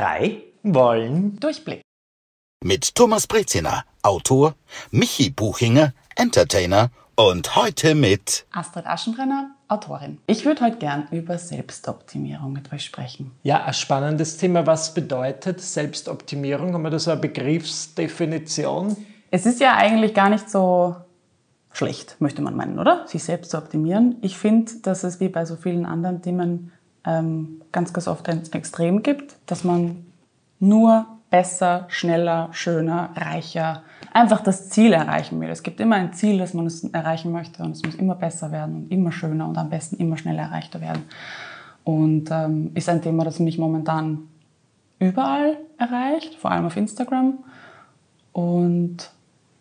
drei 0.00 0.42
wollen 0.62 1.38
Durchblick. 1.40 1.82
Mit 2.64 2.94
Thomas 2.94 3.26
Breziner, 3.26 3.84
Autor, 4.02 4.54
Michi 4.90 5.28
Buchinger, 5.28 5.92
Entertainer 6.16 6.90
und 7.16 7.54
heute 7.54 7.94
mit 7.94 8.46
Astrid 8.50 8.86
Aschenbrenner, 8.86 9.50
Autorin. 9.68 10.18
Ich 10.26 10.46
würde 10.46 10.64
heute 10.64 10.78
gern 10.78 11.06
über 11.10 11.36
Selbstoptimierung 11.36 12.52
mit 12.54 12.72
euch 12.72 12.82
sprechen. 12.82 13.32
Ja, 13.42 13.62
ein 13.64 13.74
spannendes 13.74 14.38
Thema. 14.38 14.66
Was 14.66 14.94
bedeutet 14.94 15.60
Selbstoptimierung? 15.60 16.72
Haben 16.72 16.82
wir 16.82 16.90
da 16.90 16.98
so 16.98 17.10
eine 17.10 17.20
Begriffsdefinition? 17.20 18.96
Es 19.30 19.44
ist 19.44 19.60
ja 19.60 19.76
eigentlich 19.76 20.14
gar 20.14 20.30
nicht 20.30 20.48
so 20.48 20.96
schlecht, 21.72 22.16
möchte 22.20 22.40
man 22.40 22.56
meinen, 22.56 22.78
oder? 22.78 23.06
Sich 23.06 23.22
selbst 23.22 23.50
zu 23.50 23.58
optimieren. 23.58 24.16
Ich 24.22 24.38
finde, 24.38 24.72
dass 24.82 25.04
es 25.04 25.20
wie 25.20 25.28
bei 25.28 25.44
so 25.44 25.56
vielen 25.56 25.84
anderen 25.84 26.22
Themen 26.22 26.72
ähm, 27.10 27.62
ganz, 27.72 27.92
ganz 27.92 28.08
oft 28.08 28.28
ein 28.28 28.42
Extrem 28.52 29.02
gibt, 29.02 29.36
dass 29.46 29.64
man 29.64 30.06
nur 30.58 31.06
besser, 31.30 31.86
schneller, 31.88 32.48
schöner, 32.52 33.10
reicher, 33.16 33.82
einfach 34.12 34.40
das 34.40 34.68
Ziel 34.68 34.92
erreichen 34.92 35.40
will. 35.40 35.48
Es 35.48 35.62
gibt 35.62 35.80
immer 35.80 35.96
ein 35.96 36.12
Ziel, 36.12 36.38
das 36.38 36.54
man 36.54 36.70
erreichen 36.92 37.32
möchte 37.32 37.62
und 37.62 37.72
es 37.72 37.82
muss 37.84 37.94
immer 37.94 38.16
besser 38.16 38.50
werden 38.50 38.74
und 38.74 38.90
immer 38.90 39.12
schöner 39.12 39.48
und 39.48 39.56
am 39.56 39.70
besten 39.70 39.96
immer 39.96 40.16
schneller 40.16 40.42
erreichter 40.42 40.80
werden. 40.80 41.04
Und 41.84 42.30
ähm, 42.30 42.72
ist 42.74 42.88
ein 42.88 43.02
Thema, 43.02 43.24
das 43.24 43.38
mich 43.38 43.58
momentan 43.58 44.28
überall 44.98 45.56
erreicht, 45.78 46.34
vor 46.34 46.50
allem 46.50 46.66
auf 46.66 46.76
Instagram. 46.76 47.38
Und 48.32 49.10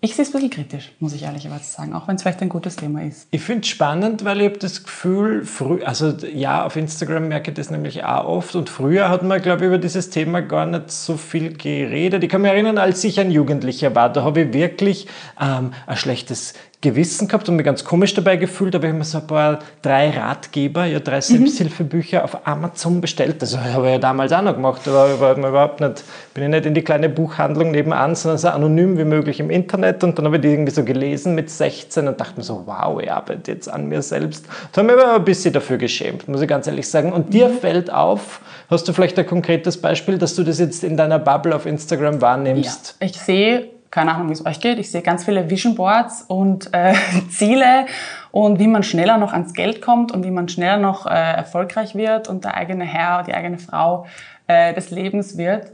ich 0.02 0.16
sehe 0.16 0.24
es 0.24 0.30
ein 0.30 0.34
bisschen 0.34 0.50
kritisch, 0.50 0.92
muss 1.00 1.14
ich 1.14 1.24
ehrlicherweise 1.24 1.66
sagen, 1.66 1.94
auch 1.94 2.08
wenn 2.08 2.16
es 2.16 2.22
vielleicht 2.22 2.42
ein 2.42 2.48
gutes 2.48 2.78
Thema 2.78 3.04
ist. 3.04 3.28
Ich 3.32 3.42
finde 3.42 3.62
es 3.62 3.68
spannend, 3.68 4.24
weil 4.24 4.40
ich 4.40 4.48
habe 4.48 4.58
das 4.58 4.86
Gefühl, 4.86 5.44
früh, 5.44 5.84
also 5.84 6.14
ja, 6.34 6.66
auf 6.66 6.78
Instagram 6.78 7.28
merke 7.28 7.52
ich 7.52 7.58
das 7.58 7.70
nämlich 7.70 8.06
auch 8.06 8.24
oft 8.24 8.56
und 8.56 8.70
früher 8.70 9.10
hat 9.10 9.24
man, 9.24 9.42
glaube 9.42 9.64
ich, 9.64 9.68
über 9.68 9.78
dieses 9.78 10.10
Thema 10.10 10.42
gar 10.42 10.66
nicht 10.66 10.90
so 10.90 11.18
viel 11.18 11.52
geredet. 11.58 12.24
Ich 12.24 12.30
kann 12.30 12.42
mich 12.42 12.52
erinnern, 12.52 12.78
als 12.78 13.04
ich 13.04 13.20
ein 13.20 13.30
Jugendlicher 13.30 13.94
war, 13.94 14.10
da 14.10 14.24
habe 14.24 14.42
ich 14.42 14.54
wirklich 14.54 15.08
ähm, 15.40 15.74
ein 15.86 15.98
schlechtes 15.98 16.54
Gewissen 16.82 17.28
gehabt 17.28 17.50
und 17.50 17.58
mich 17.58 17.66
ganz 17.66 17.84
komisch 17.84 18.14
dabei 18.14 18.38
gefühlt, 18.38 18.74
aber 18.74 18.86
ich 18.86 18.90
habe 18.92 19.00
mir 19.00 19.04
so 19.04 19.18
ein 19.18 19.28
paar, 19.28 19.60
drei 19.82 20.12
Ratgeber, 20.12 20.86
ja, 20.86 21.02
drei 21.02 21.20
Selbsthilfebücher 21.20 22.24
auf 22.24 22.48
Amazon 22.48 23.02
bestellt. 23.02 23.42
Das 23.42 23.58
habe 23.58 23.88
ich 23.88 23.92
ja 23.94 23.98
damals 23.98 24.32
auch 24.32 24.42
noch 24.42 24.54
gemacht, 24.54 24.88
aber 24.88 25.36
überhaupt 25.36 25.82
nicht, 25.82 26.06
bin 26.34 26.46
ich 26.46 26.50
nicht 26.50 26.66
in 26.66 26.74
die 26.74 26.82
kleine 26.82 27.10
Buchhandlung 27.10 27.72
nebenan, 27.72 28.16
sondern 28.16 28.38
so 28.38 28.48
anonym 28.48 28.98
wie 28.98 29.04
möglich 29.04 29.42
im 29.42 29.50
Internet 29.50 30.06
und 30.06 30.18
dann 30.18 30.26
habe 30.26 30.38
ich 30.38 30.42
die 30.42 30.48
irgendwie 30.48 30.72
so 30.72 30.86
gelesen 30.86 31.36
mit 31.36 31.50
16 31.50 32.08
und 32.08 32.18
dachte 32.18 32.38
mir 32.38 32.44
so, 32.44 32.64
wow, 32.66 33.02
ich 33.02 33.12
arbeite 33.12 33.52
jetzt 33.52 33.68
an 33.68 33.90
mir 33.90 34.02
selbst. 34.02 34.46
Da 34.72 34.82
habe 34.82 34.94
ich 34.94 34.98
aber 34.98 35.16
ein 35.16 35.26
bisschen 35.26 35.52
dafür 35.52 35.78
geschämt, 35.78 36.30
muss 36.30 36.42
ich 36.42 36.48
ganz 36.48 36.66
ehrlich 36.66 36.88
sagen. 36.88 37.12
Und 37.12 37.34
dir 37.34 37.50
fällt 37.50 37.92
auf, 37.92 38.40
hast 38.70 38.88
du 38.88 38.94
vielleicht 38.94 39.20
ein 39.20 39.26
konkretes 39.26 39.82
Beispiel, 39.82 40.18
dass 40.18 40.34
du 40.34 40.44
das 40.44 40.60
jetzt 40.60 40.86
in 40.86 40.96
deiner 40.96 41.20
Bubble 41.20 41.54
auf 41.54 41.66
Instagram 41.66 42.22
wahrnimmst? 42.22 42.96
Ja, 43.02 43.08
ich 43.08 43.20
sehe 43.20 43.79
keine 43.92 44.14
Ahnung, 44.14 44.30
wie 44.30 44.34
es 44.34 44.46
euch 44.46 44.60
geht. 44.60 44.80
Ich 44.80 44.92
sehe 44.92 45.02
ganz 45.02 45.26
viele 45.26 45.50
Vision 45.50 45.76
Boards 45.76 46.24
und 46.28 46.74
äh, 46.74 46.94
Ziele 47.30 47.86
und 48.32 48.60
wie 48.60 48.68
man 48.68 48.84
schneller 48.84 49.18
noch 49.18 49.34
ans 49.34 49.54
Geld 49.54 49.82
kommt 49.82 50.12
und 50.12 50.24
wie 50.24 50.32
man 50.32 50.48
schneller 50.50 50.78
noch 50.78 51.06
äh, 51.06 51.10
erfolgreich 51.10 51.96
wird 51.96 52.28
und 52.28 52.46
der 52.46 52.56
eigene 52.56 52.86
Herr, 52.86 53.24
die 53.24 53.34
eigene 53.34 53.58
Frau 53.58 54.06
äh, 54.48 54.74
des 54.74 54.92
Lebens 54.92 55.38
wird. 55.38 55.72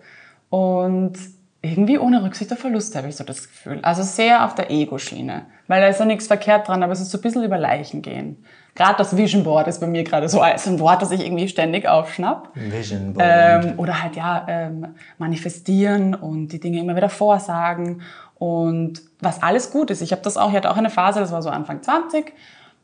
Und 0.49 1.13
irgendwie 1.61 1.97
ohne 1.97 2.23
Rücksicht 2.23 2.51
auf 2.53 2.59
Verluste 2.59 2.97
habe 2.97 3.09
ich 3.09 3.15
so 3.15 3.23
das 3.23 3.43
Gefühl. 3.43 3.79
Also 3.81 4.03
sehr 4.03 4.45
auf 4.45 4.55
der 4.55 4.69
Ego-Schiene. 4.69 5.45
Weil 5.67 5.81
da 5.81 5.87
ist 5.87 5.99
ja 5.99 6.05
nichts 6.05 6.27
verkehrt 6.27 6.67
dran, 6.67 6.83
aber 6.83 6.93
es 6.93 7.01
ist 7.01 7.11
so 7.11 7.17
ein 7.17 7.21
bisschen 7.21 7.43
über 7.43 7.57
Leichen 7.57 8.01
gehen. 8.01 8.45
Gerade 8.75 8.97
das 8.97 9.15
Vision 9.15 9.45
Board 9.45 9.67
ist 9.67 9.79
bei 9.79 9.87
mir 9.87 10.03
gerade 10.03 10.27
so 10.27 10.41
ein 10.41 10.79
Wort, 10.79 11.01
das 11.01 11.11
ich 11.11 11.25
irgendwie 11.25 11.47
ständig 11.47 11.87
aufschnapp. 11.87 12.49
Vision 12.55 13.13
Board. 13.13 13.25
Ähm, 13.27 13.73
oder 13.77 14.03
halt 14.03 14.17
ja, 14.17 14.45
ähm, 14.49 14.95
manifestieren 15.17 16.13
und 16.13 16.49
die 16.49 16.59
Dinge 16.59 16.79
immer 16.79 16.95
wieder 16.97 17.09
vorsagen. 17.09 18.01
Und 18.37 19.01
was 19.21 19.41
alles 19.41 19.71
gut 19.71 19.91
ist. 19.91 20.01
Ich 20.01 20.11
habe 20.11 20.21
das 20.21 20.35
auch, 20.35 20.49
ich 20.49 20.57
hatte 20.57 20.69
auch 20.69 20.75
eine 20.75 20.89
Phase, 20.89 21.21
das 21.21 21.31
war 21.31 21.41
so 21.41 21.49
Anfang 21.49 21.81
20. 21.81 22.33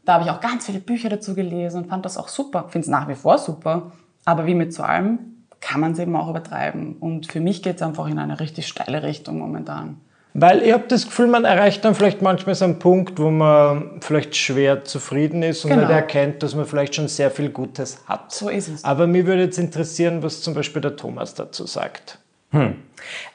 Da 0.06 0.14
habe 0.14 0.24
ich 0.24 0.32
auch 0.32 0.40
ganz 0.40 0.66
viele 0.66 0.80
Bücher 0.80 1.10
dazu 1.10 1.36
gelesen 1.36 1.84
und 1.84 1.90
fand 1.90 2.06
das 2.06 2.18
auch 2.18 2.30
super. 2.30 2.66
Finde 2.70 2.86
es 2.86 2.90
nach 2.90 3.10
wie 3.10 3.16
vor 3.16 3.38
super. 3.38 3.92
Aber 4.24 4.46
wie 4.46 4.56
mit 4.56 4.74
so 4.74 4.84
allem 4.84 5.20
kann 5.60 5.82
man 5.82 5.92
es 5.92 6.00
eben 6.00 6.16
auch 6.16 6.30
übertreiben. 6.30 6.96
Und 7.00 7.30
für 7.30 7.42
mich 7.42 7.62
geht 7.62 7.76
es 7.76 7.82
einfach 7.82 8.08
in 8.08 8.18
eine 8.18 8.40
richtig 8.40 8.68
steile 8.68 9.04
Richtung 9.04 9.40
momentan. 9.40 9.98
Weil 10.34 10.62
ich 10.64 10.72
habe 10.72 10.86
das 10.88 11.06
Gefühl, 11.06 11.28
man 11.28 11.44
erreicht 11.44 11.84
dann 11.84 11.94
vielleicht 11.94 12.22
manchmal 12.22 12.56
so 12.56 12.64
einen 12.66 12.80
Punkt, 12.80 13.20
wo 13.20 13.30
man 13.30 14.00
vielleicht 14.00 14.36
schwer 14.36 14.86
zufrieden 14.86 15.44
ist 15.44 15.66
und 15.66 15.72
Genau. 15.72 15.82
nicht 15.84 15.92
erkennt, 15.92 16.42
dass 16.42 16.56
man 16.56 16.66
vielleicht 16.66 16.96
schon 16.96 17.10
sehr 17.10 17.30
viel 17.32 17.50
Gutes 17.50 17.98
hat. 18.08 18.32
So 18.32 18.48
ist 18.48 18.70
es. 18.70 18.84
Aber 18.86 19.08
mir 19.08 19.26
würde 19.28 19.44
jetzt 19.44 19.60
interessieren, 19.60 20.24
was 20.24 20.42
zum 20.42 20.54
Beispiel 20.54 20.82
der 20.82 20.96
Thomas 20.96 21.34
dazu 21.34 21.66
sagt. 21.66 22.18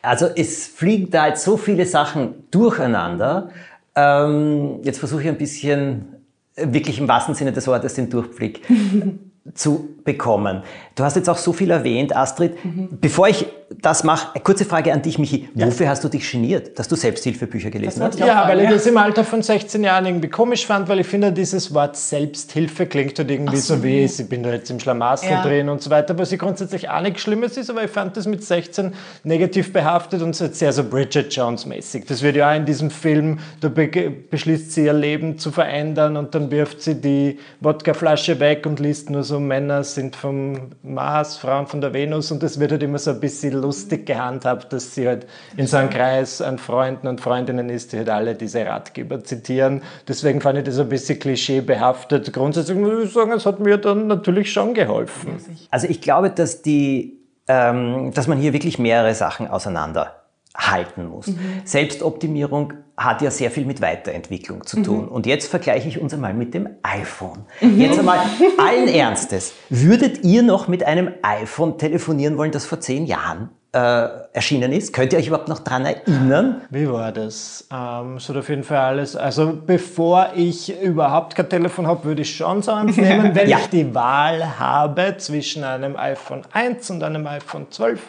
Also 0.02 0.26
es 0.36 0.66
fliegen 0.66 1.10
da 1.10 1.28
jetzt 1.28 1.44
so 1.44 1.56
viele 1.56 1.84
Sachen 1.86 2.44
durcheinander. 2.50 3.50
Ähm, 3.94 4.80
jetzt 4.82 4.98
versuche 4.98 5.22
ich 5.22 5.28
ein 5.28 5.38
bisschen, 5.38 6.06
wirklich 6.56 6.98
im 6.98 7.08
wahrsten 7.08 7.34
Sinne 7.34 7.52
des 7.52 7.66
Wortes, 7.66 7.94
den 7.94 8.08
Durchblick 8.10 8.62
zu 9.54 9.95
bekommen. 10.06 10.62
Du 10.94 11.04
hast 11.04 11.16
jetzt 11.16 11.28
auch 11.28 11.36
so 11.36 11.52
viel 11.52 11.70
erwähnt, 11.70 12.16
Astrid. 12.16 12.56
Bevor 13.00 13.28
ich 13.28 13.44
das 13.82 14.04
mache, 14.04 14.28
eine 14.32 14.42
kurze 14.42 14.64
Frage 14.64 14.92
an 14.92 15.02
dich, 15.02 15.18
Michi. 15.18 15.48
Wofür 15.54 15.88
hast 15.88 16.02
du 16.04 16.08
dich 16.08 16.30
geniert, 16.30 16.78
dass 16.78 16.88
du 16.88 16.94
Selbsthilfebücher 16.96 17.68
gelesen 17.70 18.02
hast? 18.02 18.14
ich 18.18 18.24
Ja, 18.24 18.48
weil 18.48 18.60
ich 18.60 18.70
das 18.70 18.86
im 18.86 18.96
Alter 18.96 19.24
von 19.24 19.42
16 19.42 19.82
Jahren 19.84 20.06
irgendwie 20.06 20.28
komisch 20.28 20.64
fand, 20.64 20.88
weil 20.88 21.00
ich 21.00 21.06
finde, 21.06 21.32
dieses 21.32 21.74
Wort 21.74 21.96
Selbsthilfe 21.96 22.86
klingt 22.86 23.18
halt 23.18 23.30
irgendwie 23.30 23.56
so. 23.58 23.82
wie, 23.82 24.04
ich 24.04 24.28
bin 24.28 24.42
da 24.42 24.52
jetzt 24.52 24.70
im 24.70 24.80
Schlamassel 24.80 25.30
Ja. 25.30 25.42
drin 25.42 25.68
und 25.68 25.82
so 25.82 25.90
weiter, 25.90 26.16
was 26.16 26.30
ja 26.30 26.36
grundsätzlich 26.38 26.88
auch 26.88 27.00
nichts 27.02 27.20
Schlimmes 27.22 27.56
ist, 27.56 27.68
aber 27.68 27.84
ich 27.84 27.90
fand 27.90 28.16
das 28.16 28.26
mit 28.26 28.42
16 28.44 28.94
negativ 29.24 29.72
behaftet 29.72 30.22
und 30.22 30.34
so 30.34 30.46
sehr 30.50 30.72
so 30.72 30.84
Bridget 30.84 31.34
Jones-mäßig. 31.34 32.04
Das 32.06 32.22
wird 32.22 32.36
ja 32.36 32.50
auch 32.52 32.56
in 32.56 32.64
diesem 32.64 32.90
Film, 32.90 33.40
da 33.60 33.68
be 33.68 33.88
beschließt 34.30 34.72
sie 34.72 34.84
ihr 34.84 34.92
Leben 34.92 35.38
zu 35.38 35.50
verändern 35.50 36.16
und 36.16 36.34
dann 36.34 36.50
wirft 36.50 36.80
sie 36.82 36.94
die 36.94 37.38
Wodkaflasche 37.60 38.38
weg 38.40 38.64
und 38.64 38.78
liest 38.80 39.10
nur 39.10 39.24
so, 39.24 39.40
Männer 39.40 39.82
sind 39.96 40.14
vom 40.14 40.70
Mars, 40.82 41.38
Frauen 41.38 41.66
von 41.66 41.80
der 41.80 41.92
Venus 41.92 42.30
und 42.30 42.42
das 42.42 42.60
wird 42.60 42.70
halt 42.70 42.82
immer 42.84 42.98
so 42.98 43.10
ein 43.10 43.18
bisschen 43.18 43.54
lustig 43.54 44.06
gehandhabt, 44.06 44.72
dass 44.72 44.94
sie 44.94 45.08
halt 45.08 45.26
in 45.56 45.66
so 45.66 45.78
einem 45.78 45.90
Kreis 45.90 46.40
an 46.40 46.58
Freunden 46.58 47.08
und 47.08 47.20
Freundinnen 47.20 47.68
ist, 47.68 47.92
die 47.92 47.98
halt 47.98 48.10
alle 48.10 48.36
diese 48.36 48.64
Ratgeber 48.64 49.24
zitieren. 49.24 49.82
Deswegen 50.06 50.40
fand 50.40 50.58
ich 50.58 50.64
das 50.64 50.78
ein 50.78 50.88
bisschen 50.88 51.18
klischeebehaftet. 51.18 52.32
Grundsätzlich 52.32 52.78
muss 52.78 53.06
ich 53.06 53.12
sagen, 53.12 53.32
es 53.32 53.44
hat 53.44 53.58
mir 53.58 53.78
dann 53.78 54.06
natürlich 54.06 54.52
schon 54.52 54.74
geholfen. 54.74 55.40
Also 55.72 55.88
ich 55.88 56.00
glaube, 56.00 56.30
dass, 56.30 56.62
die, 56.62 57.18
ähm, 57.48 58.12
dass 58.14 58.28
man 58.28 58.38
hier 58.38 58.52
wirklich 58.52 58.78
mehrere 58.78 59.14
Sachen 59.14 59.48
auseinanderhalten 59.48 61.08
muss. 61.08 61.32
Selbstoptimierung 61.64 62.74
hat 62.96 63.20
ja 63.20 63.30
sehr 63.30 63.50
viel 63.50 63.66
mit 63.66 63.82
Weiterentwicklung 63.82 64.64
zu 64.66 64.82
tun. 64.82 65.06
Und 65.08 65.26
jetzt 65.26 65.48
vergleiche 65.50 65.86
ich 65.88 66.00
uns 66.00 66.14
einmal 66.14 66.32
mit 66.32 66.54
dem 66.54 66.68
iPhone. 66.82 67.44
Jetzt 67.60 67.98
einmal 67.98 68.18
allen 68.56 68.88
Ernstes. 68.88 69.52
Würdet 69.68 70.24
ihr 70.24 70.42
noch 70.42 70.66
mit 70.66 70.82
einem 70.82 71.10
iPhone 71.22 71.76
telefonieren 71.76 72.38
wollen, 72.38 72.52
das 72.52 72.64
vor 72.64 72.80
zehn 72.80 73.04
Jahren 73.04 73.50
äh, 73.72 73.78
erschienen 74.32 74.72
ist? 74.72 74.94
Könnt 74.94 75.12
ihr 75.12 75.18
euch 75.18 75.26
überhaupt 75.26 75.48
noch 75.48 75.58
dran 75.58 75.84
erinnern? 75.84 76.62
Wie 76.70 76.90
war 76.90 77.12
das? 77.12 77.68
Ähm, 77.70 78.16
es 78.16 78.30
hat 78.30 78.36
auf 78.38 78.48
jeden 78.48 78.62
Fall 78.64 78.78
alles. 78.78 79.14
Also 79.14 79.52
bevor 79.66 80.28
ich 80.34 80.80
überhaupt 80.80 81.34
kein 81.34 81.50
Telefon 81.50 81.86
habe, 81.86 82.04
würde 82.04 82.22
ich 82.22 82.34
schon 82.34 82.62
so 82.62 82.72
eins 82.72 82.96
nehmen. 82.96 83.34
Wenn 83.34 83.46
Ja. 83.50 83.58
ich 83.58 83.66
die 83.66 83.94
Wahl 83.94 84.58
habe 84.58 85.16
zwischen 85.18 85.64
einem 85.64 85.96
iPhone 85.98 86.42
1 86.50 86.88
und 86.90 87.02
einem 87.02 87.26
iPhone 87.26 87.66
12, 87.70 88.00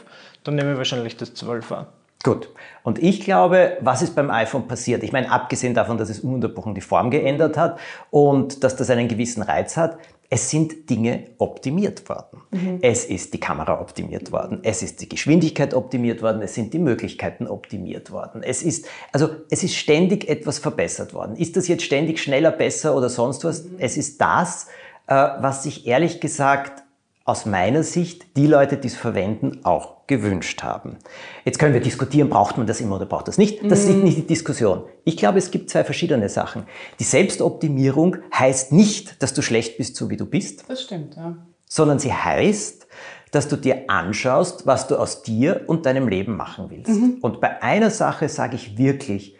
dann 0.45 0.55
nehme 0.55 0.71
ich 0.71 0.77
wahrscheinlich 0.77 1.17
das 1.17 1.35
12er. 1.35 1.87
Gut. 2.23 2.49
Und 2.83 2.99
ich 2.99 3.21
glaube, 3.21 3.77
was 3.81 4.01
ist 4.01 4.15
beim 4.15 4.29
iPhone 4.29 4.67
passiert? 4.67 5.03
Ich 5.03 5.11
meine, 5.11 5.31
abgesehen 5.31 5.73
davon, 5.73 5.97
dass 5.97 6.09
es 6.09 6.21
ununterbrochen 6.21 6.73
die 6.73 6.81
Form 6.81 7.11
geändert 7.11 7.57
hat 7.57 7.79
und 8.09 8.63
dass 8.63 8.75
das 8.75 8.89
einen 8.89 9.07
gewissen 9.07 9.43
Reiz 9.43 9.77
hat, 9.77 9.97
es 10.29 10.49
sind 10.49 10.89
Dinge 10.89 11.25
optimiert 11.37 12.09
worden. 12.09 12.41
Es 12.81 13.05
ist 13.05 13.33
die 13.33 13.39
Kamera 13.39 13.79
optimiert 13.79 14.31
worden, 14.31 14.59
es 14.63 14.83
ist 14.83 14.99
die 15.01 15.07
Geschwindigkeit 15.07 15.73
optimiert 15.73 16.21
worden, 16.21 16.41
es 16.41 16.53
sind 16.53 16.73
die 16.73 16.79
Möglichkeiten 16.79 17.47
optimiert 17.47 18.11
worden. 18.11 18.43
Es 18.43 18.61
ist, 18.61 18.87
also 19.13 19.29
es 19.49 19.63
ist 19.63 19.75
ständig 19.75 20.27
etwas 20.27 20.59
verbessert 20.59 21.13
worden. 21.13 21.37
Ist 21.37 21.55
das 21.55 21.69
jetzt 21.69 21.83
ständig 21.83 22.19
schneller, 22.19 22.51
besser 22.51 22.95
oder 22.95 23.09
sonst 23.09 23.45
was? 23.45 23.65
Es 23.77 23.95
ist 23.95 24.19
das, 24.19 24.67
äh, 25.07 25.13
was 25.13 25.63
sich 25.63 25.87
ehrlich 25.87 26.19
gesagt 26.19 26.83
aus 27.23 27.45
meiner 27.45 27.83
Sicht 27.83 28.35
die 28.35 28.47
Leute, 28.47 28.77
die 28.77 28.87
es 28.87 28.95
verwenden, 28.97 29.59
auch 29.63 29.96
gewünscht 30.07 30.63
haben. 30.63 30.97
Jetzt 31.43 31.59
können 31.59 31.73
wir 31.73 31.81
diskutieren, 31.81 32.29
braucht 32.29 32.57
man 32.57 32.65
das 32.65 32.79
immer 32.79 32.95
oder 32.95 33.05
braucht 33.05 33.27
das 33.27 33.37
nicht. 33.37 33.59
Das 33.69 33.83
ist 33.83 33.97
nicht 33.97 34.17
die 34.17 34.25
Diskussion. 34.25 34.83
Ich 35.03 35.17
glaube, 35.17 35.37
es 35.37 35.51
gibt 35.51 35.69
zwei 35.69 35.83
verschiedene 35.83 36.29
Sachen. 36.29 36.63
Die 36.99 37.03
Selbstoptimierung 37.03 38.17
heißt 38.33 38.71
nicht, 38.71 39.21
dass 39.21 39.33
du 39.33 39.41
schlecht 39.41 39.77
bist, 39.77 39.95
so 39.97 40.09
wie 40.09 40.17
du 40.17 40.25
bist, 40.25 40.63
Das 40.69 40.81
stimmt, 40.81 41.15
ja. 41.17 41.35
sondern 41.67 41.99
sie 41.99 42.13
heißt, 42.13 42.87
dass 43.31 43.49
du 43.49 43.57
dir 43.57 43.89
anschaust, 43.89 44.65
was 44.65 44.87
du 44.87 44.95
aus 44.95 45.23
dir 45.23 45.63
und 45.67 45.85
deinem 45.85 46.07
Leben 46.07 46.37
machen 46.37 46.69
willst. 46.69 46.91
Und 47.21 47.41
bei 47.41 47.61
einer 47.61 47.91
Sache 47.91 48.29
sage 48.29 48.55
ich 48.55 48.77
wirklich, 48.77 49.35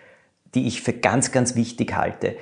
die 0.54 0.68
ich 0.68 0.82
für 0.82 0.94
ganz, 0.94 1.32
ganz 1.32 1.56
wichtig 1.56 1.96
halte. 1.96 2.36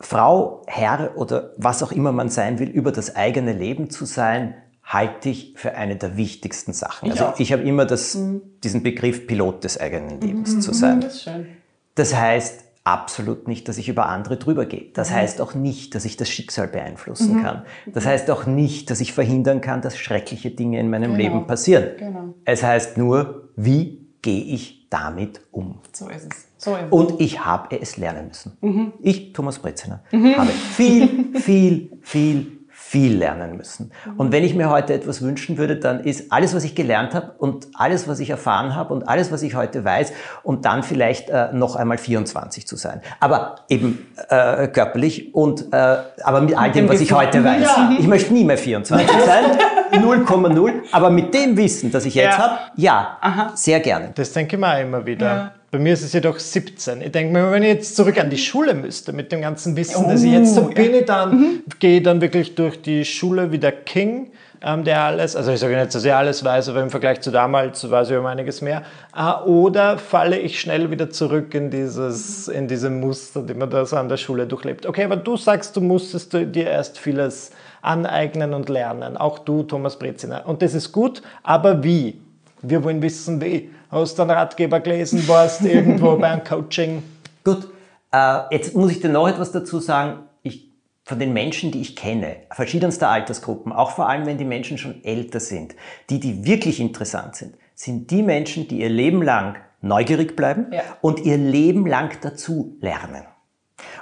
Frau, 0.00 0.62
Herr 0.66 1.12
oder 1.16 1.52
was 1.56 1.82
auch 1.82 1.92
immer 1.92 2.12
man 2.12 2.28
sein 2.28 2.58
will, 2.58 2.68
über 2.68 2.92
das 2.92 3.14
eigene 3.16 3.52
Leben 3.52 3.90
zu 3.90 4.04
sein, 4.04 4.54
halte 4.92 5.28
ich 5.30 5.54
für 5.56 5.74
eine 5.74 5.96
der 5.96 6.16
wichtigsten 6.16 6.72
Sachen. 6.72 7.06
Ich 7.06 7.12
also 7.12 7.26
auch. 7.26 7.40
ich 7.40 7.52
habe 7.52 7.62
immer 7.62 7.86
das, 7.86 8.18
diesen 8.62 8.82
Begriff 8.82 9.26
Pilot 9.26 9.64
des 9.64 9.78
eigenen 9.80 10.20
Lebens 10.20 10.60
zu 10.60 10.70
Mhm, 10.70 10.74
sein. 10.74 11.00
das 11.00 11.14
ist 11.14 11.22
schön. 11.24 11.46
Das 11.94 12.14
heißt 12.14 12.64
absolut 12.84 13.46
nicht, 13.48 13.68
dass 13.68 13.78
ich 13.78 13.88
über 13.88 14.06
andere 14.06 14.36
drüber 14.38 14.66
gehe. 14.66 14.86
Das 14.92 15.12
heißt 15.12 15.40
auch 15.40 15.54
nicht, 15.54 15.94
dass 15.94 16.04
ich 16.04 16.16
das 16.16 16.28
Schicksal 16.28 16.66
beeinflussen 16.68 17.40
kann. 17.42 17.62
Das 17.86 18.06
heißt 18.06 18.28
auch 18.30 18.44
nicht, 18.46 18.90
dass 18.90 19.00
ich 19.00 19.12
verhindern 19.12 19.60
kann, 19.60 19.82
dass 19.82 19.96
schreckliche 19.96 20.50
Dinge 20.50 20.80
in 20.80 20.90
meinem 20.90 21.12
Genau. 21.14 21.22
Leben 21.22 21.46
passieren. 21.46 21.90
Genau. 21.98 22.34
Es 22.44 22.62
heißt 22.64 22.98
nur, 22.98 23.50
wie 23.56 24.08
gehe 24.20 24.42
ich 24.42 24.88
damit 24.90 25.40
um? 25.52 25.78
So 25.92 26.08
ist 26.08 26.26
es. 26.32 26.46
So 26.58 26.74
ist 26.76 26.82
es. 26.86 26.90
Und 26.92 27.20
ich 27.20 27.44
habe 27.44 27.80
es 27.80 27.96
lernen 27.98 28.28
müssen. 28.28 28.92
Ich, 29.00 29.32
Thomas 29.32 29.58
Breziner, 29.60 30.02
habe 30.12 30.50
viel, 30.50 31.34
viel, 31.40 31.98
viel, 32.02 32.58
viel 32.92 33.16
lernen 33.16 33.56
müssen. 33.56 33.90
Und 34.18 34.32
wenn 34.32 34.44
ich 34.44 34.54
mir 34.54 34.68
heute 34.68 34.92
etwas 34.92 35.22
wünschen 35.22 35.56
würde, 35.56 35.76
dann 35.76 36.00
ist 36.00 36.30
alles, 36.30 36.54
was 36.54 36.62
ich 36.62 36.74
gelernt 36.74 37.14
habe 37.14 37.32
und 37.38 37.68
alles, 37.72 38.06
was 38.06 38.20
ich 38.20 38.28
erfahren 38.28 38.74
habe 38.76 38.92
und 38.92 39.08
alles, 39.08 39.32
was 39.32 39.40
ich 39.40 39.54
heute 39.54 39.82
weiß 39.82 40.12
und 40.42 40.66
dann 40.66 40.82
vielleicht 40.82 41.30
äh, 41.30 41.48
noch 41.54 41.74
einmal 41.74 41.96
24 41.96 42.66
zu 42.66 42.76
sein. 42.76 43.00
Aber 43.18 43.56
eben 43.70 44.06
äh, 44.28 44.68
körperlich 44.68 45.34
und 45.34 45.72
äh, 45.72 45.96
aber 46.22 46.42
mit 46.42 46.54
all 46.54 46.70
dem, 46.70 46.86
was 46.86 47.00
ich 47.00 47.12
heute 47.12 47.42
weiß. 47.42 47.62
Ja. 47.62 47.90
Ich 47.98 48.06
möchte 48.06 48.34
nie 48.34 48.44
mehr 48.44 48.58
24 48.58 49.08
sein, 49.24 49.44
0,0. 49.92 50.72
Aber 50.92 51.08
mit 51.08 51.32
dem 51.32 51.56
Wissen, 51.56 51.90
das 51.90 52.04
ich 52.04 52.14
jetzt 52.14 52.36
Ja. 52.36 52.44
habe, 52.44 52.58
ja, 52.76 53.52
sehr 53.54 53.80
gerne. 53.80 54.10
Das 54.14 54.34
denke 54.34 54.56
ich 54.56 54.60
mir 54.60 54.70
auch 54.74 54.80
immer 54.80 55.06
wieder. 55.06 55.26
Ja. 55.26 55.52
Bei 55.72 55.78
mir 55.78 55.94
ist 55.94 56.02
es 56.02 56.12
jedoch 56.12 56.38
17. 56.38 57.00
Ich 57.00 57.12
denke 57.12 57.32
mir, 57.32 57.50
wenn 57.50 57.62
ich 57.62 57.70
jetzt 57.70 57.96
zurück 57.96 58.20
an 58.20 58.28
die 58.28 58.36
Schule 58.36 58.74
müsste, 58.74 59.14
mit 59.14 59.32
dem 59.32 59.40
ganzen 59.40 59.74
Wissen, 59.74 60.06
das 60.06 60.22
ich 60.22 60.30
jetzt 60.30 60.54
habe, 60.54 60.74
bin 60.74 60.94
ich 60.94 61.06
dann, 61.06 61.62
gehe 61.78 61.96
ich 61.96 62.02
dann 62.02 62.20
wirklich 62.20 62.54
durch 62.54 62.82
die 62.82 63.06
Schule 63.06 63.52
wie 63.52 63.58
der 63.58 63.72
King, 63.72 64.32
ähm, 64.60 64.84
der 64.84 65.00
alles, 65.00 65.34
also 65.34 65.50
ich 65.50 65.60
sage 65.60 65.74
nicht, 65.74 65.94
dass 65.94 66.04
ich 66.04 66.12
alles 66.12 66.44
weiß, 66.44 66.68
aber 66.68 66.82
im 66.82 66.90
Vergleich 66.90 67.22
zu 67.22 67.30
damals 67.30 67.90
weiß 67.90 68.10
ich 68.10 68.18
um 68.18 68.26
einiges 68.26 68.60
mehr. 68.60 68.82
Äh, 69.16 69.32
oder 69.48 69.96
falle 69.96 70.38
ich 70.38 70.60
schnell 70.60 70.90
wieder 70.90 71.08
zurück 71.08 71.54
in 71.54 71.70
dieses, 71.70 72.48
in 72.48 72.68
diese 72.68 72.90
Muster, 72.90 73.40
die 73.40 73.54
man 73.54 73.70
da 73.70 73.86
so 73.86 73.96
an 73.96 74.10
der 74.10 74.18
Schule 74.18 74.46
durchlebt. 74.46 74.84
Okay, 74.84 75.04
aber 75.04 75.16
du 75.16 75.38
sagst, 75.38 75.74
du 75.74 75.80
musstest 75.80 76.34
dir 76.34 76.66
erst 76.66 76.98
vieles 76.98 77.50
aneignen 77.80 78.52
und 78.52 78.68
lernen. 78.68 79.16
Auch 79.16 79.38
du, 79.38 79.62
Thomas 79.62 79.98
Breziner. 79.98 80.46
Und 80.46 80.60
das 80.60 80.74
ist 80.74 80.92
gut, 80.92 81.22
aber 81.42 81.82
wie? 81.82 82.20
Wir 82.62 82.82
wollen 82.84 83.02
wissen, 83.02 83.40
wie. 83.40 83.70
Hast 83.90 84.18
du 84.18 84.22
einen 84.22 84.30
Ratgeber 84.30 84.80
gelesen, 84.80 85.26
warst 85.28 85.62
irgendwo 85.62 86.16
beim 86.18 86.42
Coaching? 86.44 87.02
Gut, 87.44 87.68
äh, 88.12 88.40
jetzt 88.50 88.74
muss 88.74 88.90
ich 88.90 89.00
dir 89.00 89.08
noch 89.10 89.28
etwas 89.28 89.52
dazu 89.52 89.80
sagen. 89.80 90.20
Ich, 90.42 90.70
von 91.04 91.18
den 91.18 91.32
Menschen, 91.32 91.72
die 91.72 91.80
ich 91.80 91.96
kenne, 91.96 92.36
verschiedenster 92.52 93.08
Altersgruppen, 93.10 93.72
auch 93.72 93.90
vor 93.90 94.08
allem, 94.08 94.24
wenn 94.26 94.38
die 94.38 94.44
Menschen 94.44 94.78
schon 94.78 95.04
älter 95.04 95.40
sind, 95.40 95.74
die, 96.08 96.20
die 96.20 96.44
wirklich 96.46 96.80
interessant 96.80 97.36
sind, 97.36 97.54
sind 97.74 98.10
die 98.10 98.22
Menschen, 98.22 98.68
die 98.68 98.78
ihr 98.80 98.88
Leben 98.90 99.22
lang 99.22 99.56
neugierig 99.80 100.36
bleiben 100.36 100.66
Ja. 100.72 100.82
und 101.00 101.20
ihr 101.20 101.36
Leben 101.36 101.86
lang 101.86 102.16
dazu 102.22 102.76
lernen. 102.80 103.24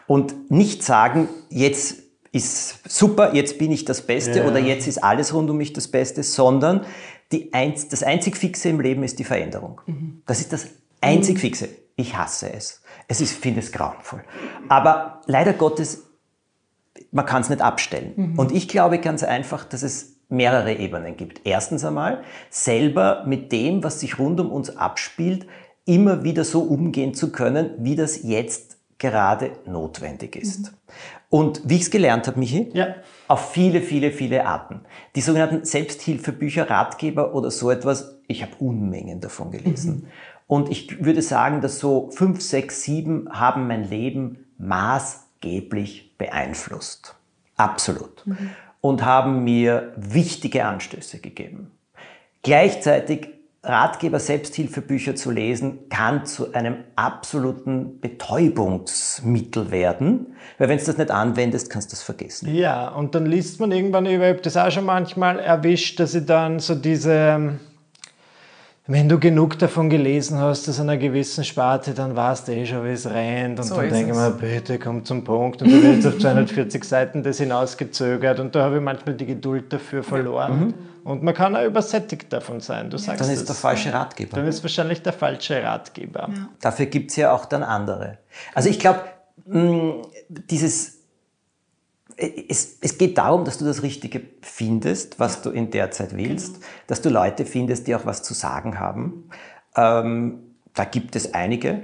Und 0.06 0.50
nicht 0.50 0.82
sagen, 0.84 1.28
jetzt 1.48 2.02
ist 2.32 2.88
super, 2.88 3.34
jetzt 3.34 3.58
bin 3.58 3.72
ich 3.72 3.84
das 3.86 4.02
Beste 4.02 4.40
Ja. 4.40 4.46
oder 4.46 4.58
jetzt 4.58 4.86
ist 4.86 4.98
alles 5.02 5.32
rund 5.34 5.50
um 5.50 5.56
mich 5.56 5.72
das 5.72 5.88
Beste, 5.88 6.22
sondern 6.22 6.82
die 7.32 7.52
einz, 7.52 7.88
das 7.88 8.02
einzig 8.02 8.36
Fixe 8.36 8.68
im 8.68 8.80
Leben 8.80 9.02
ist 9.02 9.18
die 9.18 9.24
Veränderung. 9.24 9.80
Das 10.26 10.40
ist 10.40 10.52
das 10.52 10.68
einzig 11.00 11.38
Fixe. 11.38 11.68
Ich 11.96 12.16
hasse 12.16 12.52
es. 12.52 12.82
Es 13.08 13.20
ist, 13.20 13.36
finde 13.36 13.60
es 13.60 13.72
grauenvoll. 13.72 14.24
Aber 14.68 15.20
leider 15.26 15.52
Gottes, 15.52 16.04
man 17.12 17.26
kann 17.26 17.42
es 17.42 17.50
nicht 17.50 17.60
abstellen. 17.60 18.34
Und 18.36 18.52
ich 18.52 18.68
glaube 18.68 18.98
ganz 18.98 19.22
einfach, 19.22 19.64
dass 19.64 19.82
es 19.82 20.16
mehrere 20.28 20.74
Ebenen 20.74 21.16
gibt. 21.16 21.40
Erstens 21.44 21.84
einmal, 21.84 22.22
selber 22.50 23.24
mit 23.26 23.52
dem, 23.52 23.82
was 23.82 24.00
sich 24.00 24.18
rund 24.18 24.40
um 24.40 24.50
uns 24.50 24.76
abspielt, 24.76 25.46
immer 25.84 26.22
wieder 26.22 26.44
so 26.44 26.62
umgehen 26.62 27.14
zu 27.14 27.32
können, 27.32 27.74
wie 27.78 27.96
das 27.96 28.22
jetzt 28.22 28.78
gerade 28.98 29.52
notwendig 29.66 30.36
ist. 30.36 30.72
Und 31.28 31.62
wie 31.64 31.76
ich 31.76 31.82
es 31.82 31.90
gelernt 31.90 32.26
habe, 32.26 32.38
Michi, 32.38 32.70
Ja. 32.72 32.94
Auf 33.30 33.52
viele, 33.52 33.80
viele, 33.80 34.10
viele 34.10 34.44
Arten. 34.44 34.80
Die 35.14 35.20
sogenannten 35.20 35.64
Selbsthilfebücher, 35.64 36.68
Ratgeber 36.68 37.32
oder 37.32 37.52
so 37.52 37.70
etwas, 37.70 38.18
ich 38.26 38.42
habe 38.42 38.56
Unmengen 38.58 39.20
davon 39.20 39.52
gelesen. 39.52 40.08
Und 40.48 40.68
ich 40.68 41.04
würde 41.04 41.22
sagen, 41.22 41.60
dass 41.60 41.78
so 41.78 42.10
fünf, 42.10 42.40
sechs, 42.42 42.82
sieben 42.82 43.28
haben 43.30 43.68
mein 43.68 43.88
Leben 43.88 44.46
maßgeblich 44.58 46.18
beeinflusst. 46.18 47.14
Absolut. 47.56 48.24
Und 48.80 49.04
haben 49.04 49.44
mir 49.44 49.92
wichtige 49.96 50.64
Anstöße 50.64 51.20
gegeben. 51.20 51.70
Gleichzeitig 52.42 53.28
Ratgeber, 53.62 54.20
Selbsthilfebücher 54.20 55.16
zu 55.16 55.30
lesen, 55.30 55.90
kann 55.90 56.24
zu 56.24 56.54
einem 56.54 56.76
absoluten 56.96 58.00
Betäubungsmittel 58.00 59.70
werden, 59.70 60.34
weil 60.56 60.70
wenn 60.70 60.78
du 60.78 60.84
das 60.84 60.96
nicht 60.96 61.10
anwendest, 61.10 61.68
kannst 61.68 61.90
du 61.90 61.96
das 61.96 62.02
vergessen. 62.02 62.54
Ja, 62.54 62.88
und 62.88 63.14
dann 63.14 63.26
liest 63.26 63.60
man 63.60 63.70
irgendwann, 63.70 64.06
ich 64.06 64.18
habe 64.18 64.40
das 64.40 64.56
auch 64.56 64.70
schon 64.70 64.86
manchmal 64.86 65.38
erwischt, 65.38 66.00
dass 66.00 66.14
ich 66.14 66.24
dann 66.24 66.58
so 66.58 66.74
diese, 66.74 67.58
wenn 68.86 69.08
du 69.08 69.18
genug 69.20 69.58
davon 69.58 69.88
gelesen 69.88 70.38
hast 70.38 70.68
aus 70.68 70.80
einer 70.80 70.96
gewissen 70.96 71.44
Sparte, 71.44 71.92
dann 71.94 72.16
weißt 72.16 72.48
du 72.48 72.52
eh 72.52 72.66
schon, 72.66 72.84
wie 72.84 72.88
es 72.90 73.08
rennt. 73.08 73.58
Und 73.60 73.64
So 73.66 73.76
dann 73.76 73.88
denke 73.88 74.10
ich 74.12 74.16
es. 74.16 74.22
mir, 74.22 74.30
bitte 74.32 74.78
komm 74.80 75.04
zum 75.04 75.22
Punkt. 75.22 75.62
Und 75.62 75.70
du 75.70 75.80
wird 75.82 76.04
auf 76.06 76.18
240 76.18 76.82
Seiten 76.84 77.22
das 77.22 77.38
hinausgezögert. 77.38 78.40
Und 78.40 78.54
da 78.54 78.64
habe 78.64 78.76
ich 78.76 78.82
manchmal 78.82 79.14
die 79.14 79.26
Geduld 79.26 79.72
dafür 79.72 80.02
verloren. 80.02 80.74
Und 81.04 81.22
man 81.22 81.34
kann 81.34 81.54
auch 81.56 81.64
übersättigt 81.64 82.32
davon 82.32 82.60
sein. 82.60 82.90
Du 82.90 82.96
sagst 82.98 83.20
Dann 83.20 83.28
es. 83.30 83.38
ist 83.40 83.48
der 83.48 83.54
falsche 83.56 83.92
Ratgeber. 83.92 84.36
Dann 84.36 84.46
ist 84.46 84.62
wahrscheinlich 84.64 85.02
der 85.02 85.12
falsche 85.12 85.62
Ratgeber. 85.62 86.28
Dafür 86.60 86.86
gibt's 86.86 87.16
ja 87.16 87.32
auch 87.32 87.44
dann 87.46 87.62
andere. 87.62 88.18
Also 88.54 88.68
ich 88.68 88.78
glaube, 88.78 89.00
dieses, 90.28 90.99
es, 92.20 92.78
es 92.80 92.98
geht 92.98 93.18
darum, 93.18 93.44
dass 93.44 93.58
du 93.58 93.64
das 93.64 93.82
Richtige 93.82 94.22
findest, 94.42 95.18
was 95.18 95.42
du 95.42 95.50
in 95.50 95.70
der 95.70 95.90
Zeit 95.90 96.16
willst, 96.16 96.62
dass 96.86 97.00
du 97.00 97.08
Leute 97.08 97.46
findest, 97.46 97.86
die 97.86 97.94
auch 97.94 98.06
was 98.06 98.22
zu 98.22 98.34
sagen 98.34 98.78
haben. 98.78 99.30
Ähm, 99.76 100.40
da 100.74 100.84
gibt 100.84 101.16
es 101.16 101.34
einige, 101.34 101.82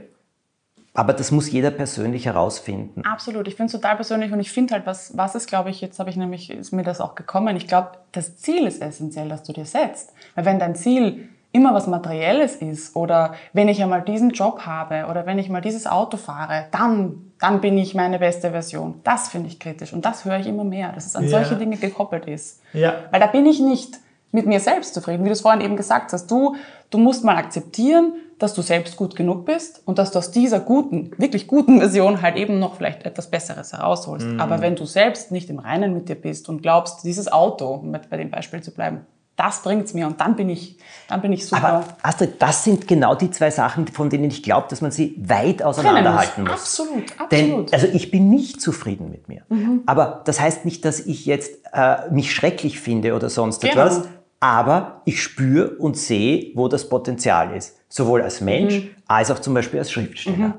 aber 0.95 1.13
das 1.13 1.31
muss 1.31 1.51
jeder 1.51 1.71
persönlich 1.71 2.27
herausfinden. 2.27 3.03
Absolut, 3.05 3.49
ich 3.49 3.55
finde 3.55 3.67
es 3.67 3.73
total 3.73 3.97
persönlich 3.97 4.33
und 4.33 4.41
ich 4.41 4.51
finde 4.51 4.75
halt, 4.75 4.87
was, 4.87 5.17
was 5.17 5.35
ist, 5.35 5.47
glaube 5.47 5.71
ich, 5.71 5.81
jetzt 5.81 5.99
habe 5.99 6.11
ich 6.11 6.17
nämlich, 6.17 6.51
ist 6.51 6.73
mir 6.73 6.85
das 6.85 7.01
auch 7.01 7.15
gekommen, 7.15 7.57
ich 7.57 7.67
glaube, 7.67 7.93
das 8.13 8.37
Ziel 8.39 8.67
ist 8.67 8.81
essentiell, 8.81 9.29
das 9.29 9.43
du 9.43 9.53
dir 9.53 9.67
setzt. 9.67 10.13
Weil 10.35 10.45
wenn 10.45 10.59
dein 10.59 10.75
Ziel 10.75 11.29
immer 11.57 11.75
was 11.75 11.87
Materielles 11.87 12.57
ist 12.57 12.95
oder 12.95 13.35
wenn 13.53 13.69
ich 13.69 13.83
einmal 13.83 14.03
diesen 14.03 14.31
Job 14.31 14.61
habe 14.67 15.07
oder 15.11 15.25
wenn 15.27 15.39
ich 15.39 15.49
mal 15.49 15.61
dieses 15.63 15.87
Auto 15.87 16.17
fahre, 16.19 16.67
dann, 16.71 17.33
dann 17.41 17.61
bin 17.61 17.79
ich 17.79 17.95
meine 17.95 18.19
beste 18.19 18.51
Version. 18.51 19.01
Das 19.05 19.29
finde 19.29 19.49
ich 19.49 19.59
kritisch 19.59 19.93
und 19.93 20.05
das 20.05 20.25
höre 20.25 20.39
ich 20.39 20.47
immer 20.47 20.65
mehr, 20.65 20.93
dass 20.93 21.07
es 21.07 21.17
an 21.17 21.25
Ja. 21.25 21.31
solche 21.31 21.57
Dinge 21.57 21.77
gekoppelt 21.77 22.27
ist. 22.27 22.61
Ja. 22.73 22.95
Weil 23.11 23.21
da 23.21 23.27
bin 23.27 23.47
ich 23.47 23.59
nicht 23.59 23.97
mit 24.33 24.47
mir 24.47 24.61
selbst 24.61 24.93
zufrieden, 24.95 25.25
wie 25.25 25.29
du 25.29 25.33
es 25.33 25.41
vorhin 25.41 25.63
eben 25.63 25.77
gesagt 25.77 26.13
hast. 26.13 26.31
Du, 26.31 26.57
du 26.91 26.99
musst 26.99 27.25
mal 27.25 27.37
akzeptieren, 27.37 28.13
dass 28.39 28.53
du 28.53 28.61
selbst 28.61 28.99
gut 28.99 29.17
genug 29.17 29.47
bist 29.47 29.81
und 29.87 29.99
dass 29.99 30.11
du 30.11 30.19
aus 30.19 30.31
dieser 30.31 30.61
guten, 30.61 31.11
wirklich 31.17 31.47
guten 31.47 31.79
Version 31.79 32.21
halt 32.21 32.37
eben 32.37 32.59
noch 32.59 32.75
vielleicht 32.75 33.07
etwas 33.07 33.31
Besseres 33.31 33.73
herausholst. 33.73 34.27
Aber 34.39 34.61
wenn 34.61 34.77
du 34.77 34.85
selbst 34.85 35.33
nicht 35.33 35.49
im 35.49 35.59
Reinen 35.59 35.95
mit 35.95 36.11
dir 36.11 36.17
bist 36.17 36.51
und 36.51 36.61
glaubst, 36.61 37.03
dieses 37.05 37.33
Auto, 37.33 37.67
um 37.69 37.93
bei 37.93 38.17
dem 38.19 38.31
Beispiel 38.31 38.63
zu 38.63 38.73
bleiben, 38.75 39.07
das 39.37 39.63
bringt's 39.63 39.93
mir 39.95 40.07
und 40.07 40.21
dann 40.21 40.35
bin 40.35 40.49
ich, 40.49 40.79
dann 41.09 41.21
bin 41.21 41.33
ich 41.33 41.47
super. 41.47 41.63
Aber 41.63 41.85
Astrid, 42.03 42.41
das 42.41 42.65
sind 42.65 42.89
genau 42.89 43.15
die 43.15 43.31
zwei 43.31 43.51
Sachen, 43.51 43.87
von 43.87 44.09
denen 44.11 44.25
ich 44.25 44.43
glaube, 44.43 44.67
dass 44.71 44.81
man 44.81 44.91
sie 44.91 45.15
weit 45.23 45.63
auseinanderhalten 45.63 46.45
muss. 46.45 46.53
Absolut, 46.53 47.05
Denn, 47.31 47.45
absolut. 47.51 47.73
also 47.75 47.87
ich 47.93 48.11
bin 48.11 48.31
nicht 48.31 48.61
zufrieden 48.61 49.11
mit 49.11 49.29
mir. 49.29 49.43
Aber 49.87 50.23
das 50.25 50.41
heißt 50.41 50.65
nicht, 50.65 50.85
dass 50.85 51.01
ich 51.01 51.27
jetzt 51.27 51.53
äh, 51.73 52.11
mich 52.11 52.35
schrecklich 52.35 52.81
finde 52.81 53.15
oder 53.15 53.29
sonst 53.29 53.61
Genau. 53.61 53.73
etwas. 53.75 54.03
Aber 54.41 55.01
ich 55.07 55.23
spüre 55.23 55.71
und 55.79 55.97
sehe, 55.97 56.53
wo 56.55 56.69
das 56.69 56.89
Potenzial 56.89 57.55
ist. 57.57 57.77
Sowohl 57.89 58.23
als 58.23 58.41
Mensch 58.41 58.83
als 59.07 59.31
auch 59.31 59.39
zum 59.39 59.55
Beispiel 59.55 59.79
als 59.79 59.91
Schriftsteller. 59.91 60.59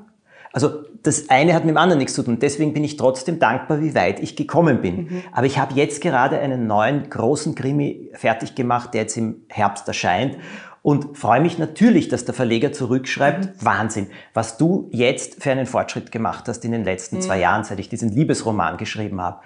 Also 0.58 0.82
das 1.04 1.30
eine 1.30 1.54
hat 1.54 1.64
mit 1.64 1.72
dem 1.72 1.76
anderen 1.76 2.00
nichts 2.00 2.14
zu 2.14 2.24
tun. 2.24 2.40
Deswegen 2.40 2.74
bin 2.74 2.82
ich 2.82 2.96
trotzdem 2.96 3.38
dankbar, 3.38 3.80
wie 3.80 3.94
weit 3.94 4.18
ich 4.18 4.34
gekommen 4.34 4.82
bin. 4.82 5.22
Aber 5.30 5.46
ich 5.46 5.56
habe 5.56 5.72
jetzt 5.74 6.00
gerade 6.00 6.40
einen 6.40 6.66
neuen 6.66 7.08
großen 7.08 7.54
Krimi 7.54 8.10
fertig 8.14 8.56
gemacht, 8.56 8.92
der 8.92 9.02
jetzt 9.02 9.16
im 9.16 9.42
Herbst 9.46 9.86
erscheint. 9.86 10.36
Und 10.82 11.16
freue 11.16 11.40
mich 11.40 11.58
natürlich, 11.58 12.08
dass 12.08 12.24
der 12.24 12.34
Verleger 12.34 12.72
zurückschreibt, 12.72 13.64
Wahnsinn, 13.64 14.08
was 14.34 14.58
du 14.58 14.88
jetzt 14.90 15.40
für 15.40 15.52
einen 15.52 15.66
Fortschritt 15.66 16.10
gemacht 16.10 16.48
hast 16.48 16.64
in 16.64 16.72
den 16.72 16.82
letzten 16.82 17.22
zwei 17.22 17.38
Jahren, 17.38 17.62
seit 17.62 17.78
ich 17.78 17.88
diesen 17.88 18.08
Liebesroman 18.08 18.78
geschrieben 18.78 19.20
habe. 19.20 19.38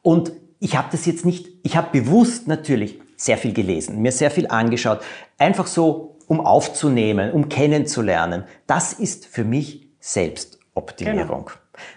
Und 0.00 0.32
ich 0.60 0.78
habe 0.78 0.88
das 0.92 1.04
jetzt 1.04 1.26
nicht, 1.26 1.48
ich 1.62 1.76
habe 1.76 1.88
bewusst 1.92 2.48
natürlich 2.48 3.00
sehr 3.18 3.36
viel 3.36 3.52
gelesen, 3.52 4.00
mir 4.00 4.12
sehr 4.12 4.30
viel 4.30 4.46
angeschaut, 4.46 5.00
einfach 5.36 5.66
so, 5.66 6.16
um 6.26 6.40
aufzunehmen, 6.40 7.32
um 7.32 7.50
kennenzulernen. 7.50 8.44
Das 8.66 8.94
ist 8.94 9.26
für 9.26 9.44
mich 9.44 9.83
Selbstoptimierung. 10.04 11.50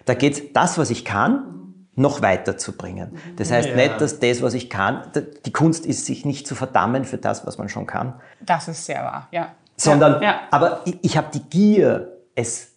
Da 0.05 0.13
geht 0.13 0.55
das, 0.55 0.77
was 0.77 0.89
ich 0.89 1.03
kann, 1.05 1.43
noch 1.95 2.21
weiterzubringen. 2.21 3.17
Das 3.37 3.51
heißt 3.51 3.69
Ja. 3.69 3.75
nicht, 3.75 3.99
dass 3.99 4.19
das, 4.19 4.41
was 4.41 4.53
ich 4.53 4.69
kann, 4.69 5.11
die 5.45 5.51
Kunst 5.51 5.85
ist, 5.85 6.05
sich 6.05 6.25
nicht 6.25 6.47
zu 6.47 6.55
verdammen 6.55 7.05
für 7.05 7.17
das, 7.17 7.45
was 7.45 7.57
man 7.57 7.69
schon 7.69 7.85
kann, 7.85 8.13
Das 8.39 8.67
ist 8.67 8.85
sehr 8.85 9.03
wahr, 9.03 9.27
ja. 9.31 9.53
sondern, 9.75 10.21
ja. 10.21 10.41
aber 10.51 10.81
ich, 10.85 10.97
ich 11.01 11.17
habe 11.17 11.27
die 11.33 11.41
Gier, 11.49 12.13
es 12.35 12.71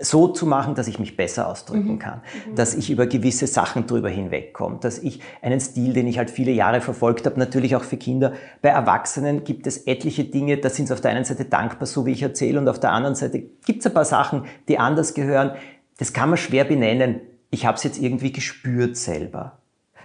so 0.00 0.28
zu 0.28 0.46
machen, 0.46 0.74
dass 0.74 0.86
ich 0.86 0.98
mich 0.98 1.16
besser 1.16 1.48
ausdrücken 1.48 1.98
kann, 1.98 2.22
dass 2.54 2.74
ich 2.74 2.90
über 2.90 3.06
gewisse 3.06 3.48
Sachen 3.48 3.86
drüber 3.86 4.08
hinwegkomme, 4.08 4.78
dass 4.80 4.98
ich 4.98 5.20
einen 5.42 5.60
Stil, 5.60 5.92
den 5.92 6.06
ich 6.06 6.18
halt 6.18 6.30
viele 6.30 6.52
Jahre 6.52 6.80
verfolgt 6.80 7.26
habe, 7.26 7.38
natürlich 7.38 7.74
auch 7.74 7.82
für 7.82 7.96
Kinder. 7.96 8.32
Bei 8.62 8.68
Erwachsenen 8.68 9.42
gibt 9.42 9.66
es 9.66 9.86
etliche 9.86 10.24
Dinge, 10.24 10.58
da 10.58 10.70
sind 10.70 10.86
sie 10.86 10.94
auf 10.94 11.00
der 11.00 11.10
einen 11.10 11.24
Seite 11.24 11.44
dankbar, 11.44 11.86
so 11.86 12.06
wie 12.06 12.12
ich 12.12 12.22
erzähle, 12.22 12.60
und 12.60 12.68
auf 12.68 12.78
der 12.78 12.92
anderen 12.92 13.16
Seite 13.16 13.40
gibt 13.66 13.80
es 13.80 13.86
ein 13.86 13.94
paar 13.94 14.04
Sachen, 14.04 14.44
die 14.68 14.78
anders 14.78 15.14
gehören. 15.14 15.52
Das 15.96 16.12
kann 16.12 16.28
man 16.28 16.38
schwer 16.38 16.64
benennen. 16.64 17.20
Ich 17.50 17.66
habe 17.66 17.76
es 17.76 17.82
jetzt 17.82 18.00
irgendwie 18.00 18.30
gespürt 18.30 18.96
selber. 18.96 19.58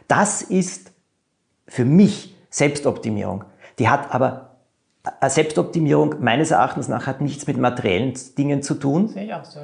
Das 0.08 0.42
ist 0.42 0.92
für 1.68 1.86
mich 1.86 2.36
Selbstoptimierung. 2.50 3.44
Die 3.78 3.90
hat 3.90 4.14
aber 4.14 4.53
Selbstoptimierung 5.28 6.16
meines 6.22 6.52
Erachtens 6.52 6.88
nach 6.88 7.08
hat 7.08 7.22
nichts 7.22 7.46
mit 7.48 7.58
materiellen 7.58 8.14
Dingen 8.38 8.62
zu 8.62 8.76
tun. 8.76 9.10
Sehe 9.10 9.26
ich 9.26 9.34
auch 9.34 9.44
so. 9.44 9.60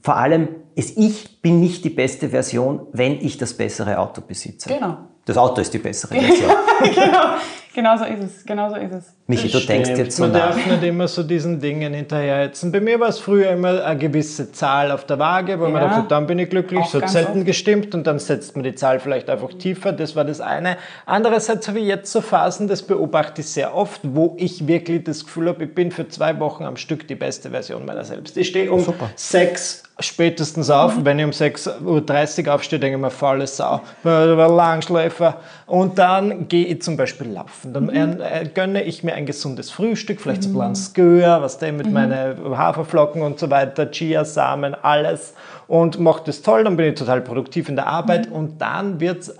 Vor 0.00 0.16
allem 0.16 0.48
ist 0.74 0.98
ich 0.98 1.40
bin 1.40 1.60
nicht 1.60 1.84
die 1.84 1.90
beste 1.90 2.30
Version, 2.30 2.86
wenn 2.92 3.20
ich 3.20 3.38
das 3.38 3.54
bessere 3.54 3.98
Auto 3.98 4.20
besitze. 4.20 4.68
Genau. 4.68 4.98
Das 5.24 5.36
Auto 5.36 5.60
ist 5.60 5.72
die 5.72 5.78
bessere 5.78 6.14
Version. 6.20 6.50
genau. 6.94 7.36
Genau 7.74 7.96
so 7.96 8.04
ist 8.04 8.22
es. 8.22 8.44
Genau 8.44 8.68
so 8.70 8.76
ist 8.76 8.92
es. 8.92 9.14
Michi, 9.26 9.48
du 9.48 9.60
denkst 9.60 9.88
Stimmt, 9.90 9.98
jetzt 9.98 10.16
so 10.16 10.24
Man 10.24 10.32
nach. 10.32 10.40
darf 10.54 10.66
nicht 10.66 10.82
immer 10.82 11.08
so 11.08 11.22
diesen 11.22 11.60
Dingen 11.60 11.94
hinterherhetzen. 11.94 12.70
Bei 12.72 12.80
mir 12.80 12.98
war 13.00 13.08
es 13.08 13.18
früher 13.18 13.50
immer 13.50 13.84
eine 13.84 13.98
gewisse 13.98 14.52
Zahl 14.52 14.90
auf 14.90 15.04
der 15.06 15.18
Waage, 15.18 15.58
wo 15.58 15.64
man 15.68 15.82
Ja. 15.82 15.88
dachte, 15.88 16.08
dann 16.08 16.26
bin 16.26 16.38
ich 16.38 16.50
glücklich. 16.50 16.80
Auch 16.80 16.86
So 16.90 17.06
selten 17.06 17.38
oft. 17.38 17.46
gestimmt 17.46 17.94
und 17.94 18.06
dann 18.06 18.18
setzt 18.18 18.56
man 18.56 18.62
die 18.64 18.74
Zahl 18.74 19.00
vielleicht 19.00 19.30
einfach 19.30 19.52
tiefer. 19.54 19.92
Das 19.92 20.16
war 20.16 20.24
das 20.24 20.40
eine. 20.40 20.76
Andererseits 21.06 21.68
habe 21.68 21.78
ich 21.80 21.86
jetzt 21.86 22.10
so 22.12 22.20
Phasen, 22.20 22.68
das 22.68 22.82
beobachte 22.82 23.40
ich 23.42 23.48
sehr 23.48 23.74
oft, 23.74 24.00
wo 24.02 24.34
ich 24.38 24.66
wirklich 24.66 25.04
das 25.04 25.24
Gefühl 25.24 25.48
habe, 25.48 25.64
ich 25.64 25.74
bin 25.74 25.90
für 25.92 26.08
zwei 26.08 26.38
Wochen 26.40 26.64
am 26.64 26.76
Stück 26.76 27.06
die 27.08 27.14
beste 27.14 27.50
Version 27.50 27.86
meiner 27.86 28.04
selbst. 28.04 28.36
Ich 28.36 28.48
stehe 28.48 28.70
um 28.72 28.84
sechs 29.16 29.84
spätestens 30.00 30.68
auf. 30.70 30.96
Mhm. 30.98 31.04
Wenn 31.04 31.18
ich 31.20 31.24
um 31.26 31.30
6.30 31.30 32.46
Uhr 32.46 32.54
aufstehe, 32.54 32.78
denke 32.80 32.96
ich 32.96 33.00
mir, 33.02 33.10
faule 33.10 33.46
Sau, 33.46 33.80
Langschläfer. 34.04 35.36
Und 35.66 35.98
dann 35.98 36.48
gehe 36.48 36.66
ich 36.66 36.82
zum 36.82 36.96
Beispiel 36.96 37.28
laufen. 37.28 37.61
Dann 37.64 37.84
Mhm. 37.84 38.20
äh, 38.20 38.44
gönne 38.52 38.82
ich 38.82 39.04
mir 39.04 39.14
ein 39.14 39.26
gesundes 39.26 39.70
Frühstück, 39.70 40.20
vielleicht 40.20 40.42
so 40.42 40.48
ein 40.48 40.72
bisschen 40.72 40.94
Skör, 40.94 41.42
was 41.42 41.58
der 41.58 41.72
mit 41.72 41.86
Mhm. 41.86 41.92
meinen 41.92 42.58
Haferflocken 42.58 43.22
und 43.22 43.38
so 43.38 43.50
weiter, 43.50 43.90
Chiasamen, 43.90 44.74
alles. 44.82 45.34
Und 45.68 46.00
mache 46.00 46.22
das 46.26 46.42
toll, 46.42 46.64
dann 46.64 46.76
bin 46.76 46.86
ich 46.92 46.98
total 46.98 47.20
produktiv 47.20 47.68
in 47.68 47.76
der 47.76 47.86
Arbeit. 47.86 48.28
Mhm. 48.28 48.36
Und 48.36 48.60
dann 48.60 49.00
wird 49.00 49.20
es, 49.22 49.34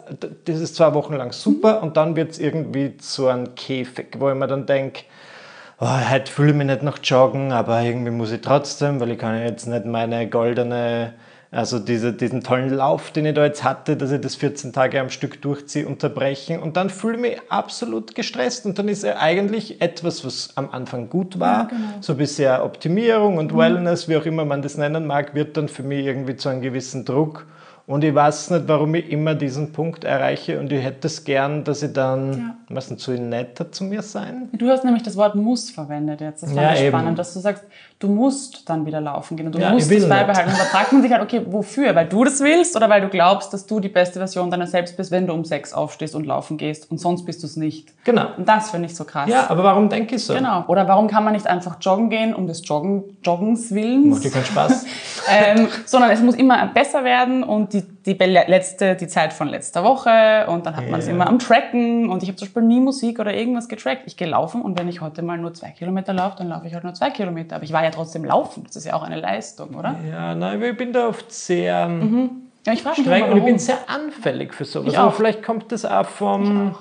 das 0.45 0.61
ist 0.61 0.76
zwei 0.76 0.95
Wochen 0.95 1.14
lang 1.14 1.33
super, 1.33 1.83
und 1.83 1.97
dann 1.97 2.14
wird 2.17 2.31
es 2.33 2.38
irgendwie 2.38 2.97
zu 2.97 3.26
einem 3.29 3.55
Käfig, 3.55 4.07
wo 4.19 4.29
ich 4.31 4.37
mir 4.37 4.47
dann 4.47 4.67
denke, 4.67 5.00
oh, 5.81 5.87
heute 6.11 6.31
fühle 6.31 6.50
ich 6.50 6.57
mich 6.57 6.67
nicht 6.69 6.83
noch 6.85 6.99
joggen, 7.02 7.50
aber 7.52 7.83
irgendwie 7.83 8.12
muss 8.12 8.31
ich 8.31 8.41
trotzdem, 8.41 9.00
weil 9.00 9.11
ich 9.11 9.19
kann 9.19 9.38
jetzt 9.43 9.67
nicht 9.67 9.85
meine 9.85 10.29
goldene, 10.29 11.14
also 11.52 11.78
diese, 11.78 12.14
diesen 12.14 12.42
tollen 12.42 12.71
Lauf, 12.71 13.11
den 13.11 13.26
ich 13.26 13.35
da 13.35 13.44
jetzt 13.44 13.62
hatte, 13.62 13.97
dass 13.97 14.11
ich 14.11 14.23
das 14.23 14.35
14 14.37 14.73
Tage 14.73 14.99
am 15.00 15.11
Stück 15.11 15.42
durchziehe, 15.42 15.87
unterbrechen. 15.87 16.59
Und 16.61 16.78
dann 16.78 16.88
fühle 16.88 17.16
ich 17.16 17.21
mich 17.21 17.40
absolut 17.50 18.14
gestresst. 18.14 18.64
Und 18.64 18.78
dann 18.78 18.88
ist 18.88 19.04
ja 19.04 19.18
eigentlich 19.18 19.82
etwas, 19.82 20.25
was 20.25 20.56
am 20.56 20.71
Anfang 20.71 21.11
gut 21.11 21.38
war, 21.38 21.68
so 22.00 22.14
bisher 22.14 22.64
Optimierung 22.64 23.37
und 23.37 23.54
Wellness, 23.56 24.09
wie 24.09 24.16
auch 24.16 24.25
immer 24.25 24.47
man 24.47 24.62
das 24.62 24.78
nennen 24.78 25.06
mag, 25.06 25.35
wird 25.35 25.56
dann 25.59 25.68
für 25.68 25.82
mich 25.82 26.06
irgendwie 26.06 26.37
zu 26.37 26.49
einem 26.49 26.62
gewissen 26.62 27.04
Druck. 27.04 27.47
Und 27.85 28.04
ich 28.04 28.14
weiß 28.14 28.50
nicht, 28.50 28.68
warum 28.68 28.94
ich 28.94 29.11
immer 29.11 29.35
diesen 29.35 29.73
Punkt 29.73 30.04
erreiche 30.04 30.61
und 30.61 30.71
ich 30.73 30.82
hätte 30.85 31.09
es 31.09 31.25
gern, 31.25 31.64
dass 31.64 31.82
ich 31.82 31.92
dann, 31.92 32.32
Ja. 32.32 32.56
was 32.68 32.87
denn, 32.88 32.97
zu 32.97 33.11
netter 33.11 33.73
zu 33.73 33.82
mir 33.82 34.02
sein? 34.02 34.49
Du 34.52 34.68
hast 34.71 34.85
nämlich 34.85 35.02
das 35.02 35.16
Wort 35.16 35.35
muss 35.35 35.68
verwendet 35.68 36.21
jetzt. 36.21 36.44
Das 36.44 36.50
fand 36.52 36.62
Ja, 36.62 36.75
ich 36.75 36.80
eben. 36.82 36.88
spannend, 36.90 37.18
dass 37.18 37.35
du 37.35 37.40
sagst, 37.40 37.64
du 38.02 38.09
musst 38.09 38.68
dann 38.68 38.85
wieder 38.85 39.00
laufen 39.00 39.37
gehen 39.37 39.47
und 39.47 39.54
du 39.54 39.61
Ja, 39.61 39.71
musst 39.73 39.90
es 39.90 39.99
nicht. 39.99 40.09
beibehalten. 40.09 40.50
Und 40.50 40.59
da 40.59 40.64
fragt 40.64 40.92
man 40.92 41.02
sich 41.02 41.12
halt, 41.12 41.23
okay, 41.23 41.42
wofür? 41.47 41.94
Weil 41.94 42.09
du 42.09 42.25
das 42.25 42.40
willst 42.40 42.75
oder 42.75 42.88
weil 42.88 43.00
du 43.00 43.09
glaubst, 43.09 43.52
dass 43.52 43.66
du 43.66 43.78
die 43.78 43.88
beste 43.88 44.18
Version 44.18 44.50
deiner 44.50 44.66
selbst 44.66 44.97
bist, 44.97 45.11
wenn 45.11 45.26
du 45.26 45.32
um 45.32 45.44
sechs 45.44 45.73
aufstehst 45.73 46.14
und 46.14 46.26
laufen 46.26 46.56
gehst 46.56 46.90
und 46.90 46.99
sonst 46.99 47.25
bist 47.25 47.42
du 47.42 47.47
es 47.47 47.56
nicht. 47.56 47.92
Genau. 48.04 48.26
Und 48.37 48.49
das 48.49 48.71
finde 48.71 48.87
ich 48.87 48.97
so 48.97 49.04
krass. 49.04 49.28
Ja, 49.28 49.49
aber 49.49 49.62
warum 49.62 49.88
denke 49.88 50.16
ich 50.16 50.25
so? 50.25 50.35
Genau. 50.35 50.64
Oder 50.66 50.88
warum 50.88 51.06
kann 51.06 51.23
man 51.23 51.35
nicht 51.35 51.47
einfach 51.47 51.76
joggen 51.80 52.11
gehen, 52.11 52.35
um 52.35 52.47
des 52.47 52.66
Joggen, 52.66 53.04
Joggens 53.23 53.73
Willens? 53.73 54.06
Macht 54.09 54.25
dir 54.25 54.30
keinen 54.30 54.44
Spaß? 54.47 54.85
ähm, 55.30 55.68
sondern 55.85 56.11
es 56.11 56.21
muss 56.21 56.35
immer 56.35 56.66
besser 56.66 57.04
werden 57.04 57.44
und 57.44 57.73
die, 57.73 57.85
die 58.04 58.14
letzte, 58.14 58.97
die 58.97 59.06
Zeit 59.06 59.32
von 59.32 59.49
letzter 59.49 59.85
Woche 59.85 60.47
und 60.49 60.66
dann 60.66 60.76
hat 60.76 60.88
man 60.90 61.00
es 61.00 61.06
Ja. 61.06 61.12
immer 61.12 61.26
am 61.28 61.38
Tracken 61.38 62.09
und 62.11 62.23
ich 62.23 62.28
habe 62.28 62.37
zum 62.37 62.47
Beispiel 62.49 62.62
nie 62.62 62.80
Musik 62.80 63.18
oder 63.21 63.32
irgendwas 63.35 63.68
getrackt. 63.68 64.02
Ich 64.06 64.16
gehe 64.16 64.28
laufen 64.28 64.62
und 64.62 64.78
wenn 64.78 64.88
ich 64.88 65.00
heute 65.00 65.23
mal 65.23 65.38
nur 65.38 65.54
zwei 65.54 65.71
Kilometer 65.71 66.12
laufe, 66.12 66.37
dann 66.38 66.49
laufe 66.49 66.66
ich 66.66 66.75
halt 66.75 66.85
nur 66.85 66.94
zwei 66.94 67.11
Kilometer. 67.11 67.56
Aber 67.56 67.64
ich 67.64 67.73
war 67.73 67.85
ja 67.85 67.90
trotzdem 67.90 68.25
laufen. 68.25 68.64
Das 68.66 68.76
ist 68.76 68.87
ja 68.87 68.94
auch 68.94 69.02
eine 69.02 69.21
Leistung, 69.21 69.75
oder? 69.75 69.94
ja, 70.11 70.35
nein, 70.35 70.62
ich 70.62 70.76
bin 70.76 70.92
da 70.92 71.09
oft 71.09 71.30
sehr 71.32 71.90
Ja, 72.66 72.73
ich 72.73 72.80
streng 72.80 73.30
und 73.30 73.38
ich 73.38 73.44
bin 73.44 73.59
sehr 73.59 73.78
anfällig 73.88 74.54
für 74.54 74.64
sowas. 74.64 74.92
Ich 74.92 74.99
Aber 74.99 75.09
auch. 75.09 75.14
vielleicht 75.14 75.42
kommt 75.42 75.71
das 75.73 75.85
auch 75.85 76.06
vom... 76.06 76.75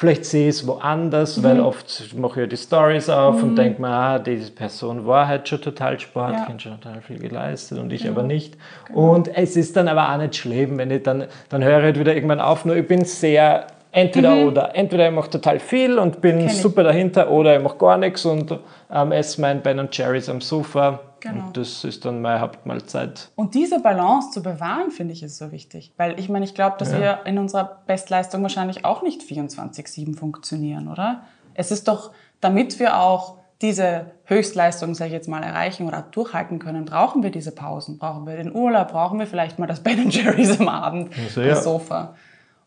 Vielleicht 0.00 0.24
sehe 0.24 0.48
ich 0.48 0.54
es 0.56 0.66
woanders, 0.66 1.36
Mhm. 1.36 1.42
weil 1.42 1.60
oft 1.60 2.14
mache 2.16 2.30
ich 2.40 2.44
ja 2.44 2.46
die 2.46 2.56
Stories 2.56 3.10
auf 3.10 3.42
und 3.42 3.54
denke 3.54 3.82
mir, 3.82 3.88
ah, 3.88 4.18
diese 4.18 4.50
Person 4.50 5.06
war 5.06 5.28
halt 5.28 5.46
schon 5.46 5.60
total 5.60 6.00
Sport, 6.00 6.32
Ja. 6.32 6.48
hat 6.48 6.62
schon 6.62 6.80
total 6.80 7.02
viel 7.02 7.18
geleistet 7.18 7.78
und 7.78 7.92
ich 7.92 8.08
aber 8.08 8.22
nicht. 8.22 8.56
Und 8.94 9.28
es 9.36 9.56
ist 9.58 9.76
dann 9.76 9.88
aber 9.88 10.10
auch 10.10 10.16
nicht 10.16 10.36
schlimm, 10.36 10.78
wenn 10.78 10.90
ich 10.90 11.02
dann, 11.02 11.24
dann 11.50 11.62
höre 11.62 11.80
ich 11.80 11.84
halt 11.84 11.98
wieder 11.98 12.14
irgendwann 12.14 12.40
auf. 12.40 12.64
Nur 12.64 12.76
ich 12.76 12.88
bin 12.88 13.04
sehr 13.04 13.66
entweder 13.92 14.36
oder. 14.36 14.74
Entweder 14.74 15.06
ich 15.06 15.14
mache 15.14 15.28
total 15.28 15.58
viel 15.58 15.98
und 15.98 16.22
bin 16.22 16.44
Mhm. 16.44 16.48
super 16.48 16.82
dahinter 16.82 17.30
oder 17.30 17.56
ich 17.58 17.62
mache 17.62 17.76
gar 17.76 17.98
nichts 17.98 18.24
und 18.24 18.58
ähm, 18.90 19.12
esse 19.12 19.38
mein 19.42 19.60
Ben 19.60 19.86
Jerry's 19.92 20.30
am 20.30 20.40
Sofa. 20.40 21.00
Genau. 21.20 21.46
Und 21.46 21.56
das 21.56 21.84
ist 21.84 22.04
dann 22.04 22.22
meine 22.22 22.40
Hauptmahlzeit. 22.40 23.30
Und 23.36 23.54
diese 23.54 23.80
Balance 23.80 24.30
zu 24.30 24.42
bewahren, 24.42 24.90
finde 24.90 25.12
ich, 25.12 25.22
ist 25.22 25.38
so 25.38 25.52
wichtig. 25.52 25.92
Weil 25.96 26.18
ich 26.18 26.28
meine, 26.28 26.44
ich 26.44 26.54
glaube, 26.54 26.76
dass 26.78 26.92
wir 26.92 27.20
in 27.26 27.38
unserer 27.38 27.82
Bestleistung 27.86 28.42
wahrscheinlich 28.42 28.84
auch 28.84 29.02
nicht 29.02 29.22
24-7 29.22 30.16
funktionieren, 30.16 30.88
oder? 30.88 31.22
Es 31.54 31.70
ist 31.70 31.88
doch, 31.88 32.12
damit 32.40 32.78
wir 32.78 32.98
auch 32.98 33.36
diese 33.60 34.12
Höchstleistung, 34.24 34.94
sage 34.94 35.08
ich 35.08 35.14
jetzt 35.14 35.28
mal, 35.28 35.42
erreichen 35.42 35.86
oder 35.86 36.02
durchhalten 36.10 36.58
können, 36.58 36.86
brauchen 36.86 37.22
wir 37.22 37.30
diese 37.30 37.52
Pausen, 37.52 37.98
brauchen 37.98 38.26
wir 38.26 38.36
den 38.36 38.54
Urlaub, 38.54 38.88
brauchen 38.88 39.18
wir 39.18 39.26
vielleicht 39.26 39.58
mal 39.58 39.66
das 39.66 39.80
Ben 39.80 40.08
Jerry's 40.08 40.58
am 40.58 40.68
Abend 40.68 41.10
Also, 41.18 41.42
am 41.42 41.46
ja. 41.46 41.56
Sofa. 41.56 42.14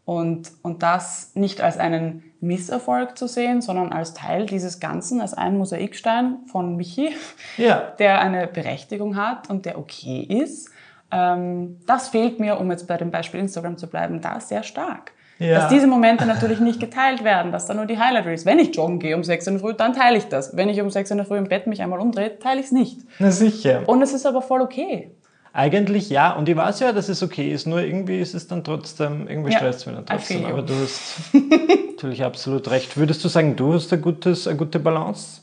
Und, 0.06 0.52
und 0.64 0.84
das 0.84 1.32
nicht 1.34 1.62
als 1.62 1.78
einen 1.78 2.24
Misserfolg 2.42 3.18
zu 3.18 3.28
sehen, 3.28 3.62
sondern 3.62 3.94
als 3.94 4.14
Teil 4.14 4.46
dieses 4.46 4.82
Ganzen, 4.82 5.22
als 5.22 5.34
ein 5.34 5.58
Mosaikstein 5.58 6.40
von 6.52 6.76
Michi, 6.76 7.12
Ja. 7.58 7.94
der 8.00 8.20
eine 8.20 8.48
Berechtigung 8.48 9.16
hat 9.16 9.50
und 9.50 9.66
der 9.66 9.78
okay 9.78 10.22
ist. 10.22 10.70
Ähm, 11.10 11.80
das 11.88 12.10
fehlt 12.10 12.40
mir, 12.40 12.60
um 12.60 12.70
jetzt 12.70 12.88
bei 12.88 12.98
dem 12.98 13.12
Beispiel 13.12 13.40
Instagram 13.40 13.78
zu 13.78 13.88
bleiben, 13.88 14.20
da 14.20 14.42
sehr 14.42 14.64
stark. 14.64 15.14
Ja. 15.40 15.56
Dass 15.56 15.70
diese 15.70 15.88
Momente 15.88 16.26
natürlich 16.26 16.60
nicht 16.60 16.80
geteilt 16.80 17.24
werden, 17.24 17.52
dass 17.52 17.66
da 17.66 17.74
nur 17.74 17.86
die 17.86 17.98
Highlight 17.98 18.26
Reels. 18.26 18.46
Wenn 18.46 18.60
ich 18.60 18.76
joggen 18.76 19.00
gehe 19.00 19.16
um 19.16 19.24
6 19.24 19.48
in 19.48 19.54
der 19.54 19.62
Früh, 19.62 19.74
dann 19.74 19.94
teile 19.94 20.18
ich 20.18 20.26
das. 20.26 20.56
Wenn 20.56 20.70
ich 20.70 20.82
um 20.82 20.90
6 20.90 21.12
in 21.12 21.18
der 21.18 21.26
Früh 21.26 21.38
im 21.38 21.50
Bett 21.50 21.68
mich 21.68 21.82
einmal 21.82 22.00
umdrehe, 22.00 22.38
teile 22.40 22.60
ich 22.60 22.68
es 22.68 22.72
nicht. 22.72 23.00
Na 23.20 23.32
sicher. 23.32 23.84
Und 23.88 24.02
es 24.02 24.14
ist 24.14 24.26
aber 24.26 24.42
voll 24.42 24.62
okay. 24.62 25.12
Eigentlich 25.56 26.10
ja, 26.10 26.32
und 26.32 26.50
ich 26.50 26.56
weiß 26.56 26.80
ja, 26.80 26.94
dass 26.94 27.10
es 27.10 27.22
okay 27.22 27.52
ist, 27.52 27.68
nur 27.68 27.80
irgendwie 27.80 28.20
ist 28.20 28.34
es 28.34 28.48
dann 28.48 28.64
trotzdem, 28.64 29.28
irgendwie 29.28 29.52
Ja, 29.52 29.60
stresst 29.60 29.82
es 29.82 29.86
mich 29.86 29.96
dann 29.96 30.06
trotzdem. 30.08 30.46
Aber 30.46 30.64
du 30.64 30.74
hast 30.74 31.20
natürlich 31.92 32.24
absolut 32.24 32.72
recht. 32.72 32.98
Würdest 32.98 33.24
du 33.24 33.28
sagen, 33.28 33.56
du 33.56 33.74
hast 33.74 33.94
ein 33.94 34.02
gutes, 34.02 34.48
eine 34.48 34.58
gute 34.58 34.80
Balance? 34.80 35.42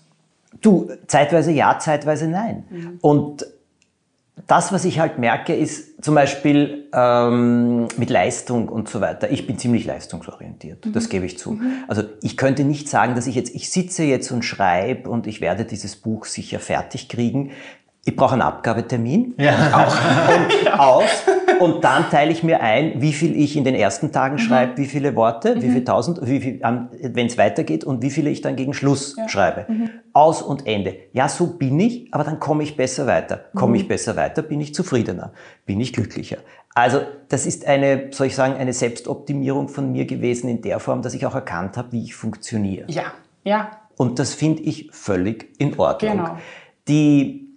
Du, 0.60 0.90
zeitweise 1.06 1.52
ja, 1.52 1.78
zeitweise 1.78 2.26
nein. 2.26 2.98
Und 3.00 3.46
das, 4.46 4.72
was 4.72 4.84
ich 4.84 4.98
halt 4.98 5.18
merke, 5.18 5.54
ist 5.54 6.02
zum 6.02 6.14
Beispiel 6.14 6.88
ähm, 6.92 7.88
mit 7.96 8.10
Leistung 8.10 8.68
und 8.68 8.88
so 8.88 9.00
weiter. 9.00 9.30
Ich 9.30 9.46
bin 9.46 9.58
ziemlich 9.58 9.84
leistungsorientiert, 9.84 10.86
das 10.92 11.08
gebe 11.08 11.26
ich 11.26 11.38
zu. 11.38 11.60
Also 11.88 12.02
ich 12.22 12.36
könnte 12.36 12.64
nicht 12.64 12.88
sagen, 12.88 13.14
dass 13.14 13.26
ich 13.26 13.34
jetzt, 13.34 13.54
ich 13.54 13.70
sitze 13.70 14.02
jetzt 14.02 14.30
und 14.30 14.44
schreibe 14.44 15.08
und 15.08 15.26
ich 15.26 15.40
werde 15.40 15.64
dieses 15.64 15.96
Buch 15.96 16.24
sicher 16.24 16.58
fertig 16.58 17.08
kriegen. 17.08 17.52
Ich 18.04 18.16
brauche 18.16 18.32
einen 18.32 18.42
Abgabetermin 18.42 19.34
auch 19.72 19.96
und 20.34 20.72
aus 20.78 21.24
und 21.60 21.84
dann 21.84 22.08
teile 22.08 22.32
ich 22.32 22.42
mir 22.42 22.62
ein, 22.62 23.02
wie 23.02 23.12
viel 23.12 23.36
ich 23.36 23.56
in 23.56 23.64
den 23.64 23.74
ersten 23.74 24.10
Tagen 24.10 24.38
schreibe, 24.38 24.78
wie 24.78 24.86
viele 24.86 25.14
Worte, 25.14 25.60
wie 25.60 25.68
viel 25.68 25.84
tausend, 25.84 26.18
wie 26.22 26.40
viel, 26.40 26.60
wenn 26.60 27.26
es 27.26 27.36
weitergeht 27.36 27.84
und 27.84 28.02
wie 28.02 28.10
viele 28.10 28.30
ich 28.30 28.40
dann 28.40 28.56
gegen 28.56 28.72
Schluss 28.72 29.16
schreibe. 29.26 29.66
Aus 30.14 30.40
und 30.40 30.66
Ende. 30.66 30.96
Ja, 31.12 31.28
so 31.28 31.58
bin 31.58 31.78
ich, 31.78 32.08
aber 32.12 32.24
dann 32.24 32.40
komme 32.40 32.62
ich 32.62 32.76
besser 32.76 33.06
weiter. 33.06 33.44
Komme 33.54 33.76
ich 33.76 33.86
besser 33.86 34.16
weiter, 34.16 34.40
bin 34.40 34.60
ich 34.62 34.74
zufriedener, 34.74 35.32
bin 35.66 35.78
ich 35.80 35.92
glücklicher. 35.92 36.38
Also 36.74 37.02
das 37.28 37.44
ist 37.44 37.66
eine, 37.66 38.08
soll 38.12 38.28
ich 38.28 38.34
sagen, 38.34 38.54
eine 38.54 38.72
Selbstoptimierung 38.72 39.68
von 39.68 39.92
mir 39.92 40.06
gewesen 40.06 40.48
in 40.48 40.62
der 40.62 40.78
Form, 40.80 41.02
dass 41.02 41.12
ich 41.12 41.26
auch 41.26 41.34
erkannt 41.34 41.76
habe, 41.76 41.92
wie 41.92 42.04
ich 42.04 42.14
funktioniere. 42.14 42.86
Ja, 42.88 43.12
ja, 43.44 43.70
Und 43.96 44.18
das 44.18 44.34
finde 44.34 44.62
ich 44.62 44.88
völlig 44.92 45.50
in 45.58 45.78
Ordnung. 45.78 46.12
Genau. 46.12 46.38
Die, 46.88 47.49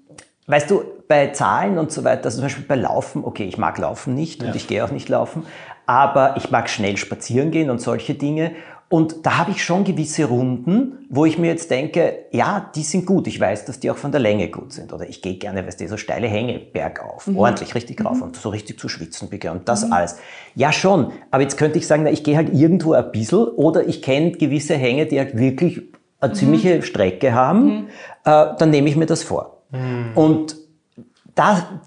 weißt 0.47 0.69
du, 0.71 0.83
bei 1.07 1.27
Zahlen 1.27 1.77
und 1.77 1.91
so 1.91 2.03
weiter, 2.03 2.25
also 2.25 2.37
zum 2.37 2.45
Beispiel 2.45 2.65
bei 2.65 2.75
Laufen, 2.75 3.23
okay, 3.23 3.45
ich 3.45 3.57
mag 3.57 3.77
Laufen 3.77 4.15
nicht 4.15 4.43
und 4.43 4.55
ich 4.55 4.67
gehe 4.67 4.83
auch 4.83 4.91
nicht 4.91 5.09
laufen, 5.09 5.45
aber 5.85 6.35
ich 6.37 6.49
mag 6.51 6.69
schnell 6.69 6.97
spazieren 6.97 7.51
gehen 7.51 7.69
und 7.69 7.81
solche 7.81 8.13
Dinge. 8.13 8.51
Und 8.89 9.25
da 9.25 9.39
habe 9.39 9.49
ich 9.49 9.63
schon 9.63 9.85
gewisse 9.85 10.25
Runden, 10.25 11.07
wo 11.09 11.25
ich 11.25 11.39
mir 11.39 11.47
jetzt 11.47 11.71
denke, 11.71 12.25
ja, 12.31 12.69
die 12.75 12.83
sind 12.83 13.07
gut. 13.07 13.25
Ich 13.25 13.39
weiß, 13.39 13.65
dass 13.65 13.79
die 13.79 13.89
auch 13.89 13.97
von 13.97 14.11
der 14.11 14.21
Länge 14.21 14.49
gut 14.49 14.71
sind. 14.71 14.93
Oder 14.93 15.09
ich 15.09 15.23
gehe 15.23 15.35
gerne, 15.37 15.65
weißt 15.65 15.81
du, 15.81 15.87
so 15.87 15.97
steile 15.97 16.27
Hänge 16.27 16.59
bergauf, 16.59 17.27
ordentlich 17.35 17.73
richtig 17.73 18.05
rauf 18.05 18.21
und 18.21 18.35
so 18.35 18.49
richtig 18.49 18.79
zu 18.79 18.89
schwitzen 18.89 19.29
beginne 19.29 19.53
und 19.53 19.67
das 19.67 19.91
alles. 19.91 20.17
Ja, 20.53 20.71
schon. 20.71 21.11
Aber 21.31 21.41
jetzt 21.41 21.57
könnte 21.57 21.79
ich 21.79 21.87
sagen, 21.87 22.03
na, 22.03 22.11
ich 22.11 22.23
gehe 22.23 22.37
halt 22.37 22.53
irgendwo 22.53 22.93
ein 22.93 23.11
bisschen 23.11 23.47
oder 23.47 23.87
ich 23.87 24.03
kenne 24.03 24.33
gewisse 24.33 24.75
Hänge, 24.75 25.07
die 25.07 25.17
halt 25.17 25.35
wirklich 25.35 25.81
eine 26.19 26.33
ziemliche 26.33 26.83
Strecke 26.83 27.33
haben. 27.33 27.87
Äh, 28.25 28.45
dann 28.59 28.69
nehme 28.69 28.89
ich 28.89 28.95
mir 28.95 29.07
das 29.07 29.23
vor. 29.23 29.62
Und 30.15 30.55
da, 31.35 31.81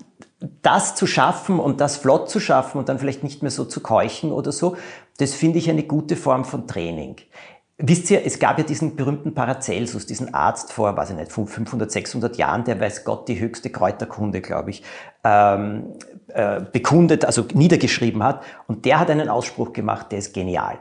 das 0.62 0.94
zu 0.94 1.06
schaffen 1.06 1.60
und 1.60 1.80
das 1.80 1.96
flott 1.96 2.28
zu 2.28 2.40
schaffen 2.40 2.78
und 2.78 2.88
dann 2.88 2.98
vielleicht 2.98 3.22
nicht 3.22 3.42
mehr 3.42 3.50
so 3.50 3.64
zu 3.64 3.80
keuchen 3.80 4.32
oder 4.32 4.52
so, 4.52 4.76
das 5.18 5.34
finde 5.34 5.58
ich 5.58 5.70
eine 5.70 5.84
gute 5.84 6.16
Form 6.16 6.44
von 6.44 6.66
Training. 6.66 7.16
Wisst 7.78 8.10
ihr, 8.10 8.24
es 8.24 8.38
gab 8.38 8.56
ja 8.56 8.64
diesen 8.64 8.96
berühmten 8.96 9.34
Paracelsus, 9.34 10.06
diesen 10.06 10.32
Arzt 10.32 10.72
vor, 10.72 10.96
weiß 10.96 11.10
ich 11.10 11.16
nicht, 11.16 11.30
500, 11.30 11.90
600 11.90 12.36
Jahren, 12.38 12.64
der 12.64 12.80
weiß 12.80 13.04
Gott 13.04 13.28
die 13.28 13.38
höchste 13.38 13.68
Kräuterkunde, 13.68 14.40
glaube 14.40 14.70
ich, 14.70 14.82
ähm, 15.24 15.92
äh, 16.28 16.62
bekundet, 16.72 17.26
also 17.26 17.44
niedergeschrieben 17.52 18.22
hat. 18.22 18.42
Und 18.66 18.86
der 18.86 18.98
hat 18.98 19.10
einen 19.10 19.28
Ausspruch 19.28 19.74
gemacht, 19.74 20.10
der 20.10 20.20
ist 20.20 20.32
genial. 20.32 20.78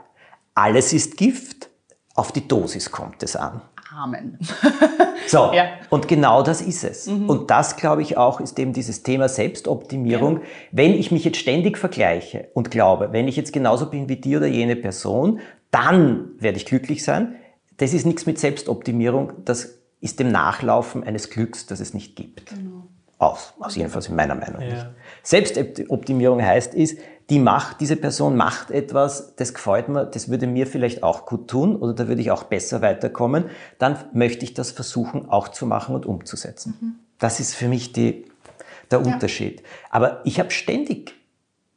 Alles 0.53 0.93
ist 0.93 1.17
Gift, 1.17 1.69
auf 2.15 2.31
die 2.31 2.47
Dosis 2.47 2.89
kommt 2.91 3.21
es 3.23 3.35
an. 3.35 3.61
Amen. 3.95 4.37
So, 5.27 5.51
Ja. 5.53 5.65
und 5.89 6.07
genau 6.07 6.43
das 6.43 6.61
ist 6.61 6.83
es. 6.83 7.07
Und 7.07 7.49
das, 7.49 7.77
glaube 7.77 8.03
ich, 8.03 8.15
auch 8.15 8.39
ist 8.39 8.59
eben 8.59 8.73
dieses 8.73 9.01
Thema 9.01 9.27
Selbstoptimierung. 9.27 10.41
Wenn 10.71 10.93
ich 10.93 11.11
mich 11.11 11.23
jetzt 11.23 11.37
ständig 11.37 11.79
vergleiche 11.79 12.49
und 12.53 12.69
glaube, 12.69 13.11
wenn 13.11 13.27
ich 13.27 13.35
jetzt 13.35 13.51
genauso 13.51 13.89
bin 13.89 14.07
wie 14.07 14.17
die 14.17 14.37
oder 14.37 14.45
jene 14.45 14.75
Person, 14.75 15.39
dann 15.71 16.29
werde 16.37 16.57
ich 16.57 16.65
glücklich 16.67 17.03
sein. 17.03 17.35
Das 17.77 17.93
ist 17.93 18.05
nichts 18.05 18.27
mit 18.27 18.37
Selbstoptimierung, 18.37 19.33
das 19.45 19.79
ist 19.99 20.19
dem 20.19 20.31
Nachlaufen 20.31 21.03
eines 21.03 21.31
Glücks, 21.31 21.65
das 21.65 21.79
es 21.79 21.93
nicht 21.95 22.15
gibt. 22.15 22.53
Aus, 23.17 23.53
aus 23.59 23.75
jedenfalls 23.75 24.07
in 24.07 24.15
meiner 24.15 24.35
Meinung 24.35 24.59
nicht. 24.61 24.85
Selbstoptimierung 25.23 26.43
heißt 26.43 26.75
ist, 26.75 26.99
die 27.29 27.39
macht, 27.39 27.81
diese 27.81 27.95
Person 27.95 28.35
macht 28.35 28.69
etwas, 28.69 29.35
das 29.35 29.53
gefällt 29.53 29.89
mir, 29.89 30.05
das 30.05 30.29
würde 30.29 30.45
mir 30.45 30.67
vielleicht 30.67 31.01
auch 31.01 31.25
gut 31.25 31.47
tun 31.47 31.75
oder 31.75 31.93
da 31.93 32.07
würde 32.07 32.21
ich 32.21 32.31
auch 32.31 32.43
besser 32.43 32.81
weiterkommen, 32.81 33.45
dann 33.79 33.97
möchte 34.13 34.45
ich 34.45 34.53
das 34.53 34.71
versuchen 34.71 35.27
auch 35.29 35.47
zu 35.47 35.65
machen 35.65 35.95
und 35.95 36.05
umzusetzen. 36.05 36.73
Das 37.17 37.39
ist 37.39 37.55
für 37.55 37.67
mich 37.67 37.93
die, 37.93 38.25
der 38.91 39.03
Unterschied. 39.05 39.63
Aber 39.89 40.21
ich 40.23 40.39
habe 40.39 40.51
ständig, 40.51 41.15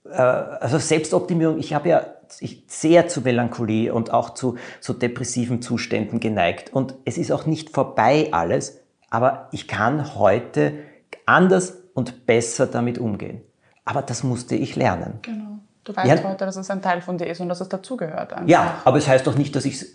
äh, 0.04 0.16
also 0.16 0.78
Selbstoptimierung, 0.78 1.58
ich 1.58 1.72
habe 1.72 1.88
ja 1.88 2.06
ich, 2.40 2.64
sehr 2.66 3.08
zu 3.08 3.22
Melancholie 3.22 3.92
und 3.92 4.12
auch 4.12 4.34
zu 4.34 4.56
so 4.80 4.92
depressiven 4.92 5.62
Zuständen 5.62 6.20
geneigt. 6.20 6.72
Und 6.72 6.94
es 7.06 7.16
ist 7.16 7.32
auch 7.32 7.46
nicht 7.46 7.70
vorbei 7.70 8.28
alles, 8.32 8.80
aber 9.08 9.48
ich 9.52 9.66
kann 9.66 10.14
heute 10.14 10.74
anders 11.24 11.78
und 11.94 12.26
besser 12.26 12.66
damit 12.66 12.98
umgehen. 12.98 13.40
Aber 13.88 14.02
das 14.02 14.22
musste 14.22 14.54
ich 14.54 14.76
lernen. 14.76 15.14
Genau. 15.22 15.58
Du 15.84 15.96
weißt 15.96 16.06
Ja. 16.22 16.28
heute, 16.28 16.44
dass 16.44 16.56
es 16.56 16.70
ein 16.70 16.82
Teil 16.82 17.00
von 17.00 17.16
dir 17.16 17.26
ist 17.26 17.40
und 17.40 17.48
dass 17.48 17.62
es 17.62 17.68
dazugehört. 17.70 18.34
Ja, 18.46 18.82
aber 18.84 18.98
es 18.98 19.08
heißt 19.08 19.26
doch 19.26 19.34
nicht, 19.34 19.56
dass 19.56 19.64
ich 19.64 19.86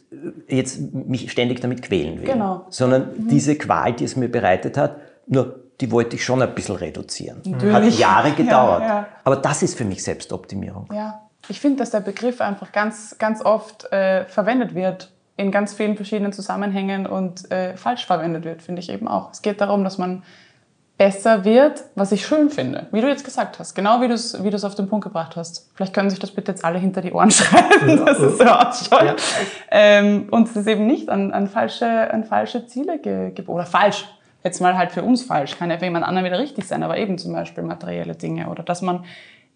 jetzt 0.47 0.79
mich 0.93 1.31
ständig 1.31 1.59
damit 1.61 1.83
quälen 1.83 2.19
will. 2.19 2.25
Genau. 2.25 2.65
Sondern 2.69 3.11
diese 3.27 3.55
Qual, 3.55 3.93
die 3.93 4.03
es 4.05 4.15
mir 4.15 4.29
bereitet 4.29 4.77
hat, 4.77 4.97
nur 5.27 5.59
die 5.79 5.91
wollte 5.91 6.15
ich 6.15 6.25
schon 6.25 6.41
ein 6.41 6.55
bisschen 6.55 6.77
reduzieren. 6.77 7.37
Hat 7.45 7.45
Natürlich. 7.45 7.99
Jahre 7.99 8.31
gedauert. 8.31 8.81
Ja, 8.81 8.87
ja. 8.87 9.07
Aber 9.23 9.35
das 9.35 9.61
ist 9.61 9.77
für 9.77 9.85
mich 9.85 10.03
Selbstoptimierung. 10.03 10.87
Ja, 10.91 11.21
ich 11.47 11.59
finde, 11.59 11.77
dass 11.79 11.91
der 11.91 11.99
Begriff 11.99 12.41
einfach 12.41 12.71
ganz, 12.71 13.17
ganz 13.19 13.45
oft 13.45 13.91
äh, 13.91 14.25
verwendet 14.25 14.73
wird 14.73 15.11
in 15.35 15.51
ganz 15.51 15.73
vielen 15.73 15.95
verschiedenen 15.95 16.31
Zusammenhängen 16.33 17.05
und 17.05 17.51
äh, 17.51 17.75
falsch 17.77 18.05
verwendet 18.05 18.45
wird, 18.45 18.61
finde 18.63 18.81
ich 18.81 18.89
eben 18.89 19.07
auch. 19.07 19.31
Es 19.31 19.41
geht 19.43 19.61
darum, 19.61 19.83
dass 19.83 19.97
man 19.99 20.23
besser 21.03 21.43
wird, 21.43 21.83
was 21.95 22.13
ich 22.13 22.25
schön 22.25 22.49
finde, 22.49 22.87
wie 22.93 23.01
du 23.01 23.09
jetzt 23.09 23.25
gesagt 23.25 23.59
hast, 23.59 23.75
genau 23.75 23.99
wie 23.99 24.07
du 24.07 24.13
es 24.13 24.41
wie 24.41 24.49
du's 24.49 24.63
auf 24.63 24.73
den 24.73 24.87
Punkt 24.87 25.03
gebracht 25.03 25.35
hast. 25.35 25.69
Vielleicht 25.75 25.93
können 25.93 26.09
sich 26.09 26.17
das 26.17 26.31
bitte 26.31 26.53
jetzt 26.53 26.63
alle 26.63 26.79
hinter 26.79 27.01
die 27.01 27.11
Ohren 27.11 27.29
schreiben, 27.39 28.05
dass 28.05 28.19
es 28.19 28.37
so 28.37 28.45
ausschaut. 28.45 29.21
Ähm, 29.69 30.29
und 30.31 30.47
es 30.47 30.55
ist 30.55 30.65
eben 30.65 30.87
nicht 30.87 31.09
an, 31.09 31.33
an, 31.33 31.47
falsche, 31.47 32.09
an 32.09 32.23
falsche 32.23 32.67
Ziele 32.67 32.99
gegeben, 32.99 33.49
oder 33.49 33.65
falsch, 33.65 34.05
jetzt 34.45 34.61
mal 34.61 34.77
halt 34.77 34.93
für 34.93 35.03
uns 35.03 35.23
falsch, 35.23 35.57
kann 35.57 35.69
ja 35.69 35.77
für 35.77 35.83
jemand 35.83 36.05
anderen 36.05 36.25
wieder 36.25 36.39
richtig 36.39 36.65
sein, 36.65 36.83
aber 36.83 36.97
eben 36.97 37.17
zum 37.17 37.33
Beispiel 37.33 37.65
materielle 37.65 38.15
Dinge 38.15 38.47
oder 38.47 38.63
dass 38.63 38.81
man 38.81 39.03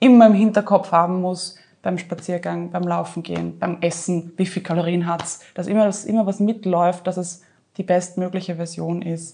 immer 0.01 0.27
im 0.27 0.33
Hinterkopf 0.33 0.91
haben 0.91 1.21
muss, 1.21 1.55
beim 1.81 1.97
Spaziergang, 1.97 2.71
beim 2.71 2.83
Laufen 2.83 3.23
gehen, 3.23 3.57
beim 3.57 3.77
Essen, 3.79 4.33
wie 4.35 4.47
viel 4.47 4.63
Kalorien 4.63 5.07
hat's, 5.07 5.45
dass 5.53 5.67
immer, 5.67 5.85
dass 5.85 6.03
immer 6.03 6.25
was 6.25 6.41
mitläuft, 6.41 7.07
dass 7.07 7.15
es 7.15 7.43
die 7.77 7.83
bestmögliche 7.83 8.55
Version 8.55 9.01
ist. 9.01 9.33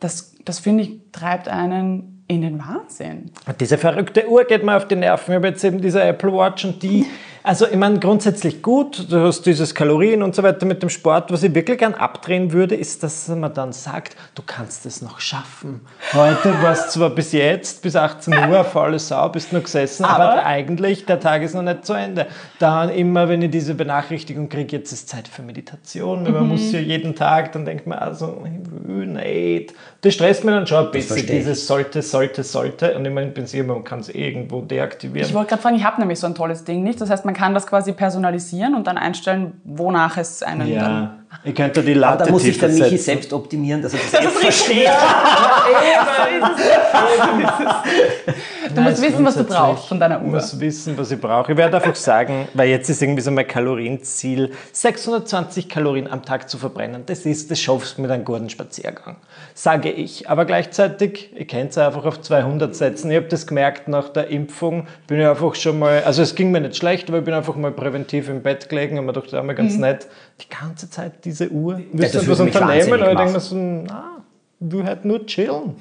Das, 0.00 0.34
das 0.44 0.58
finde 0.58 0.84
ich, 0.84 1.00
treibt 1.12 1.48
einen 1.48 2.24
in 2.26 2.42
den 2.42 2.60
Wahnsinn. 2.60 3.32
Diese 3.58 3.76
verrückte 3.76 4.28
Uhr 4.28 4.44
geht 4.44 4.62
mir 4.62 4.76
auf 4.76 4.86
die 4.86 4.96
Nerven. 4.96 5.32
Ich 5.32 5.36
habe 5.36 5.48
jetzt 5.48 5.64
eben 5.64 5.80
diese 5.80 6.02
Apple 6.02 6.32
Watch 6.32 6.64
und 6.64 6.82
die, 6.82 7.06
also 7.42 7.66
ich 7.66 7.76
meine 7.76 7.98
grundsätzlich 7.98 8.62
gut, 8.62 9.10
du 9.10 9.20
hast 9.26 9.42
dieses 9.46 9.74
Kalorien 9.74 10.22
und 10.22 10.34
so 10.34 10.42
weiter 10.42 10.66
mit 10.66 10.82
dem 10.82 10.90
Sport. 10.90 11.32
Was 11.32 11.42
ich 11.42 11.54
wirklich 11.54 11.78
gern 11.78 11.94
abdrehen 11.94 12.52
würde, 12.52 12.74
ist, 12.74 13.02
dass 13.02 13.28
man 13.28 13.52
dann 13.54 13.72
sagt, 13.72 14.16
du 14.34 14.42
kannst 14.44 14.84
es 14.84 15.00
noch 15.00 15.20
schaffen. 15.20 15.80
Heute 16.12 16.52
war 16.62 16.72
es 16.72 16.90
zwar 16.90 17.10
bis 17.10 17.32
jetzt, 17.32 17.82
bis 17.82 17.96
18 17.96 18.34
Uhr, 18.50 18.64
faule 18.64 18.98
Sau, 18.98 19.28
bist 19.30 19.52
nur 19.52 19.62
gesessen, 19.62 20.04
aber, 20.04 20.32
Aber- 20.32 20.46
eigentlich 20.46 21.06
der 21.06 21.18
Tag 21.20 21.42
ist 21.42 21.54
noch 21.54 21.62
nicht 21.62 21.86
zu 21.86 21.94
Ende. 21.94 22.26
Dann 22.58 22.90
immer, 22.90 23.28
wenn 23.28 23.40
ich 23.42 23.50
diese 23.50 23.74
Benachrichtigung 23.74 24.48
kriege, 24.48 24.76
jetzt 24.76 24.92
ist 24.92 25.08
Zeit 25.08 25.26
für 25.26 25.42
Meditation, 25.42 26.24
weil 26.24 26.32
man 26.32 26.48
muss 26.48 26.70
ja 26.72 26.80
jeden 26.80 27.14
Tag, 27.14 27.52
dann 27.52 27.64
denkt 27.64 27.86
man, 27.86 27.98
also, 27.98 28.42
ich 28.44 29.06
nicht. 29.06 29.74
Das 30.02 30.14
stresst 30.14 30.44
mir 30.44 30.52
dann 30.52 30.66
schon 30.66 30.86
ein 30.86 30.90
bisschen, 30.90 31.18
ich. 31.18 31.26
dieses 31.26 31.66
sollte, 31.66 32.02
sollte, 32.02 32.42
sollte. 32.42 32.96
Und 32.96 33.04
ich 33.04 33.12
meine, 33.12 33.28
im 33.28 33.34
Prinzip, 33.34 33.66
man 33.66 33.84
kann 33.84 34.00
es 34.00 34.08
irgendwo 34.08 34.60
deaktivieren. 34.62 35.28
Ich 35.28 35.34
wollte 35.34 35.50
gerade 35.50 35.62
fragen, 35.62 35.76
ich 35.76 35.84
habe 35.84 36.00
nämlich 36.00 36.18
so 36.18 36.26
ein 36.26 36.34
tolles 36.34 36.64
Ding 36.64 36.82
nicht. 36.82 37.00
Das 37.00 37.10
heißt, 37.10 37.24
man 37.30 37.34
kann 37.36 37.54
das 37.54 37.64
quasi 37.64 37.92
personalisieren 37.92 38.74
und 38.74 38.88
dann 38.88 38.98
einstellen, 38.98 39.60
wonach 39.64 40.16
es 40.16 40.42
einen 40.42 40.60
dann 40.60 40.68
ja, 40.68 41.18
ich 41.44 41.54
könnte 41.54 41.80
die 41.80 41.92
Aber 41.92 42.00
Latte 42.00 42.24
da 42.24 42.30
muss 42.32 42.42
tiefer 42.42 42.66
der 42.66 42.76
Michi 42.76 42.98
selbst 42.98 43.32
optimieren, 43.32 43.80
dass 43.82 43.94
er 43.94 44.00
das 44.00 44.10
selbst 44.10 44.38
versteht. 44.38 44.88
Du 48.74 48.80
musst 48.80 49.02
wissen, 49.02 49.24
was 49.24 49.36
du 49.36 49.44
brauchst 49.44 49.86
von 49.88 49.98
deiner 50.00 50.18
Ich 50.18 50.22
Uhr. 50.24 50.30
muss 50.30 50.58
wissen, 50.60 50.96
was 50.98 51.10
ich 51.10 51.20
brauche. 51.20 51.52
Ich 51.52 51.58
werde 51.58 51.76
einfach 51.76 51.94
sagen, 51.94 52.48
weil 52.54 52.68
jetzt 52.68 52.88
ist 52.88 53.02
irgendwie 53.02 53.22
so 53.22 53.30
mein 53.30 53.46
Kalorienziel, 53.46 54.52
620 54.72 55.68
Kalorien 55.68 56.08
am 56.10 56.24
Tag 56.24 56.48
zu 56.48 56.58
verbrennen. 56.58 57.02
Das 57.06 57.26
ist, 57.26 57.50
das 57.50 57.60
schaffst 57.60 57.98
du 57.98 58.02
mit 58.02 58.10
einem 58.10 58.24
guten 58.24 58.50
Spaziergang, 58.50 59.16
sage 59.54 59.90
ich. 59.90 60.28
Aber 60.28 60.44
gleichzeitig, 60.44 61.30
ich 61.34 61.48
kann 61.48 61.68
es 61.68 61.78
einfach 61.78 62.04
auf 62.04 62.20
200 62.20 62.74
setzen. 62.74 63.10
Ich 63.10 63.16
habe 63.16 63.26
das 63.28 63.46
gemerkt 63.46 63.88
nach 63.88 64.08
der 64.08 64.28
Impfung, 64.28 64.86
bin 65.06 65.20
ich 65.20 65.26
einfach 65.26 65.54
schon 65.54 65.78
mal, 65.78 66.02
also 66.04 66.22
es 66.22 66.34
ging 66.34 66.50
mir 66.50 66.60
nicht 66.60 66.76
schlecht, 66.76 67.08
aber 67.08 67.18
ich 67.18 67.24
bin 67.24 67.34
einfach 67.34 67.56
mal 67.56 67.72
präventiv 67.72 68.28
im 68.28 68.42
Bett 68.42 68.68
gelegen 68.68 68.98
und 68.98 69.06
mir 69.06 69.12
dachte, 69.12 69.36
ja, 69.36 69.42
mal 69.42 69.54
ganz 69.54 69.76
nett, 69.76 70.06
die 70.40 70.48
ganze 70.48 70.88
Zeit 70.90 71.24
diese 71.24 71.50
Uhr. 71.50 71.80
Willst 71.92 72.14
du 72.14 72.18
etwas 72.20 72.40
unternehmen? 72.40 72.92
Aber 73.02 73.10
ich 73.12 73.16
denke 73.18 73.32
mir 73.32 73.40
so, 73.40 73.56
na, 73.56 74.22
du 74.60 74.84
halt 74.84 75.04
nur 75.04 75.26
chillen. 75.26 75.74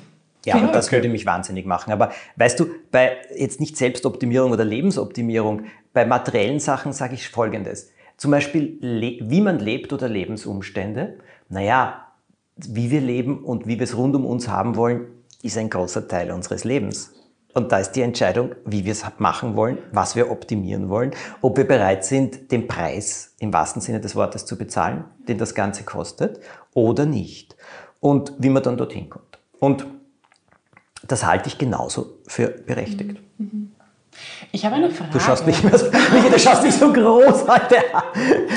Ja, 0.45 0.57
Ja, 0.57 0.67
das 0.71 0.87
okay. 0.87 0.97
würde 0.97 1.09
mich 1.09 1.25
wahnsinnig 1.25 1.65
machen. 1.65 1.91
Aber 1.91 2.11
weißt 2.37 2.59
du, 2.59 2.67
bei 2.91 3.17
jetzt 3.35 3.59
nicht 3.59 3.77
Selbstoptimierung 3.77 4.51
oder 4.51 4.63
Lebensoptimierung, 4.65 5.63
bei 5.93 6.05
materiellen 6.05 6.59
Sachen 6.59 6.93
sage 6.93 7.15
ich 7.15 7.29
Folgendes. 7.29 7.91
Zum 8.17 8.31
Beispiel, 8.31 8.77
wie 8.81 9.41
man 9.41 9.59
lebt 9.59 9.93
oder 9.93 10.09
Lebensumstände. 10.09 11.17
Naja, 11.49 12.05
wie 12.57 12.91
wir 12.91 13.01
leben 13.01 13.43
und 13.43 13.67
wie 13.67 13.79
wir 13.79 13.83
es 13.83 13.95
rund 13.95 14.15
um 14.15 14.25
uns 14.25 14.47
haben 14.47 14.75
wollen, 14.75 15.07
ist 15.41 15.57
ein 15.57 15.69
großer 15.69 16.07
Teil 16.07 16.31
unseres 16.31 16.63
Lebens. 16.63 17.13
Und 17.53 17.71
da 17.71 17.79
ist 17.79 17.93
die 17.93 18.01
Entscheidung, 18.01 18.51
wie 18.65 18.85
wir 18.85 18.91
es 18.91 19.03
machen 19.17 19.55
wollen, 19.55 19.79
was 19.91 20.15
wir 20.15 20.29
optimieren 20.29 20.89
wollen, 20.89 21.11
ob 21.41 21.57
wir 21.57 21.67
bereit 21.67 22.05
sind, 22.05 22.51
den 22.51 22.67
Preis 22.67 23.35
im 23.39 23.51
wahrsten 23.51 23.81
Sinne 23.81 23.99
des 23.99 24.15
Wortes 24.15 24.45
zu 24.45 24.57
bezahlen, 24.57 25.05
den 25.27 25.37
das 25.37 25.55
Ganze 25.55 25.83
kostet, 25.83 26.39
oder 26.73 27.05
nicht. 27.05 27.55
Und 27.99 28.33
wie 28.37 28.49
man 28.49 28.61
dann 28.61 28.77
dorthin 28.77 29.09
kommt. 29.09 29.39
Und 29.59 29.85
das 31.09 31.25
halte 31.25 31.47
ich 31.47 31.57
genauso 31.57 32.17
für 32.27 32.47
berechtigt. 32.47 33.17
Ich 34.51 34.65
habe 34.65 34.75
eine 34.75 34.89
Frage. 34.89 35.11
Du 35.11 35.19
schaust 35.19 35.45
nicht 35.45 35.63
mehr 35.63 35.77
so, 35.77 35.87
du 35.89 36.39
schaust 36.39 36.63
nicht 36.63 36.77
so 36.77 36.91
groß 36.91 37.47
heute. 37.47 37.75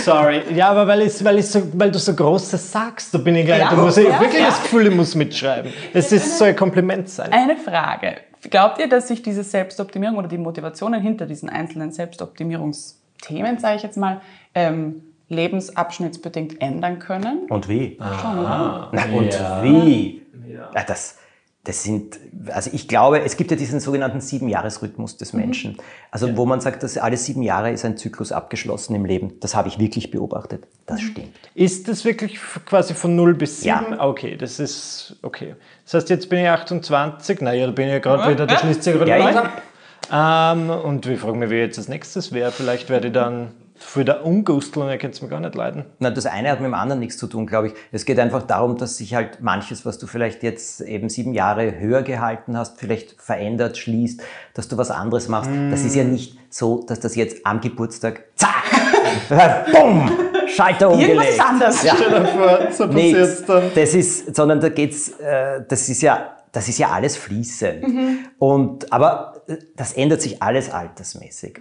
Sorry. 0.04 0.42
Ja, 0.54 0.70
aber 0.70 0.86
weil, 0.86 1.02
ich, 1.02 1.22
weil, 1.24 1.38
ich 1.38 1.46
so, 1.46 1.62
weil 1.74 1.90
du 1.90 1.98
so 1.98 2.14
Großes 2.14 2.72
sagst, 2.72 3.14
da 3.14 3.18
bin 3.18 3.36
ich 3.36 3.46
gleich, 3.46 3.60
Ja, 3.60 3.70
da 3.70 3.76
muss 3.76 3.96
ich 3.96 4.08
ja, 4.08 4.18
wirklich 4.20 4.40
ja. 4.40 4.48
das 4.48 4.62
Gefühl, 4.62 4.86
ich 4.86 4.94
muss 4.94 5.14
mitschreiben. 5.14 5.72
Das 5.92 6.10
ist 6.10 6.38
so 6.38 6.44
ein 6.44 6.56
Kompliment 6.56 7.08
sein. 7.08 7.32
Eine 7.32 7.56
Frage. 7.56 8.16
Glaubt 8.50 8.78
ihr, 8.78 8.88
dass 8.88 9.08
sich 9.08 9.22
diese 9.22 9.44
Selbstoptimierung 9.44 10.16
oder 10.16 10.28
die 10.28 10.38
Motivationen 10.38 11.00
hinter 11.00 11.26
diesen 11.26 11.48
einzelnen 11.48 11.92
Selbstoptimierungsthemen, 11.92 13.58
sage 13.58 13.76
ich 13.76 13.82
jetzt 13.82 13.96
mal, 13.96 14.20
ähm, 14.54 15.02
lebensabschnittsbedingt 15.28 16.60
ändern 16.60 16.98
können? 16.98 17.46
Und 17.48 17.68
wie? 17.68 17.98
Schon, 18.20 18.38
oder? 18.38 18.88
Na, 18.92 19.04
und 19.12 19.62
wie? 19.62 20.22
Ja. 20.48 20.70
das, 20.84 21.18
das 21.64 21.84
sind, 21.84 22.18
also 22.48 22.70
ich 22.72 22.88
glaube, 22.88 23.20
es 23.22 23.36
gibt 23.36 23.52
ja 23.52 23.56
diesen 23.56 23.78
sogenannten 23.78 24.20
Sieben-Jahres-Rhythmus 24.20 25.16
des 25.16 25.32
Menschen. 25.32 25.76
Also 26.10 26.36
wo 26.36 26.44
man 26.44 26.60
sagt, 26.60 26.82
dass 26.82 26.98
alle 26.98 27.16
sieben 27.16 27.42
Jahre 27.42 27.70
ist 27.70 27.84
ein 27.84 27.96
Zyklus 27.96 28.32
abgeschlossen 28.32 28.96
im 28.96 29.04
Leben. 29.04 29.38
Das 29.38 29.54
habe 29.54 29.68
ich 29.68 29.78
wirklich 29.78 30.10
beobachtet. 30.10 30.64
Das 30.86 31.00
stimmt. 31.00 31.30
Ist 31.54 31.86
das 31.86 32.04
wirklich 32.04 32.40
quasi 32.66 32.94
von 32.94 33.14
0 33.14 33.34
bis 33.34 33.60
7? 33.60 33.68
Ja. 33.92 34.04
Okay, 34.04 34.36
das 34.36 34.58
ist 34.58 35.16
okay. 35.22 35.54
Das 35.84 35.94
heißt, 35.94 36.10
jetzt 36.10 36.28
bin 36.28 36.40
ich 36.40 36.48
28, 36.48 37.40
naja, 37.42 37.66
da 37.66 37.72
bin 37.72 37.86
ich 37.86 37.92
ja 37.92 37.98
gerade 38.00 38.32
wieder, 38.32 38.44
da 38.46 38.58
schließt 38.58 38.82
sich 38.82 38.94
gerade 38.94 39.10
Ja, 39.10 39.52
ja. 40.10 40.52
Ähm, 40.52 40.68
und 40.68 41.06
wir 41.06 41.16
fragen 41.16 41.38
mich, 41.38 41.50
wie 41.50 41.56
jetzt 41.56 41.78
als 41.78 41.86
nächstes 41.86 42.32
wäre. 42.32 42.50
Vielleicht 42.50 42.90
werde 42.90 43.06
ich 43.06 43.12
dann 43.14 43.52
für 43.82 44.04
der 44.04 44.24
Ungustel 44.24 44.82
und 44.82 44.88
ihr 44.88 44.98
könnt 44.98 45.14
es 45.14 45.22
mir 45.22 45.28
gar 45.28 45.40
nicht 45.40 45.54
leiden. 45.54 45.84
Na, 45.98 46.10
das 46.10 46.26
eine 46.26 46.50
hat 46.50 46.60
mit 46.60 46.68
dem 46.68 46.74
anderen 46.74 47.00
nichts 47.00 47.18
zu 47.18 47.26
tun, 47.26 47.46
glaube 47.46 47.68
ich. 47.68 47.74
Es 47.90 48.04
geht 48.04 48.18
einfach 48.18 48.42
darum, 48.42 48.76
dass 48.78 48.96
sich 48.96 49.14
halt 49.14 49.40
manches, 49.40 49.84
was 49.84 49.98
du 49.98 50.06
vielleicht 50.06 50.42
jetzt 50.42 50.80
eben 50.80 51.08
sieben 51.08 51.34
Jahre 51.34 51.78
höher 51.78 52.02
gehalten 52.02 52.56
hast, 52.56 52.78
vielleicht 52.78 53.20
verändert, 53.20 53.76
schließt, 53.76 54.22
dass 54.54 54.68
du 54.68 54.76
was 54.78 54.90
anderes 54.90 55.28
machst. 55.28 55.50
Das 55.70 55.84
ist 55.84 55.94
ja 55.94 56.04
nicht 56.04 56.38
so, 56.48 56.84
dass 56.86 57.00
das 57.00 57.16
jetzt 57.16 57.44
am 57.44 57.60
Geburtstag, 57.60 58.24
zack, 58.36 58.64
bumm, 59.72 60.10
Schalter 60.46 60.90
Irgendwas 60.90 61.08
umgelegt. 61.08 61.32
ist 61.32 61.40
anders. 61.40 61.82
Ja. 61.82 61.94
Vor, 61.94 62.72
so 62.72 62.86
Nee, 62.86 63.12
das 63.12 63.94
ist, 63.94 64.34
sondern 64.34 64.60
da 64.60 64.68
geht's, 64.68 65.10
äh, 65.18 65.62
das 65.68 65.88
ist 65.88 66.02
ja, 66.02 66.36
das 66.52 66.68
ist 66.68 66.78
ja 66.78 66.90
alles 66.90 67.16
fließend. 67.16 67.84
Und, 68.38 68.92
aber 68.92 69.42
äh, 69.48 69.56
das 69.74 69.94
ändert 69.94 70.22
sich 70.22 70.42
alles 70.42 70.70
altersmäßig. 70.70 71.60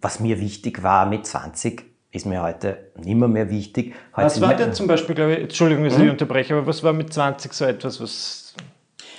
Was 0.00 0.20
mir 0.20 0.40
wichtig 0.40 0.82
war 0.82 1.06
mit 1.06 1.26
20, 1.26 1.82
ist 2.12 2.26
mir 2.26 2.42
heute 2.42 2.92
nimmer 3.02 3.28
mehr 3.28 3.50
wichtig. 3.50 3.94
Heute 4.14 4.26
Was 4.26 4.40
war 4.40 4.54
denn 4.54 4.72
zum 4.72 4.86
Beispiel, 4.86 5.14
glaube 5.14 5.34
ich, 5.34 5.42
Entschuldigung, 5.44 5.84
dass 5.84 5.98
ich 5.98 6.10
unterbreche, 6.10 6.54
aber 6.54 6.66
was 6.66 6.82
war 6.82 6.92
mit 6.92 7.12
20 7.12 7.52
so 7.52 7.64
etwas, 7.64 8.00
was 8.00 8.54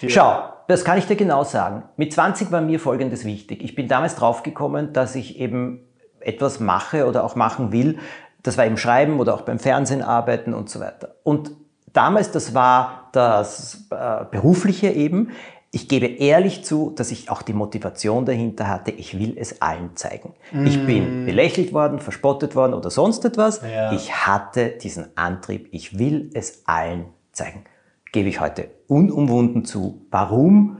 dir 0.01 0.09
Schau, 0.09 0.43
das 0.67 0.83
kann 0.83 0.97
ich 0.97 1.05
dir 1.05 1.15
genau 1.15 1.43
sagen. 1.43 1.83
Mit 1.97 2.13
20 2.13 2.51
war 2.51 2.61
mir 2.61 2.79
Folgendes 2.79 3.25
wichtig. 3.25 3.63
Ich 3.63 3.75
bin 3.75 3.87
damals 3.87 4.15
draufgekommen, 4.15 4.93
dass 4.93 5.15
ich 5.15 5.39
eben 5.39 5.81
etwas 6.19 6.59
mache 6.59 7.07
oder 7.07 7.23
auch 7.23 7.35
machen 7.35 7.71
will. 7.71 7.97
Das 8.43 8.57
war 8.57 8.65
im 8.65 8.77
Schreiben 8.77 9.19
oder 9.19 9.33
auch 9.33 9.41
beim 9.41 9.59
Fernsehen 9.59 10.01
arbeiten 10.01 10.53
und 10.53 10.69
so 10.69 10.79
weiter. 10.79 11.15
Und 11.23 11.51
damals, 11.93 12.31
das 12.31 12.53
war 12.53 13.09
das 13.11 13.87
äh, 13.89 14.25
Berufliche 14.31 14.89
eben. 14.89 15.31
Ich 15.71 15.89
gebe 15.89 16.05
ehrlich 16.05 16.63
zu, 16.63 16.91
dass 16.95 17.11
ich 17.11 17.29
auch 17.29 17.41
die 17.41 17.53
Motivation 17.53 18.25
dahinter 18.25 18.67
hatte, 18.67 18.91
ich 18.91 19.19
will 19.19 19.35
es 19.37 19.61
allen 19.61 19.95
zeigen. 19.95 20.33
Ich 20.65 20.83
bin 20.85 21.25
belächelt 21.25 21.73
worden, 21.73 21.99
verspottet 21.99 22.55
worden 22.55 22.73
oder 22.73 22.89
sonst 22.89 23.25
etwas. 23.25 23.61
Ja. 23.61 23.91
Ich 23.91 24.25
hatte 24.25 24.69
diesen 24.69 25.07
Antrieb, 25.15 25.67
ich 25.71 25.99
will 25.99 26.31
es 26.33 26.63
allen 26.65 27.07
zeigen. 27.33 27.65
Gebe 28.13 28.29
ich 28.29 28.39
heute 28.39 28.69
unumwunden 28.87 29.65
zu. 29.65 30.05
Warum? 30.09 30.77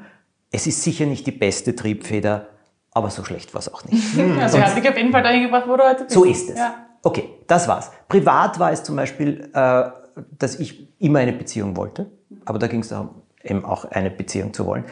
Es 0.52 0.65
ist 0.67 0.82
sicher 0.82 1.06
nicht 1.06 1.28
die 1.28 1.32
beste 1.32 1.76
Triebfeder, 1.76 2.48
aber 2.91 3.10
so 3.10 3.24
schlecht 3.26 3.54
war 3.54 3.60
es 3.60 3.72
auch 3.72 3.84
nicht. 3.84 4.17
Also 4.41 4.60
hat 4.60 4.76
dich 4.76 4.89
auf 4.89 4.98
jeden 4.98 5.12
Fall 5.12 5.22
dahin 5.22 5.43
gebracht, 5.43 5.65
wo 5.67 5.76
du 5.76 5.84
heute 5.84 6.06
bist. 6.06 6.15
So 6.15 6.24
ist 6.24 6.50
es. 6.50 6.58
Ja. 6.58 6.88
Okay, 7.04 7.30
das 7.46 7.67
war's. 7.67 7.91
Privat 8.08 8.58
war 8.58 8.72
es 8.72 8.84
zum 8.84 8.96
Beispiel, 8.96 9.50
äh, 9.54 9.84
dass 10.38 10.56
ich 10.56 10.88
immer 10.99 11.19
eine 11.19 11.34
Beziehung 11.34 11.75
wollte, 11.75 12.12
aber 12.45 12.60
da 12.60 12.67
ging 12.67 12.82
es 12.82 12.89
darum, 12.89 13.10
eben 13.43 13.65
auch 13.65 13.86
eine 13.86 14.12
Beziehung 14.12 14.53
zu 14.53 14.65
wollen. 14.65 14.86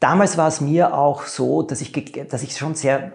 Damals 0.00 0.38
war 0.38 0.48
es 0.48 0.62
mir 0.62 0.96
auch 0.96 1.24
so, 1.24 1.60
dass 1.60 1.82
ich, 1.82 1.92
dass 2.30 2.42
ich 2.42 2.56
schon 2.56 2.74
sehr 2.74 3.12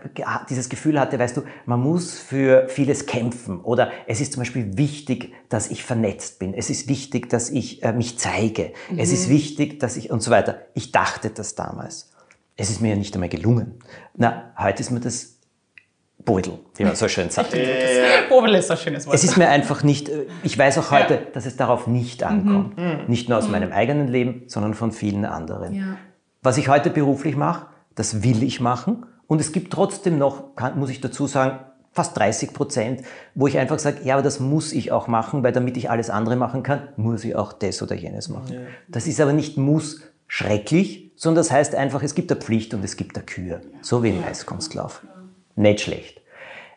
dieses 0.48 0.70
Gefühl 0.70 1.00
hatte, 1.00 1.18
weißt 1.18 1.36
du, 1.36 1.42
man 1.66 1.80
muss 1.80 2.14
für 2.14 2.70
vieles 2.70 3.08
kämpfen 3.08 3.60
oder 3.60 3.92
es 4.06 4.22
ist 4.22 4.34
zum 4.34 4.42
Beispiel 4.42 4.78
wichtig, 4.78 5.34
dass 5.50 5.72
ich 5.72 5.84
vernetzt 5.84 6.38
bin. 6.38 6.54
Es 6.54 6.70
ist 6.70 6.88
wichtig, 6.88 7.28
dass 7.28 7.50
ich 7.50 7.82
äh, 7.82 7.92
mich 7.92 8.20
zeige. 8.20 8.74
Es 8.96 9.12
ist 9.12 9.30
wichtig, 9.30 9.80
dass 9.80 9.98
ich 9.98 10.12
und 10.12 10.22
so 10.22 10.30
weiter. 10.30 10.60
Ich 10.76 10.92
dachte 10.92 11.32
das 11.32 11.56
damals. 11.56 12.12
Es 12.56 12.70
ist 12.70 12.82
mir 12.82 12.90
ja 12.90 12.96
nicht 12.96 13.16
einmal 13.16 13.30
gelungen. 13.30 13.80
Na, 14.16 14.54
heute 14.56 14.82
ist 14.82 14.92
mir 14.92 15.00
das 15.00 15.35
Beutel, 16.26 16.60
wie 16.76 16.84
man 16.84 16.96
so 16.96 17.08
schön 17.08 17.30
sagt. 17.30 17.56
Probel 18.28 18.56
ist 18.56 18.72
ein 18.72 18.78
schönes 18.78 19.06
Wort. 19.06 19.16
Es 19.16 19.24
ist 19.24 19.38
mir 19.38 19.48
einfach 19.48 19.84
nicht, 19.84 20.10
äh, 20.10 20.26
ich 20.44 20.58
weiß 20.58 20.78
auch 20.80 20.92
heute, 20.92 21.20
dass 21.34 21.46
es 21.46 21.56
darauf 21.56 21.88
nicht 21.88 22.24
ankommt. 22.24 22.78
Nicht 23.08 23.30
nur 23.30 23.38
aus 23.38 23.48
meinem 23.48 23.72
eigenen 23.72 24.08
Leben, 24.08 24.44
sondern 24.48 24.74
von 24.74 24.92
vielen 24.92 25.26
anderen. 25.26 25.74
Ja. 25.74 25.98
Was 26.42 26.58
ich 26.58 26.68
heute 26.68 26.90
beruflich 26.90 27.36
mache, 27.36 27.68
das 27.96 28.24
will 28.24 28.44
ich 28.44 28.60
machen. 28.60 29.06
Und 29.28 29.42
es 29.42 29.52
gibt 29.52 29.72
trotzdem 29.72 30.18
noch, 30.18 30.56
kann, 30.56 30.78
muss 30.78 30.90
ich 30.90 31.02
dazu 31.02 31.28
sagen, 31.28 31.60
fast 31.92 32.18
30 32.18 32.54
Prozent, 32.54 33.02
wo 33.34 33.48
ich 33.48 33.58
einfach 33.58 33.80
sage, 33.80 34.00
ja, 34.04 34.16
aber 34.16 34.24
das 34.24 34.40
muss 34.40 34.74
ich 34.74 34.92
auch 34.92 35.08
machen, 35.08 35.44
weil 35.44 35.54
damit 35.54 35.78
ich 35.78 35.90
alles 35.90 36.10
andere 36.10 36.36
machen 36.36 36.62
kann, 36.62 36.90
muss 36.98 37.24
ich 37.24 37.36
auch 37.36 37.54
das 37.54 37.82
oder 37.82 37.96
jenes 37.96 38.28
machen. 38.28 38.68
Das 38.90 39.08
ist 39.08 39.22
aber 39.22 39.32
nicht 39.32 39.58
muss 39.58 40.02
schrecklich, 40.28 41.12
sondern 41.16 41.44
das 41.44 41.52
heißt 41.52 41.74
einfach, 41.74 42.04
es 42.04 42.14
gibt 42.14 42.32
eine 42.32 42.42
Pflicht 42.42 42.74
und 42.74 42.84
es 42.84 42.98
gibt 42.98 43.16
eine 43.16 43.26
Kür. 43.26 43.62
So 43.82 44.04
wie 44.04 44.10
im 44.10 44.24
Eiskunstlauf. 44.24 45.02
Nicht 45.56 45.82
schlecht. 45.82 46.22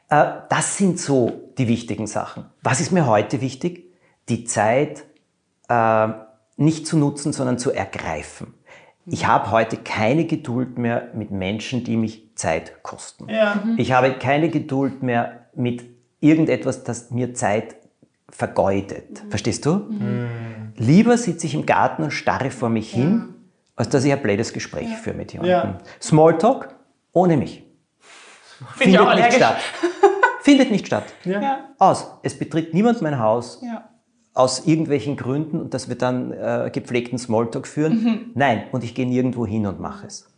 Äh, 0.09 0.25
Das 0.49 0.77
sind 0.77 0.99
so 0.99 1.51
die 1.59 1.69
wichtigen 1.69 2.07
Sachen. 2.07 2.47
Was 2.63 2.81
ist 2.81 2.93
mir 2.93 3.07
heute 3.07 3.41
wichtig? 3.41 3.93
Die 4.29 4.45
Zeit 4.45 5.05
äh, 5.69 6.09
nicht 6.57 6.87
zu 6.87 6.97
nutzen, 6.99 7.33
sondern 7.33 7.59
zu 7.59 7.73
ergreifen. 7.73 8.55
Ich 9.07 9.27
habe 9.27 9.51
heute 9.51 9.79
keine 9.79 10.27
Geduld 10.27 10.77
mehr 10.77 11.09
mit 11.15 11.31
Menschen, 11.31 11.83
die 11.83 11.97
mich 11.97 12.31
Zeit 12.35 12.83
kosten. 12.83 13.29
Ja. 13.29 13.63
Ich 13.79 13.93
habe 13.93 14.13
keine 14.15 14.51
Geduld 14.51 15.03
mehr 15.03 15.47
mit 15.55 15.85
irgendetwas, 16.21 16.85
das 16.85 17.11
mir 17.11 17.33
Zeit 17.33 17.77
vergeudet. 18.29 19.23
Verstehst 19.31 19.65
du? 19.65 19.89
Lieber 20.77 21.17
sitze 21.17 21.47
ich 21.47 21.55
im 21.55 21.65
Garten 21.65 22.03
und 22.03 22.11
starre 22.11 22.51
vor 22.51 22.69
mich 22.69 22.93
hin, 22.93 23.35
als 23.77 23.89
dass 23.89 24.05
ich 24.05 24.13
ein 24.13 24.21
blödes 24.21 24.53
Gespräch 24.53 24.95
führe 24.99 25.17
mit 25.17 25.33
jemandem. 25.33 25.57
Ja. 25.57 25.79
Smalltalk 26.03 26.75
ohne 27.13 27.39
mich. 27.39 27.65
Auch 28.65 28.75
Findet 28.77 29.15
nicht 29.17 29.33
statt. 29.35 29.57
Findet 30.41 30.71
nicht 30.71 30.87
statt. 30.87 31.05
Ja. 31.25 31.61
Aus. 31.79 32.07
Es 32.23 32.39
betritt 32.39 32.75
niemand 32.75 33.03
mein 33.03 33.19
Haus 33.19 33.61
Ja. 33.63 33.89
aus 34.35 34.67
irgendwelchen 34.67 35.17
Gründen 35.17 35.61
und 35.61 35.75
dass 35.75 35.89
wir 35.89 35.97
dann 35.97 36.33
äh, 36.33 36.71
gepflegten 36.73 37.19
Smalltalk 37.19 37.67
führen. 37.67 38.31
Nein, 38.35 38.65
und 38.73 38.85
ich 38.85 38.95
gehe 38.95 39.07
nirgendwo 39.07 39.47
hin 39.47 39.67
und 39.67 39.81
mache 39.81 40.07
es. 40.07 40.31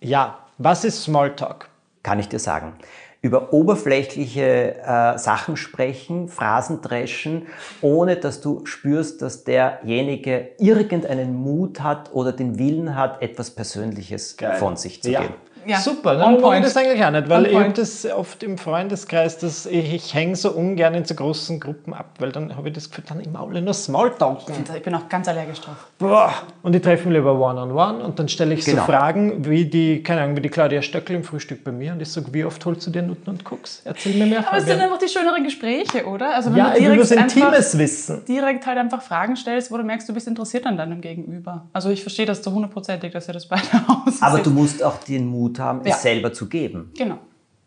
Ja, 0.00 0.38
was 0.58 0.84
ist 0.84 1.02
Smalltalk? 1.02 1.68
Kann 2.02 2.18
ich 2.18 2.28
dir 2.28 2.38
sagen. 2.38 2.74
Über 3.22 3.54
oberflächliche 3.54 4.76
äh, 4.84 5.16
Sachen 5.18 5.56
sprechen, 5.56 6.28
Phrasen 6.28 6.82
dreschen, 6.82 7.46
ohne 7.80 8.16
dass 8.16 8.42
du 8.42 8.66
spürst, 8.66 9.22
dass 9.22 9.44
derjenige 9.44 10.50
irgendeinen 10.58 11.34
Mut 11.34 11.80
hat 11.80 12.12
oder 12.12 12.32
den 12.32 12.58
Willen 12.58 12.94
hat, 12.94 13.22
etwas 13.22 13.50
Persönliches 13.50 14.36
von 14.58 14.76
sich 14.76 15.02
zu 15.02 15.10
ja. 15.10 15.22
geben. 15.22 15.34
Ja. 15.66 15.78
Super, 15.78 16.12
On 16.12 16.18
dann 16.18 16.34
ich 16.36 16.40
point. 16.42 16.64
das 16.64 16.76
eigentlich 16.76 17.04
auch 17.04 17.10
nicht, 17.10 17.28
weil 17.28 17.44
On 17.46 17.50
ich 17.50 17.56
habe 17.58 17.72
das 17.72 18.06
oft 18.12 18.42
im 18.42 18.58
Freundeskreis, 18.58 19.38
dass 19.38 19.66
ich, 19.66 19.92
ich 19.94 20.14
hänge 20.14 20.36
so 20.36 20.50
ungern 20.52 20.94
in 20.94 21.04
so 21.04 21.14
großen 21.14 21.60
Gruppen 21.60 21.94
ab, 21.94 22.06
weil 22.18 22.32
dann 22.32 22.56
habe 22.56 22.68
ich 22.68 22.74
das 22.74 22.88
Gefühl, 22.90 23.04
dann 23.08 23.20
immer 23.20 23.40
alle 23.40 23.62
nur 23.62 23.74
Smalltalken. 23.74 24.54
Ich 24.76 24.82
bin 24.82 24.94
auch 24.94 25.08
ganz 25.08 25.28
allergisch 25.28 25.60
drauf. 25.60 25.76
Boah. 25.98 26.32
Und 26.62 26.74
ich 26.74 26.82
treffe 26.82 27.08
mich 27.08 27.16
lieber 27.16 27.38
One-on-One 27.38 28.04
und 28.04 28.18
dann 28.18 28.28
stelle 28.28 28.54
ich 28.54 28.64
Genau. 28.64 28.82
so 28.82 28.86
Fragen 28.92 29.44
wie 29.46 29.64
die, 29.66 30.02
keine 30.02 30.22
Ahnung, 30.22 30.36
wie 30.36 30.40
die 30.40 30.48
Claudia 30.48 30.82
Stöckel 30.82 31.16
im 31.16 31.24
Frühstück 31.24 31.64
bei 31.64 31.72
mir 31.72 31.92
und 31.92 32.00
ich 32.02 32.10
sage, 32.10 32.26
wie 32.32 32.44
oft 32.44 32.64
holst 32.64 32.86
du 32.86 32.90
dir 32.90 33.02
Nutten 33.02 33.30
und 33.30 33.44
Cooks? 33.50 33.82
Erzähl 33.84 34.14
mir 34.16 34.26
mehr, 34.26 34.46
Aber 34.48 34.58
es 34.58 34.64
sind 34.64 34.80
einfach 34.80 34.98
die 34.98 35.08
schöneren 35.08 35.44
Gespräche, 35.44 36.06
oder? 36.06 36.34
Also 36.34 36.50
wenn 36.50 36.58
Ja, 36.58 36.70
du 36.70 36.78
ich 36.78 36.88
will 36.88 37.00
was 37.00 37.08
direkt 37.08 37.36
Intimes 37.36 37.78
wissen. 37.78 38.24
direkt 38.26 38.66
halt 38.66 38.78
einfach 38.78 39.02
Fragen 39.02 39.36
stellst, 39.36 39.70
wo 39.70 39.76
du 39.76 39.82
merkst, 39.84 40.08
du 40.08 40.12
bist 40.14 40.26
interessiert 40.28 40.66
an 40.66 40.76
deinem 40.76 41.00
Gegenüber. 41.00 41.66
Also 41.72 41.90
ich 41.90 42.02
verstehe 42.02 42.26
das 42.26 42.42
zu 42.42 42.52
hundertprozentig, 42.52 43.12
dass 43.12 43.28
ihr 43.28 43.34
das 43.34 43.46
beide 43.46 43.62
aus. 44.06 44.20
Aber 44.22 44.38
du 44.38 44.50
musst 44.50 44.82
auch 44.82 44.96
den 44.98 45.26
Mut 45.26 45.53
haben, 45.58 45.80
Ja. 45.84 45.94
es 45.94 46.02
selber 46.02 46.32
zu 46.32 46.48
geben. 46.48 46.92
Genau. 46.96 47.18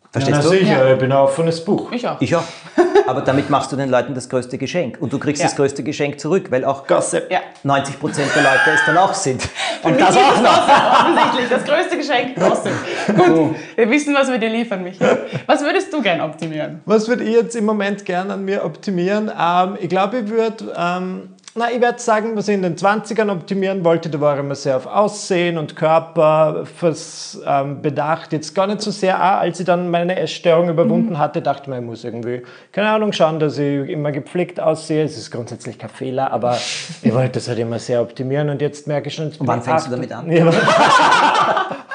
Verstehst 0.09 0.45
du? 0.45 0.49
sicher, 0.49 0.93
ich 0.93 0.97
bin 0.99 1.11
ein 1.11 1.17
offenes 1.17 1.63
Buch. 1.63 1.91
Ich 1.91 2.07
auch. 2.07 2.19
Ich 2.21 2.33
auch. 2.35 2.43
Aber 3.07 3.21
damit 3.21 3.49
machst 3.49 3.71
du 3.71 3.75
den 3.75 3.89
Leuten 3.89 4.15
das 4.15 4.27
größte 4.29 4.57
Geschenk. 4.57 4.97
Und 5.01 5.11
du 5.13 5.19
kriegst 5.19 5.41
Ja. 5.41 5.47
das 5.47 5.55
größte 5.55 5.83
Geschenk 5.83 6.19
zurück, 6.19 6.49
weil 6.49 6.63
auch 6.65 6.87
Gossip. 6.87 7.29
Ja. 7.29 7.39
90 7.63 7.99
Prozent 7.99 8.29
der 8.33 8.43
Leute 8.43 8.59
es 8.73 8.79
dann 8.85 8.97
auch 8.97 9.13
sind. 9.13 9.47
Und 9.83 9.99
das 9.99 10.15
Wichtig 10.15 10.23
auch 10.31 10.35
ist 10.35 10.41
noch. 10.43 10.69
Offensichtlich. 11.01 11.49
Das 11.49 11.63
größte 11.65 11.97
Geschenk 11.97 12.35
Gossip. 12.35 12.71
Gut, 13.15 13.55
wir 13.75 13.89
wissen, 13.91 14.15
was 14.15 14.29
wir 14.29 14.37
dir 14.37 14.49
liefern, 14.49 14.81
Michael. 14.83 15.19
Was 15.45 15.61
würdest 15.61 15.93
du 15.93 16.01
gern 16.01 16.21
optimieren? 16.21 16.81
Was 16.85 17.07
würde 17.07 17.23
ich 17.25 17.33
jetzt 17.35 17.55
im 17.55 17.65
Moment 17.65 18.03
gerne 18.05 18.33
an 18.33 18.45
mir 18.45 18.63
optimieren? 18.65 19.29
Ähm, 19.39 19.77
ich 19.79 19.89
glaube, 19.89 20.19
ich 20.19 20.29
würde, 20.29 20.73
ähm, 20.75 21.29
na, 21.57 21.71
ich 21.71 21.81
werde 21.81 21.99
sagen, 21.99 22.35
was 22.35 22.47
ich 22.47 22.55
in 22.55 22.61
den 22.61 22.75
20ern 22.75 23.31
optimieren 23.31 23.83
wollte. 23.83 24.09
Da 24.09 24.21
war 24.21 24.35
ich 24.35 24.39
immer 24.39 24.55
sehr 24.55 24.77
auf 24.77 24.85
Aussehen 24.85 25.57
und 25.57 25.75
Körper 25.75 26.65
fürs, 26.65 27.41
ähm, 27.45 27.81
bedacht. 27.81 28.31
Jetzt 28.31 28.53
gar 28.53 28.67
nicht 28.67 28.81
so 28.81 28.91
sehr, 28.91 29.17
auch, 29.17 29.39
als 29.39 29.59
ich 29.59 29.65
dann 29.65 29.89
meine 29.89 30.19
Essstörung 30.19 30.69
überwunden 30.69 31.17
hatte, 31.17 31.41
dachte 31.41 31.63
ich 31.63 31.67
mir, 31.69 31.79
ich 31.79 31.85
muss 31.85 32.03
irgendwie, 32.03 32.43
keine 32.71 32.89
Ahnung, 32.89 33.11
schauen, 33.11 33.39
dass 33.39 33.57
ich 33.57 33.89
immer 33.89 34.11
gepflegt 34.11 34.59
aussehe. 34.59 35.03
Es 35.03 35.17
ist 35.17 35.31
grundsätzlich 35.31 35.79
kein 35.79 35.89
Fehler, 35.89 36.31
aber 36.31 36.57
ich 37.01 37.13
wollte 37.13 37.33
das 37.33 37.47
halt 37.47 37.59
immer 37.59 37.79
sehr 37.79 38.01
optimieren 38.01 38.49
und 38.49 38.61
jetzt 38.61 38.87
merke 38.87 39.07
ich 39.07 39.15
schon, 39.15 39.31
bin 39.31 39.47
wann 39.47 39.61
fängst 39.61 39.87
du 39.87 39.91
8 39.91 39.97
damit 39.97 40.11
an? 40.11 40.29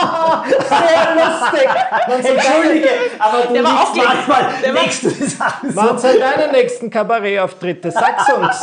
Sehr 0.68 1.14
lustig. 1.14 2.30
Entschuldige, 2.36 2.88
aber 3.18 3.42
du 3.46 3.54
Der 3.54 3.64
war 3.64 3.92
gleich- 3.92 4.04
manchmal 4.06 4.46
der 4.62 4.74
war- 4.74 4.82
nächste 4.82 5.10
Sachen 5.10 5.70
so. 5.70 5.76
Wann 5.76 5.98
sind 5.98 6.20
deine 6.20 6.52
nächsten 6.52 6.90
Kabarettauftritte? 6.90 7.90
Sag's 7.90 8.32
uns. 8.32 8.60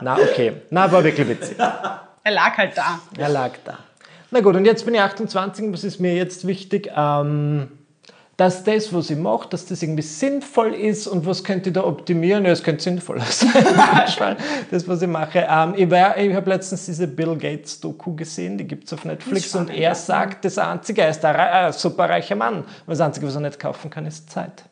Na, 0.00 0.14
okay. 0.14 0.62
Na, 0.70 0.90
war 0.90 1.02
wirklich 1.04 1.28
witzig. 1.28 1.56
Er 1.58 2.32
lag 2.32 2.56
halt 2.56 2.76
da. 2.76 2.98
Er 3.16 3.28
lag 3.28 3.50
da. 3.64 3.78
Na 4.30 4.40
gut, 4.40 4.56
und 4.56 4.64
jetzt 4.66 4.84
bin 4.84 4.94
ich 4.94 5.00
28, 5.00 5.72
was 5.72 5.84
ist 5.84 6.00
mir 6.00 6.14
jetzt 6.14 6.46
wichtig? 6.46 6.90
Ähm, 6.94 7.77
dass 8.38 8.62
das, 8.62 8.94
was 8.94 9.10
ich 9.10 9.18
mache, 9.18 9.48
dass 9.48 9.66
das 9.66 9.82
irgendwie 9.82 10.02
sinnvoll 10.02 10.72
ist 10.72 11.08
und 11.08 11.26
was 11.26 11.42
könnte 11.42 11.70
ich 11.70 11.74
da 11.74 11.82
optimieren? 11.82 12.44
Ja, 12.44 12.52
es 12.52 12.62
könnte 12.62 12.80
sinnvoller 12.80 13.24
sein, 13.28 14.36
das, 14.70 14.86
was 14.86 15.02
ich 15.02 15.08
mache. 15.08 15.44
Ähm, 15.50 15.74
ich 15.76 15.82
ich 15.82 16.34
habe 16.36 16.48
letztens 16.48 16.86
diese 16.86 17.08
Bill 17.08 17.36
Gates 17.36 17.80
Doku 17.80 18.14
gesehen, 18.14 18.56
die 18.56 18.64
gibt 18.64 18.84
es 18.84 18.92
auf 18.92 19.04
Netflix 19.04 19.56
und 19.56 19.70
er 19.70 19.92
sagt, 19.96 20.44
das 20.44 20.56
Einzige, 20.56 21.02
er 21.02 21.10
ist 21.10 21.24
ein 21.24 21.34
äh, 21.34 21.72
super 21.72 22.08
reicher 22.08 22.36
Mann, 22.36 22.58
aber 22.58 22.92
das 22.92 23.00
Einzige, 23.00 23.26
was 23.26 23.34
er 23.34 23.40
nicht 23.40 23.58
kaufen 23.58 23.90
kann, 23.90 24.06
ist 24.06 24.30
Zeit. 24.30 24.62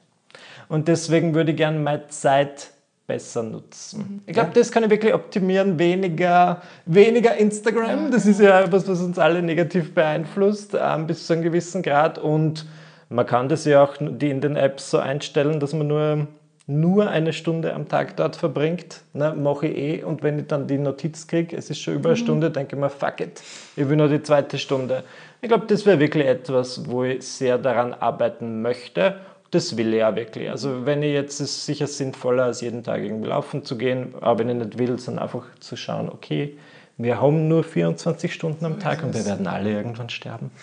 Und 0.68 0.87
deswegen 0.87 1.35
würde 1.35 1.50
ich 1.50 1.57
gerne 1.57 1.81
meine 1.81 2.07
Zeit 2.07 2.70
besser 3.09 3.42
nutzen. 3.42 4.22
Ich 4.26 4.35
glaube, 4.35 4.50
das 4.55 4.70
kann 4.70 4.85
ich 4.85 4.90
wirklich 4.90 5.12
optimieren. 5.12 5.76
Weniger, 5.76 6.62
weniger 6.85 7.37
Instagram, 7.37 8.12
das 8.12 8.26
ist 8.26 8.40
ja 8.40 8.61
etwas, 8.61 8.87
was 8.87 9.00
uns 9.00 9.18
alle 9.18 9.42
negativ 9.42 9.92
beeinflusst, 9.92 10.76
ähm, 10.81 11.09
bis 11.09 11.26
zu 11.26 11.33
einem 11.33 11.42
gewissen 11.42 11.83
Grad. 11.83 12.18
Und 12.18 12.64
man 13.08 13.26
kann 13.26 13.48
das 13.48 13.64
ja 13.64 13.84
auch 13.84 13.94
die 14.00 14.30
in 14.30 14.40
den 14.40 14.56
Apps 14.56 14.90
so 14.90 14.98
einstellen, 14.98 15.60
dass 15.60 15.72
man 15.72 15.86
nur, 15.86 16.26
nur 16.66 17.08
eine 17.08 17.32
Stunde 17.32 17.72
am 17.74 17.88
Tag 17.88 18.16
dort 18.16 18.36
verbringt. 18.36 19.02
Ne, 19.12 19.34
Mache 19.34 19.68
ich 19.68 19.76
eh. 19.76 20.02
Und 20.02 20.22
wenn 20.22 20.38
ich 20.38 20.46
dann 20.46 20.66
die 20.66 20.78
Notiz 20.78 21.26
kriege, 21.26 21.56
es 21.56 21.70
ist 21.70 21.80
schon 21.80 21.94
über 21.94 22.10
eine 22.10 22.16
Stunde, 22.16 22.50
denke 22.50 22.74
ich 22.74 22.80
mir, 22.80 22.90
fuck 22.90 23.20
it, 23.20 23.42
ich 23.76 23.88
will 23.88 23.96
nur 23.96 24.08
die 24.08 24.22
zweite 24.22 24.58
Stunde. 24.58 25.04
Ich 25.40 25.48
glaube, 25.48 25.66
das 25.66 25.86
wäre 25.86 26.00
wirklich 26.00 26.26
etwas, 26.26 26.88
wo 26.88 27.04
ich 27.04 27.26
sehr 27.26 27.58
daran 27.58 27.94
arbeiten 27.94 28.62
möchte. 28.62 29.16
Das 29.52 29.76
will 29.76 29.94
ich 29.94 30.00
ja 30.00 30.16
wirklich. 30.16 30.50
Also 30.50 30.84
wenn 30.84 31.02
ich 31.04 31.12
jetzt, 31.12 31.40
ist 31.40 31.50
es 31.50 31.66
sicher 31.66 31.86
sinnvoller, 31.86 32.44
als 32.44 32.60
jeden 32.60 32.82
Tag 32.82 33.02
irgendwie 33.02 33.28
laufen 33.28 33.64
zu 33.64 33.78
gehen, 33.78 34.14
aber 34.20 34.40
wenn 34.40 34.48
ich 34.50 34.56
nicht 34.56 34.78
will, 34.78 34.96
dann 35.06 35.20
einfach 35.20 35.44
zu 35.60 35.76
schauen, 35.76 36.08
okay, 36.08 36.56
wir 36.98 37.20
haben 37.20 37.48
nur 37.48 37.62
24 37.62 38.32
Stunden 38.32 38.64
am 38.64 38.80
Tag 38.80 39.02
und 39.02 39.14
wir 39.14 39.26
werden 39.26 39.46
alle 39.46 39.70
irgendwann 39.70 40.09
sterben. 40.09 40.50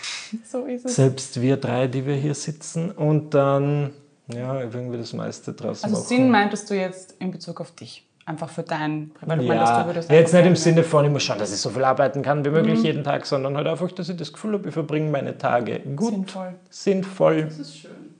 So 0.49 0.65
ist 0.65 0.85
es. 0.85 0.95
Selbst 0.95 1.41
wir 1.41 1.57
drei, 1.57 1.87
die 1.87 2.05
wir 2.07 2.15
hier 2.15 2.33
sitzen 2.33 2.89
und 2.89 3.35
dann 3.35 3.91
ja, 4.27 4.61
irgendwie 4.61 4.97
das 4.97 5.13
meiste 5.13 5.53
draus 5.53 5.83
Also 5.83 5.95
machen. 5.95 6.07
Sinn 6.07 6.31
meintest 6.31 6.69
du 6.69 6.75
jetzt 6.75 7.15
in 7.19 7.31
Bezug 7.31 7.61
auf 7.61 7.71
dich? 7.71 8.05
Einfach 8.25 8.49
für 8.49 8.63
dein 8.63 9.11
meintest, 9.25 9.49
ja, 9.49 9.81
du 9.81 9.89
würdest 9.89 10.09
jetzt 10.09 10.33
nicht 10.33 10.45
im 10.45 10.55
Sinne 10.55 10.83
von, 10.83 11.03
ich 11.03 11.11
muss 11.11 11.23
schauen, 11.23 11.39
dass 11.39 11.53
ich 11.53 11.59
so 11.59 11.69
viel 11.69 11.83
arbeiten 11.83 12.21
kann 12.21 12.45
wie 12.45 12.49
möglich 12.49 12.81
jeden 12.81 13.03
Tag, 13.03 13.25
sondern 13.25 13.57
halt 13.57 13.67
einfach, 13.67 13.91
dass 13.91 14.07
ich 14.07 14.15
das 14.15 14.31
Gefühl 14.31 14.53
habe, 14.53 14.69
ich 14.69 14.73
verbringe 14.73 15.11
meine 15.11 15.37
Tage 15.37 15.81
gut, 15.95 16.13
Sinnvoll. 16.13 16.55
sinnvoll 16.69 17.49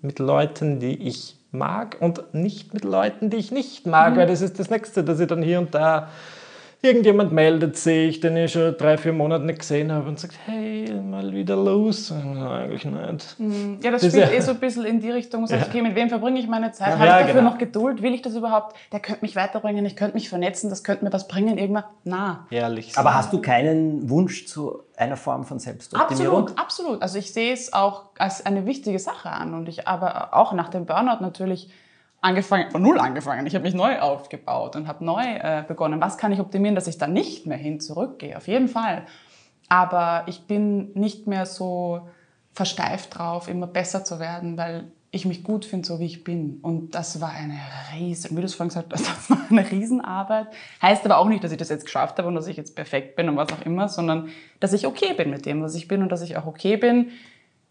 mit 0.02 0.20
Leuten, 0.20 0.82
die 0.82 1.08
ich 1.08 1.38
mag 1.52 1.96
und 2.02 2.34
nicht 2.34 2.74
mit 2.74 2.84
Leuten, 2.84 3.30
die 3.30 3.38
ich 3.38 3.52
nicht 3.52 3.88
mag, 3.88 4.18
weil 4.18 4.28
das 4.28 4.42
ist 4.42 4.60
das 4.60 4.70
Nächste, 4.70 5.06
dass 5.06 5.22
ich 5.22 5.28
dann 5.28 5.42
hier 5.42 5.60
und 5.60 5.74
da 5.74 6.10
irgendjemand 6.84 7.32
meldet 7.32 7.78
sich, 7.78 8.20
den 8.20 8.36
ich 8.36 8.52
schon 8.52 8.76
drei, 8.78 8.98
vier 8.98 9.14
Monate 9.14 9.46
nicht 9.46 9.60
gesehen 9.60 9.92
habe 9.92 10.10
und 10.10 10.20
sagt, 10.20 10.36
hey, 10.46 10.94
mal 11.02 11.32
wieder 11.34 11.56
los. 11.56 12.12
Und, 12.12 12.34
"Na, 12.36 12.58
eigentlich 12.60 12.84
nicht. 12.86 13.38
Ja, 13.84 13.90
das, 13.92 14.02
Das 14.02 14.12
spielt 14.12 14.30
ja- 14.30 14.36
eh 14.36 14.40
so 14.42 14.52
ein 14.52 14.60
bisschen 14.60 14.84
in 14.86 15.00
die 15.00 15.10
Richtung, 15.10 15.48
sagst, 15.48 15.70
okay, 15.70 15.82
mit 15.82 15.96
wem 15.96 16.10
verbringe 16.10 16.40
ich 16.40 16.48
meine 16.48 16.72
Zeit? 16.74 16.90
Ja, 16.90 16.94
Habe 17.00 17.06
ich 17.06 17.12
dafür 17.28 17.34
genau. 17.42 17.50
noch 17.52 17.58
Geduld? 17.58 18.02
Will 18.02 18.14
ich 18.14 18.22
das 18.22 18.36
überhaupt? 18.36 18.76
Der 18.92 19.00
könnte 19.00 19.22
mich 19.22 19.36
weiterbringen, 19.36 19.86
ich 19.86 19.96
könnte 19.96 20.16
mich 20.16 20.28
vernetzen, 20.30 20.70
das 20.70 20.84
könnte 20.84 21.06
mir 21.06 21.14
was 21.14 21.28
bringen 21.30 21.58
irgendwann. 21.58 21.86
Na, 22.04 22.46
Ehrlich. 22.52 22.98
Aber 22.98 23.14
hast 23.16 23.32
du 23.32 23.40
keinen 23.42 24.10
Wunsch 24.10 24.46
zu 24.46 24.84
einer 24.98 25.16
Form 25.18 25.46
von 25.46 25.60
Selbstoptimierung? 25.60 26.50
Absolut, 26.50 26.60
absolut. 26.60 27.02
Also 27.02 27.18
ich 27.18 27.32
sehe 27.32 27.54
es 27.54 27.72
auch 27.72 28.04
als 28.20 28.46
eine 28.46 28.66
wichtige 28.66 29.00
Sache 29.00 29.30
an 29.30 29.54
und 29.54 29.70
ich 29.70 29.88
aber 29.88 30.34
auch 30.34 30.52
nach 30.54 30.70
dem 30.70 30.86
Burnout 30.86 31.22
natürlich 31.22 31.70
angefangen, 32.24 32.72
von 32.72 32.82
null 32.82 33.00
angefangen. 33.00 33.46
Ich 33.46 33.54
habe 33.54 33.64
mich 33.64 33.74
neu 33.74 34.00
aufgebaut 34.00 34.76
und 34.76 34.88
habe 34.88 35.04
neu 35.04 35.22
äh, 35.22 35.64
begonnen. 35.68 36.02
Was 36.02 36.18
kann 36.18 36.32
ich 36.32 36.40
optimieren, 36.40 36.74
dass 36.74 36.88
ich 36.88 36.98
da 36.98 37.06
nicht 37.06 37.46
mehr 37.46 37.58
hin 37.58 37.80
zurückgehe? 37.80 38.38
Auf 38.38 38.48
jeden 38.48 38.70
Fall. 38.70 39.06
Aber 39.68 40.24
ich 40.28 40.48
bin 40.48 40.92
nicht 40.94 41.28
mehr 41.28 41.46
so 41.46 42.08
versteift 42.54 43.18
drauf, 43.18 43.48
immer 43.50 43.68
besser 43.68 44.06
zu 44.06 44.20
werden, 44.20 44.58
weil 44.58 44.92
ich 45.12 45.26
mich 45.26 45.44
gut 45.44 45.66
finde, 45.66 45.86
so 45.86 46.00
wie 46.00 46.06
ich 46.06 46.24
bin. 46.24 46.60
Und 46.62 46.96
das 46.96 47.20
war 47.20 47.32
eine 47.32 47.60
riesen, 47.94 48.38
wie 48.38 48.42
du 48.42 48.46
es 48.46 48.56
vorhin 48.56 48.70
gesagt 48.70 48.94
hast, 48.94 49.08
das 49.08 49.30
war 49.30 49.46
eine 49.50 49.70
Riesenarbeit. 49.70 50.48
Heißt 50.82 51.04
aber 51.06 51.18
auch 51.18 51.28
nicht, 51.28 51.44
dass 51.44 51.52
ich 51.52 51.58
das 51.58 51.70
jetzt 51.70 51.86
geschafft 51.86 52.18
habe 52.18 52.30
und 52.30 52.36
dass 52.36 52.48
ich 52.48 52.56
jetzt 52.56 52.76
perfekt 52.76 53.18
bin 53.18 53.28
und 53.28 53.36
was 53.36 53.52
auch 53.52 53.66
immer, 53.66 53.90
sondern 53.90 54.30
dass 54.62 54.72
ich 54.72 54.88
okay 54.88 55.14
bin 55.14 55.30
mit 55.30 55.46
dem, 55.46 55.62
was 55.62 55.76
ich 55.76 55.90
bin 55.90 56.02
und 56.02 56.12
dass 56.12 56.22
ich 56.22 56.38
auch 56.38 56.46
okay 56.46 56.78
bin, 56.78 57.10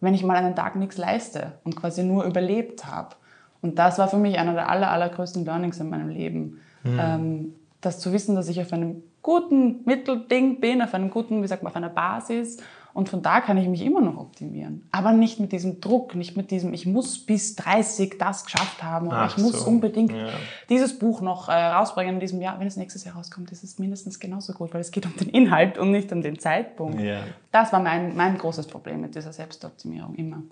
wenn 0.01 0.15
ich 0.15 0.23
mal 0.23 0.37
einen 0.37 0.55
Tag 0.55 0.77
nichts 0.77 0.99
leiste 0.99 1.59
und 1.65 1.75
quasi 1.75 2.03
nur 2.03 2.25
überlebt 2.25 2.85
habe. 2.85 3.17
Und 3.63 3.79
das 3.79 3.99
war 3.99 4.09
für 4.09 4.19
mich 4.19 4.39
einer 4.39 4.53
der 4.53 4.69
aller, 4.69 4.91
allergrößten 4.91 5.45
Learnings 5.45 5.79
in 5.81 5.89
meinem 5.89 6.09
Leben. 6.09 6.61
Ähm, 6.85 7.55
das 7.81 8.01
zu 8.01 8.13
wissen, 8.13 8.35
dass 8.35 8.49
ich 8.49 8.61
auf 8.61 8.73
einem 8.73 9.03
guten 9.23 9.85
Mittelding 9.85 10.61
bin, 10.61 10.83
auf 10.83 10.95
einem 10.95 11.11
guten, 11.11 11.43
wie 11.43 11.47
sagt 11.47 11.63
man, 11.63 11.71
auf 11.71 11.77
einer 11.77 11.89
Basis. 11.89 12.59
Und 12.95 13.09
von 13.09 13.23
da 13.23 13.41
kann 13.41 13.57
ich 13.57 13.69
mich 13.69 13.83
immer 13.83 14.03
noch 14.03 14.19
optimieren. 14.19 14.87
Aber 14.93 15.13
nicht 15.13 15.41
mit 15.41 15.53
diesem 15.53 15.81
Druck, 15.81 16.15
nicht 16.15 16.37
mit 16.37 16.51
diesem, 16.51 16.75
ich 16.75 16.85
muss 16.85 17.25
bis 17.25 17.57
30 17.57 18.19
das 18.19 18.45
geschafft 18.45 18.83
haben 18.83 19.07
oder 19.07 19.23
Ach 19.23 19.37
ich 19.37 19.43
muss 19.43 19.65
so, 19.65 19.69
unbedingt 19.69 20.13
ja. 20.13 20.29
dieses 20.69 20.99
Buch 20.99 21.23
noch 21.23 21.49
äh, 21.49 21.53
rausbringen 21.53 22.15
in 22.15 22.21
diesem 22.21 22.43
Jahr. 22.43 22.61
Wenn 22.61 22.67
es 22.67 22.77
nächstes 22.77 23.05
Jahr 23.05 23.15
rauskommt, 23.15 23.51
ist 23.51 23.65
es 23.65 23.79
mindestens 23.79 24.21
genauso 24.21 24.53
gut, 24.53 24.75
weil 24.75 24.83
es 24.83 24.91
geht 24.91 25.07
um 25.07 25.17
den 25.17 25.31
Inhalt 25.31 25.79
und 25.79 25.91
nicht 25.91 26.13
um 26.13 26.21
den 26.21 26.39
Zeitpunkt. 26.39 27.01
Ja. 27.01 27.21
Das 27.51 27.73
war 27.73 27.81
mein, 27.81 28.15
mein 28.15 28.37
großes 28.37 28.67
Problem 28.67 29.01
mit 29.01 29.15
dieser 29.15 29.33
Selbstoptimierung 29.33 30.15
immer. 30.17 30.43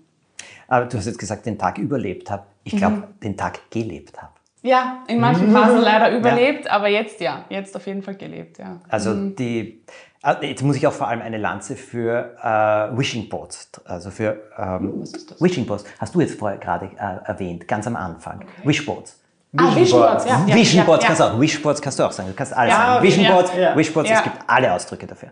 Aber 0.71 0.87
du 0.87 0.97
hast 0.97 1.07
jetzt 1.07 1.19
gesagt, 1.19 1.45
den 1.47 1.59
Tag 1.59 1.79
überlebt 1.79 2.31
habe. 2.31 2.45
Ich 2.63 2.77
glaube, 2.77 3.09
den 3.23 3.37
Tag 3.37 3.71
gelebt 3.71 4.23
habe. 4.23 4.33
Ja, 4.63 5.03
in 5.09 5.19
manchen 5.21 5.53
Phasen 5.53 5.81
leider 5.81 6.17
überlebt, 6.17 6.71
aber 6.71 6.89
jetzt 6.89 7.21
ja, 7.21 7.45
jetzt 7.49 7.75
auf 7.75 7.87
jeden 7.87 8.03
Fall 8.03 8.15
gelebt, 8.15 8.59
ja. 8.59 8.79
Also 8.89 9.15
die, 9.31 9.83
ah, 10.23 10.37
jetzt 10.43 10.63
muss 10.63 10.77
ich 10.77 10.87
auch 10.87 10.93
vor 10.93 11.09
allem 11.09 11.23
eine 11.23 11.39
Lanze 11.39 11.77
für 11.77 12.37
äh, 12.43 12.97
Wishing 12.97 13.29
Boards, 13.29 13.71
also 13.85 14.11
für 14.11 14.39
ähm, 14.59 15.01
was 15.01 15.13
ist 15.13 15.31
das? 15.31 15.43
Wishing 15.43 15.67
Boards, 15.67 15.85
hast 15.99 16.15
du 16.15 16.21
jetzt 16.21 16.39
vorher 16.39 16.59
gerade 16.59 16.91
äh, 16.97 17.29
erwähnt, 17.29 17.67
ganz 17.67 17.87
am 17.87 17.97
Anfang. 17.97 18.45
Wishboards. 18.63 19.19
Ah, 19.57 19.75
Vision 19.75 20.01
Boards, 20.01 20.25
ja. 20.27 20.45
ja, 20.47 20.55
Vision 20.55 20.79
ja, 20.79 20.85
Boards 20.85 21.03
ja. 21.03 21.09
kannst 21.09 21.21
du 21.21 21.25
auch, 21.25 21.81
kannst 21.81 21.99
du 21.99 22.05
auch 22.05 22.13
sagen, 22.13 22.29
du 22.29 22.35
kannst 22.37 22.53
alles 22.55 22.73
Ja, 22.73 22.79
sagen. 22.79 22.99
okay, 22.99 23.07
Vision 23.09 23.25
ja, 23.25 23.33
Boards, 23.33 23.53
ja. 23.57 23.77
Wishboards, 23.77 24.11
Ja. 24.11 24.17
es 24.19 24.23
gibt 24.23 24.37
alle 24.47 24.73
Ausdrücke 24.73 25.07
dafür. 25.09 25.31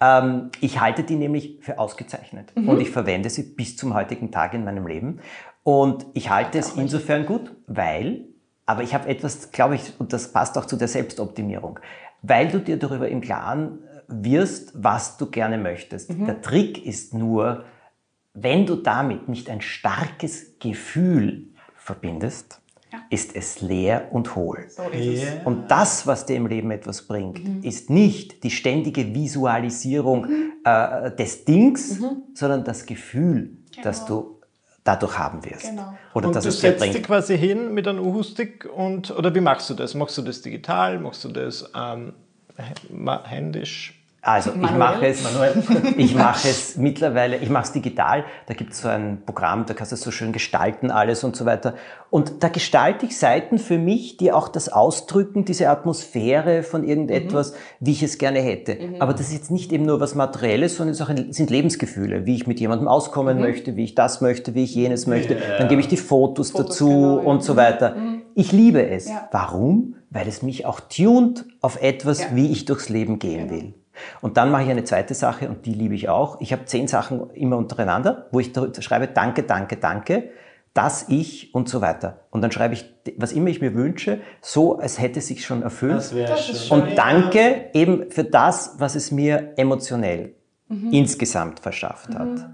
Ähm, 0.00 0.50
ich 0.60 0.80
halte 0.80 1.02
die 1.02 1.16
nämlich 1.16 1.58
für 1.60 1.78
ausgezeichnet 1.78 2.52
Mhm. 2.56 2.68
und 2.68 2.80
ich 2.80 2.90
verwende 2.90 3.28
sie 3.30 3.42
bis 3.42 3.76
zum 3.76 3.94
heutigen 3.94 4.30
Tag 4.30 4.54
in 4.54 4.64
meinem 4.64 4.86
Leben. 4.86 5.20
Und 5.62 6.06
ich 6.14 6.30
halte 6.30 6.58
es 6.58 6.72
insofern 6.76 7.26
gut, 7.26 7.52
weil, 7.66 8.24
aber 8.66 8.82
ich 8.82 8.94
habe 8.94 9.08
etwas, 9.08 9.50
glaube 9.50 9.74
ich, 9.74 9.92
und 9.98 10.12
das 10.12 10.32
passt 10.32 10.56
auch 10.56 10.64
zu 10.64 10.76
der 10.76 10.88
Selbstoptimierung, 10.88 11.80
weil 12.22 12.48
du 12.48 12.60
dir 12.60 12.78
darüber 12.78 13.08
im 13.08 13.20
Klaren 13.20 13.80
wirst, 14.08 14.72
was 14.74 15.18
du 15.18 15.26
gerne 15.26 15.58
möchtest. 15.58 16.10
Mhm. 16.10 16.26
Der 16.26 16.40
Trick 16.40 16.84
ist 16.84 17.14
nur, 17.14 17.64
wenn 18.32 18.64
du 18.66 18.76
damit 18.76 19.28
nicht 19.28 19.50
ein 19.50 19.60
starkes 19.60 20.58
Gefühl 20.58 21.48
verbindest. 21.76 22.59
Ist 23.10 23.34
es 23.34 23.60
leer 23.60 24.08
und 24.12 24.36
hohl. 24.36 24.66
So 24.68 24.84
ist 24.84 25.22
es. 25.22 25.44
Und 25.44 25.68
das, 25.70 26.06
was 26.06 26.26
dir 26.26 26.36
im 26.36 26.46
Leben 26.46 26.70
etwas 26.70 27.02
bringt, 27.02 27.64
ist 27.64 27.90
nicht 27.90 28.44
die 28.44 28.50
ständige 28.50 29.14
Visualisierung 29.14 30.26
äh, 30.64 31.10
des 31.16 31.44
Dings, 31.44 32.00
sondern 32.34 32.64
das 32.64 32.86
Gefühl, 32.86 33.58
das 33.82 34.06
du 34.06 34.40
dadurch 34.84 35.18
haben 35.18 35.44
wirst. 35.44 35.68
Genau. 35.68 35.92
Oder 36.14 36.28
Und 36.28 36.36
dass 36.36 36.44
du 36.44 36.50
es 36.50 36.60
dir 36.60 36.68
setzt 36.68 36.84
dich 36.84 36.92
bringt. 36.92 37.06
quasi 37.06 37.36
hin 37.36 37.74
mit 37.74 37.86
einem 37.86 38.00
Uhu-Stick 38.00 38.64
und, 38.74 39.10
oder 39.10 39.34
wie 39.34 39.40
machst 39.40 39.68
du 39.68 39.74
das? 39.74 39.94
Machst 39.94 40.16
du 40.16 40.22
das 40.22 40.40
digital? 40.40 40.98
Machst 41.00 41.24
du 41.24 41.28
das 41.28 41.70
ähm, 41.74 42.14
händisch? 43.24 43.99
Also 44.22 44.50
ich 44.50 44.56
Manuell? 44.56 44.78
mache 44.78 45.06
es, 45.06 45.24
ich 45.96 46.14
mache 46.14 46.48
es 46.48 46.76
mittlerweile, 46.76 47.36
ich 47.36 47.48
mache 47.48 47.64
es 47.64 47.72
digital, 47.72 48.24
da 48.46 48.54
gibt 48.54 48.72
es 48.72 48.82
so 48.82 48.88
ein 48.88 49.22
Programm, 49.24 49.64
da 49.66 49.72
kannst 49.72 49.92
du 49.92 49.94
es 49.94 50.02
so 50.02 50.10
schön 50.10 50.32
gestalten, 50.32 50.90
alles 50.90 51.24
und 51.24 51.36
so 51.36 51.46
weiter. 51.46 51.74
Und 52.10 52.42
da 52.42 52.48
gestalte 52.48 53.06
ich 53.06 53.16
Seiten 53.16 53.58
für 53.58 53.78
mich, 53.78 54.16
die 54.16 54.32
auch 54.32 54.48
das 54.48 54.68
ausdrücken, 54.68 55.44
diese 55.44 55.70
Atmosphäre 55.70 56.62
von 56.62 56.84
irgendetwas, 56.84 57.54
wie 57.78 57.92
ich 57.92 58.02
es 58.02 58.18
gerne 58.18 58.40
hätte. 58.40 58.78
Aber 58.98 59.12
das 59.12 59.28
ist 59.28 59.32
jetzt 59.32 59.50
nicht 59.50 59.72
eben 59.72 59.86
nur 59.86 60.00
was 60.00 60.14
Materielles, 60.14 60.76
sondern 60.76 60.94
es 60.94 61.00
ein, 61.00 61.32
sind 61.32 61.50
Lebensgefühle, 61.50 62.26
wie 62.26 62.34
ich 62.34 62.46
mit 62.46 62.60
jemandem 62.60 62.88
auskommen 62.88 63.40
möchte, 63.40 63.76
wie 63.76 63.84
ich 63.84 63.94
das 63.94 64.20
möchte, 64.20 64.54
wie 64.54 64.64
ich 64.64 64.74
jenes 64.74 65.06
möchte. 65.06 65.36
Dann 65.58 65.68
gebe 65.68 65.80
ich 65.80 65.88
die 65.88 65.96
Fotos, 65.96 66.50
Fotos, 66.50 66.66
dazu 66.66 66.88
genau, 66.88 67.18
ja. 67.20 67.26
und 67.26 67.42
so 67.44 67.56
weiter. 67.56 67.96
Ich 68.34 68.52
liebe 68.52 68.86
es. 68.86 69.08
Ja. 69.08 69.28
Warum? 69.32 69.94
Weil 70.10 70.26
es 70.28 70.42
mich 70.42 70.66
auch 70.66 70.80
tunt 70.80 71.44
auf 71.60 71.80
etwas, 71.80 72.20
Ja. 72.20 72.26
wie 72.34 72.50
ich 72.50 72.64
durchs 72.64 72.88
Leben 72.88 73.18
gehen 73.18 73.50
will. 73.50 73.74
Und 74.20 74.36
dann 74.36 74.50
mache 74.50 74.64
ich 74.64 74.70
eine 74.70 74.84
zweite 74.84 75.14
Sache 75.14 75.48
und 75.48 75.66
die 75.66 75.74
liebe 75.74 75.94
ich 75.94 76.08
auch. 76.08 76.40
Ich 76.40 76.52
habe 76.52 76.64
zehn 76.64 76.88
Sachen 76.88 77.30
immer 77.30 77.56
untereinander, 77.56 78.26
wo 78.30 78.40
ich 78.40 78.52
schreibe 78.80 79.08
Danke, 79.08 79.42
Danke, 79.42 79.76
Danke, 79.76 80.30
dass 80.74 81.08
ich 81.08 81.54
und 81.54 81.68
so 81.68 81.80
weiter. 81.80 82.20
Und 82.30 82.42
dann 82.42 82.52
schreibe 82.52 82.74
ich, 82.74 82.84
was 83.16 83.32
immer 83.32 83.48
ich 83.48 83.60
mir 83.60 83.74
wünsche, 83.74 84.20
so 84.40 84.78
als 84.78 85.00
hätte 85.00 85.18
es 85.18 85.26
sich 85.26 85.44
schon 85.44 85.62
erfüllt. 85.62 86.14
wäre 86.14 86.36
Und 86.70 86.96
danke 86.96 87.70
eben 87.72 88.10
für 88.10 88.24
das, 88.24 88.76
was 88.78 88.94
es 88.94 89.10
mir 89.10 89.54
emotionell 89.56 90.34
insgesamt 90.92 91.60
verschafft 91.60 92.14
hat. 92.14 92.50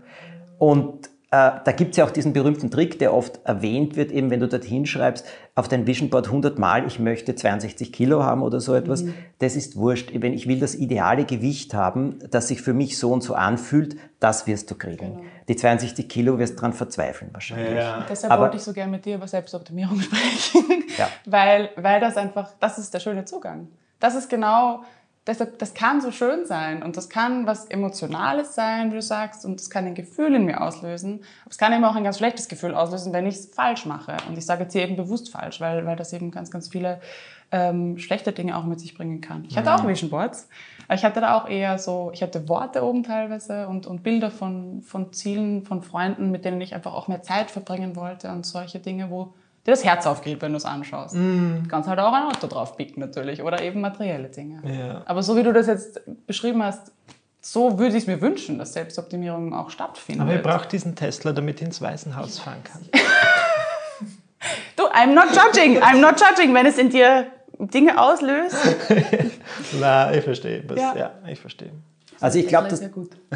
Und 0.59 1.07
äh, 1.07 1.09
da 1.31 1.73
gibt 1.73 1.91
es 1.91 1.97
ja 1.97 2.05
auch 2.05 2.11
diesen 2.11 2.33
berühmten 2.33 2.71
Trick, 2.71 3.01
der 3.01 3.13
oft 3.13 3.41
erwähnt 3.45 3.97
wird, 3.97 4.13
eben 4.13 4.31
wenn 4.31 4.39
du 4.39 4.47
dorthin 4.47 4.87
schreibst, 4.87 5.27
auf 5.57 5.67
dein 5.67 5.87
Vision 5.87 6.09
Board 6.09 6.27
100 6.27 6.59
Mal, 6.59 6.87
ich 6.87 7.01
möchte 7.01 7.35
62 7.35 7.93
Kilo 7.93 8.23
haben 8.23 8.43
oder 8.43 8.61
so 8.61 8.75
etwas. 8.75 9.03
Mhm. 9.03 9.15
Das 9.41 9.57
ist 9.57 9.77
wurscht. 9.77 10.11
Wenn 10.15 10.33
ich 10.33 10.47
will 10.47 10.61
das 10.61 10.77
ideale 10.77 11.25
Gewicht 11.25 11.75
haben, 11.75 12.21
das 12.31 12.49
sich 12.49 12.63
für 12.63 12.75
mich 12.75 12.97
so 12.97 13.13
und 13.13 13.23
so 13.23 13.35
anfühlt, 13.35 13.97
das 14.21 14.47
wirst 14.47 14.71
du 14.71 14.77
kriegen. 14.77 15.17
Genau. 15.17 15.25
Die 15.49 15.57
62 15.57 16.09
Kilo 16.09 16.39
wirst 16.39 16.61
dran 16.61 16.73
verzweifeln 16.73 17.31
wahrscheinlich. 17.33 17.75
Ja. 17.75 18.07
Deshalb 18.09 18.33
Aber, 18.33 18.45
wollte 18.45 18.59
ich 18.59 18.63
so 18.63 18.73
gerne 18.73 18.93
mit 18.93 19.05
dir 19.05 19.17
über 19.17 19.27
Selbstoptimierung 19.27 20.01
sprechen, 20.01 20.85
ja. 20.97 21.09
weil, 21.25 21.71
weil 21.77 22.01
das 22.01 22.17
einfach, 22.17 22.53
das 22.61 22.79
ist 22.79 22.95
der 22.95 23.01
schöne 23.01 23.25
Zugang. 23.25 23.69
Das 23.99 24.15
ist 24.15 24.29
genau 24.29 24.85
deshalb, 25.27 25.59
das 25.59 25.75
kann 25.75 26.01
so 26.01 26.11
schön 26.11 26.47
sein 26.47 26.83
und 26.83 26.97
das 26.97 27.09
kann 27.09 27.47
was 27.47 27.67
Emotionales 27.67 28.55
sein, 28.55 28.91
wie 28.91 28.97
du 28.97 29.03
sagst, 29.03 29.45
und 29.45 29.61
das 29.61 29.71
kann 29.71 29.87
ein 29.87 29.95
Gefühl 29.95 30.35
in 30.35 30.45
mir 30.45 30.61
auslösen. 30.61 31.21
Aber 31.43 31.51
es 31.51 31.59
kann 31.59 31.73
eben 31.73 31.85
auch 31.85 31.97
ein 31.97 32.05
ganz 32.05 32.19
schlechtes 32.19 32.49
Gefühl 32.49 32.75
auslösen, 32.75 33.13
wenn 33.13 33.27
ich 33.27 33.37
es 33.37 33.47
falsch 33.47 33.87
mache. 33.87 34.17
Und 34.29 34.39
ich 34.39 34.47
sage 34.47 34.65
jetzt 34.65 34.73
hier 34.73 34.83
eben 34.83 34.97
bewusst 34.97 35.31
falsch, 35.31 35.61
weil, 35.61 35.85
weil 35.87 35.97
das 35.97 36.13
eben 36.13 36.31
ganz, 36.31 36.51
ganz 36.51 36.69
viele 36.69 37.01
ähm, 37.53 37.99
schlechte 37.99 38.33
Dinge 38.33 38.57
auch 38.57 38.65
mit 38.65 38.81
sich 38.81 38.95
bringen 38.95 39.21
kann. 39.21 39.45
Ich 39.49 39.57
hatte 39.57 39.75
auch 39.75 39.87
Vision 39.87 40.11
Boards. 40.11 40.49
Ich 40.93 41.05
hatte 41.05 41.21
da 41.21 41.37
auch 41.37 41.49
eher 41.49 41.79
so, 41.79 42.11
ich 42.13 42.23
hatte 42.23 42.49
Worte 42.49 42.85
oben 42.85 43.03
teilweise 43.03 43.69
und, 43.69 43.87
und 43.87 44.03
Bilder 44.03 44.31
von, 44.31 44.83
von 44.83 45.13
Zielen, 45.13 45.65
von 45.65 45.83
Freunden, 45.83 46.31
mit 46.31 46.45
denen 46.45 46.61
ich 46.61 46.75
einfach 46.75 46.95
auch 46.95 47.09
mehr 47.09 47.23
Zeit 47.23 47.51
verbringen 47.51 47.97
wollte 47.97 48.31
und 48.31 48.47
solche 48.47 48.79
Dinge, 48.79 49.11
wo 49.11 49.35
dir 49.67 49.73
das 49.73 49.85
Herz 49.85 50.07
aufgeht, 50.07 50.41
wenn 50.43 50.53
du 50.53 50.57
es 50.57 50.65
anschaust. 50.65 51.15
Mm. 51.15 51.63
Du 51.63 51.69
kannst 51.69 51.89
halt 51.89 51.99
auch 51.99 52.13
ein 52.13 52.25
Auto 52.25 52.47
drauf 52.47 52.77
picken 52.77 53.01
natürlich 53.01 53.43
oder 53.43 53.63
eben 53.63 53.81
materielle 53.81 54.29
Dinge. 54.29 54.63
Ja. 54.65 55.03
Aber 55.07 55.23
so 55.23 55.37
wie 55.37 55.43
du 55.43 55.53
das 55.53 55.67
jetzt 55.67 56.01
beschrieben 56.27 56.63
hast, 56.63 56.93
so 57.41 57.79
würde 57.79 57.97
ich 57.97 58.03
es 58.03 58.07
mir 58.07 58.21
wünschen, 58.21 58.59
dass 58.59 58.73
Selbstoptimierung 58.73 59.55
auch 59.55 59.71
stattfindet. 59.71 60.23
Aber 60.23 60.33
ihr 60.33 60.43
braucht 60.43 60.73
diesen 60.73 60.97
Tesla, 60.97 61.33
damit 61.33 61.61
ich 61.61 61.67
ins 61.67 61.81
Waisenhaus 61.81 62.41
fahren 62.41 62.63
kann. 62.65 62.83
du, 64.77 64.85
I'm 64.85 65.15
not 65.15 65.29
judging, 65.31 65.81
I'm 65.81 66.01
not 66.01 66.21
judging, 66.21 66.55
wenn 66.55 66.67
es 66.67 66.79
in 66.79 66.91
dir 66.91 67.27
Dinge 67.59 68.01
auslöst. 68.01 68.57
Na, 69.81 70.13
ich 70.13 70.25
verstehe. 70.25 70.65
Ja. 70.75 70.97
ja, 70.97 71.13
ich 71.29 71.41
verstehe. 71.41 71.71
Also 72.21 72.39
ich 72.39 72.47
glaube, 72.47 72.69
dass, 72.69 72.81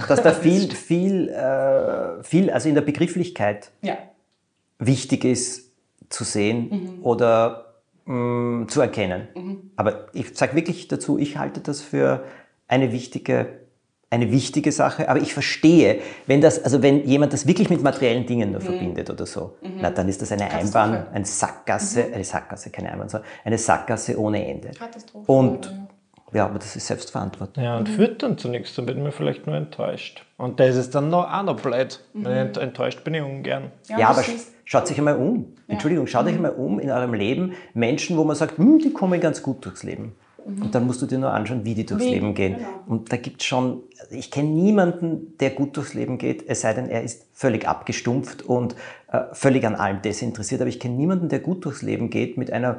dass 0.08 0.22
da 0.22 0.32
viel, 0.32 0.70
viel, 0.74 1.28
äh, 1.28 2.22
viel, 2.22 2.50
also 2.50 2.68
in 2.68 2.74
der 2.74 2.82
Begrifflichkeit 2.82 3.70
ja. 3.82 3.98
wichtig 4.78 5.24
ist, 5.24 5.69
zu 6.10 6.24
sehen 6.24 6.68
mhm. 6.70 6.98
oder 7.02 7.74
mh, 8.04 8.14
mm, 8.14 8.68
zu 8.68 8.80
erkennen. 8.80 9.28
Mhm. 9.34 9.70
Aber 9.76 10.08
ich 10.12 10.36
sage 10.36 10.54
wirklich 10.54 10.88
dazu, 10.88 11.18
ich 11.18 11.38
halte 11.38 11.60
das 11.60 11.80
für 11.80 12.24
eine 12.68 12.92
wichtige, 12.92 13.60
eine 14.10 14.30
wichtige 14.30 14.72
Sache. 14.72 15.08
Aber 15.08 15.20
ich 15.20 15.32
verstehe, 15.32 16.00
wenn 16.26 16.40
das, 16.40 16.62
also 16.62 16.82
wenn 16.82 17.06
jemand 17.06 17.32
das 17.32 17.46
wirklich 17.46 17.70
mit 17.70 17.82
materiellen 17.82 18.26
Dingen 18.26 18.50
nur 18.52 18.60
mhm. 18.60 18.66
verbindet 18.66 19.08
oder 19.08 19.24
so, 19.24 19.56
mhm. 19.62 19.78
na, 19.80 19.90
dann 19.90 20.08
ist 20.08 20.20
das 20.20 20.32
eine 20.32 20.50
Einbahn, 20.50 21.06
eine 21.12 21.24
Sackgasse, 21.24 22.04
mhm. 22.04 22.14
eine 22.14 22.24
Sackgasse, 22.24 22.70
keine 22.70 22.92
Einbahn, 22.92 23.08
sondern 23.08 23.28
eine 23.44 23.58
Sackgasse 23.58 24.18
ohne 24.18 24.46
Ende. 24.46 24.70
Katastrophe. 24.70 25.30
Und 25.30 25.72
ja. 26.32 26.46
Aber 26.46 26.58
das 26.58 26.76
ist 26.76 26.86
selbstverantwortlich. 26.86 27.64
Ja, 27.64 27.78
und 27.78 27.88
führt 27.88 28.22
dann 28.22 28.38
zu 28.38 28.48
nichts, 28.48 28.74
dann 28.74 28.86
bin 28.86 29.04
ich 29.06 29.14
vielleicht 29.14 29.46
nur 29.46 29.56
enttäuscht. 29.56 30.24
Und 30.36 30.60
das 30.60 30.76
ist 30.76 30.94
dann 30.94 31.10
noch, 31.10 31.32
auch 31.32 31.42
noch 31.42 31.60
blöd. 31.60 32.00
Mhm. 32.12 32.26
Enttäuscht 32.26 33.04
bin 33.04 33.14
ich 33.14 33.22
ungern. 33.22 33.72
Ja, 33.88 33.98
ja 33.98 34.08
aber 34.08 34.24
Schaut 34.70 34.86
sich 34.86 34.96
einmal 34.98 35.16
um. 35.16 35.56
Ja. 35.66 35.72
Entschuldigung, 35.72 36.06
schaut 36.06 36.26
euch 36.26 36.38
mhm. 36.38 36.46
einmal 36.46 36.52
um 36.52 36.78
in 36.78 36.92
eurem 36.92 37.12
Leben. 37.12 37.54
Menschen, 37.74 38.16
wo 38.16 38.22
man 38.22 38.36
sagt, 38.36 38.56
hm, 38.56 38.78
die 38.78 38.92
kommen 38.92 39.20
ganz 39.20 39.42
gut 39.42 39.64
durchs 39.64 39.82
Leben. 39.82 40.12
Mhm. 40.46 40.62
Und 40.62 40.74
dann 40.76 40.86
musst 40.86 41.02
du 41.02 41.06
dir 41.06 41.18
nur 41.18 41.32
anschauen, 41.32 41.64
wie 41.64 41.74
die 41.74 41.84
durchs 41.84 42.04
wie? 42.04 42.10
Leben 42.10 42.34
gehen. 42.34 42.58
Genau. 42.58 42.68
Und 42.86 43.12
da 43.12 43.16
gibt 43.16 43.42
es 43.42 43.48
schon, 43.48 43.82
ich 44.10 44.30
kenne 44.30 44.48
niemanden, 44.48 45.36
der 45.38 45.50
gut 45.50 45.76
durchs 45.76 45.94
Leben 45.94 46.18
geht, 46.18 46.48
es 46.48 46.60
sei 46.60 46.72
denn, 46.72 46.88
er 46.88 47.02
ist 47.02 47.26
völlig 47.32 47.66
abgestumpft 47.66 48.42
und 48.42 48.76
äh, 49.10 49.22
völlig 49.32 49.66
an 49.66 49.74
allem 49.74 50.02
desinteressiert. 50.02 50.60
Aber 50.60 50.70
ich 50.70 50.78
kenne 50.78 50.94
niemanden, 50.94 51.28
der 51.28 51.40
gut 51.40 51.64
durchs 51.64 51.82
Leben 51.82 52.08
geht 52.08 52.36
mit 52.36 52.52
einer 52.52 52.78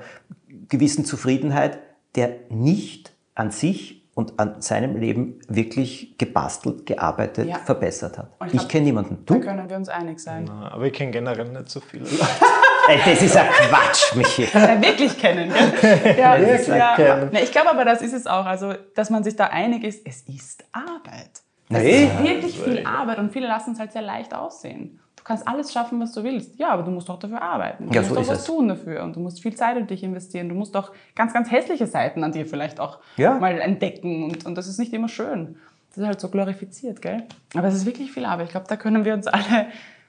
gewissen 0.70 1.04
Zufriedenheit, 1.04 1.80
der 2.16 2.36
nicht 2.50 3.12
an 3.42 3.50
sich 3.50 4.08
und 4.14 4.40
an 4.40 4.62
seinem 4.62 4.98
Leben 4.98 5.40
wirklich 5.48 6.16
gebastelt, 6.20 6.86
gearbeitet, 6.86 7.48
ja. 7.48 7.58
verbessert 7.58 8.20
hat. 8.20 8.32
ich, 8.48 8.54
ich 8.54 8.68
kenne 8.68 8.86
niemanden. 8.86 9.26
Du? 9.26 9.34
Da 9.34 9.40
können 9.40 9.68
wir 9.68 9.78
uns 9.78 9.90
einig 9.90 10.20
sein. 10.20 10.46
Na, 10.48 10.72
aber 10.72 10.86
ich 10.86 10.94
kenne 10.94 11.10
generell 11.10 11.50
nicht 11.50 11.70
so 11.70 11.80
viele 11.80 12.04
Leute. 12.04 12.18
das 13.06 13.22
ist 13.22 13.36
ein 13.36 13.48
Quatsch, 13.48 14.16
Michi. 14.16 14.44
Ja, 14.54 14.80
wirklich 14.80 15.18
kennen, 15.18 15.52
gell? 15.52 16.16
Ja, 16.20 16.40
wirklich 16.40 16.68
ja. 16.68 16.96
kennen. 16.96 17.30
Na, 17.32 17.42
ich 17.42 17.52
glaube 17.52 17.72
aber, 17.72 17.84
das 17.84 18.04
ist 18.04 18.14
es 18.14 18.28
auch. 18.28 18.46
Also, 18.46 18.76
dass 18.96 19.10
man 19.10 19.24
sich 19.24 19.36
da 19.36 19.46
einig 19.46 19.84
ist, 19.84 20.06
es 20.06 20.22
ist 20.22 20.66
Arbeit. 20.72 21.42
Es 21.70 21.82
nee. 21.82 22.04
ist 22.04 22.24
wirklich 22.24 22.60
viel 22.60 22.86
Arbeit 22.86 23.18
und 23.18 23.32
viele 23.32 23.48
lassen 23.48 23.72
es 23.72 23.80
halt 23.80 23.92
sehr 23.92 24.04
leicht 24.04 24.36
aussehen. 24.36 25.00
Du 25.22 25.26
kannst 25.26 25.48
alles 25.48 25.72
schaffen, 25.72 26.00
was 26.00 26.14
du 26.14 26.24
willst. 26.24 26.58
Ja, 26.58 26.70
aber 26.70 26.82
du 26.82 26.90
musst 26.90 27.08
doch 27.08 27.20
dafür 27.20 27.44
arbeiten. 27.44 27.88
Du 27.88 27.94
ja, 27.94 28.02
musst 28.02 28.10
so 28.10 28.16
doch 28.16 28.28
was 28.28 28.40
es. 28.40 28.46
tun 28.46 28.68
dafür 28.70 29.04
und 29.04 29.16
du 29.16 29.20
musst 29.20 29.40
viel 29.40 29.54
Zeit 29.54 29.78
in 29.78 29.86
dich 29.86 30.02
investieren. 30.02 30.50
Du 30.50 30.56
musst 30.56 30.74
doch 30.74 30.94
ganz, 31.14 31.32
ganz 31.32 31.52
hässliche 31.52 31.86
Seiten 31.86 32.24
an 32.24 32.32
dir 32.32 32.48
vielleicht 32.48 32.80
auch 32.80 32.98
ja. 33.18 33.38
mal 33.38 33.62
entdecken 33.62 34.24
und, 34.24 34.48
und 34.48 34.56
das 34.56 34.68
ist 34.68 34.80
nicht 34.80 34.94
immer 34.94 35.10
schön. 35.10 35.58
Das 35.90 36.00
ist 36.00 36.06
halt 36.08 36.20
so 36.20 36.30
glorifiziert, 36.30 37.04
gell? 37.04 37.22
Aber 37.54 37.68
es 37.68 37.76
ist 37.76 37.86
wirklich 37.86 38.12
viel 38.12 38.26
Arbeit. 38.26 38.48
Ich 38.48 38.52
glaube, 38.52 38.66
da 38.68 38.78
können 38.78 39.06
wir 39.06 39.14
uns 39.14 39.28
alle, 39.28 39.68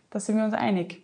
da 0.09 0.19
sind 0.19 0.39
wir 0.39 0.45
uns 0.45 0.55
einig. 0.55 1.03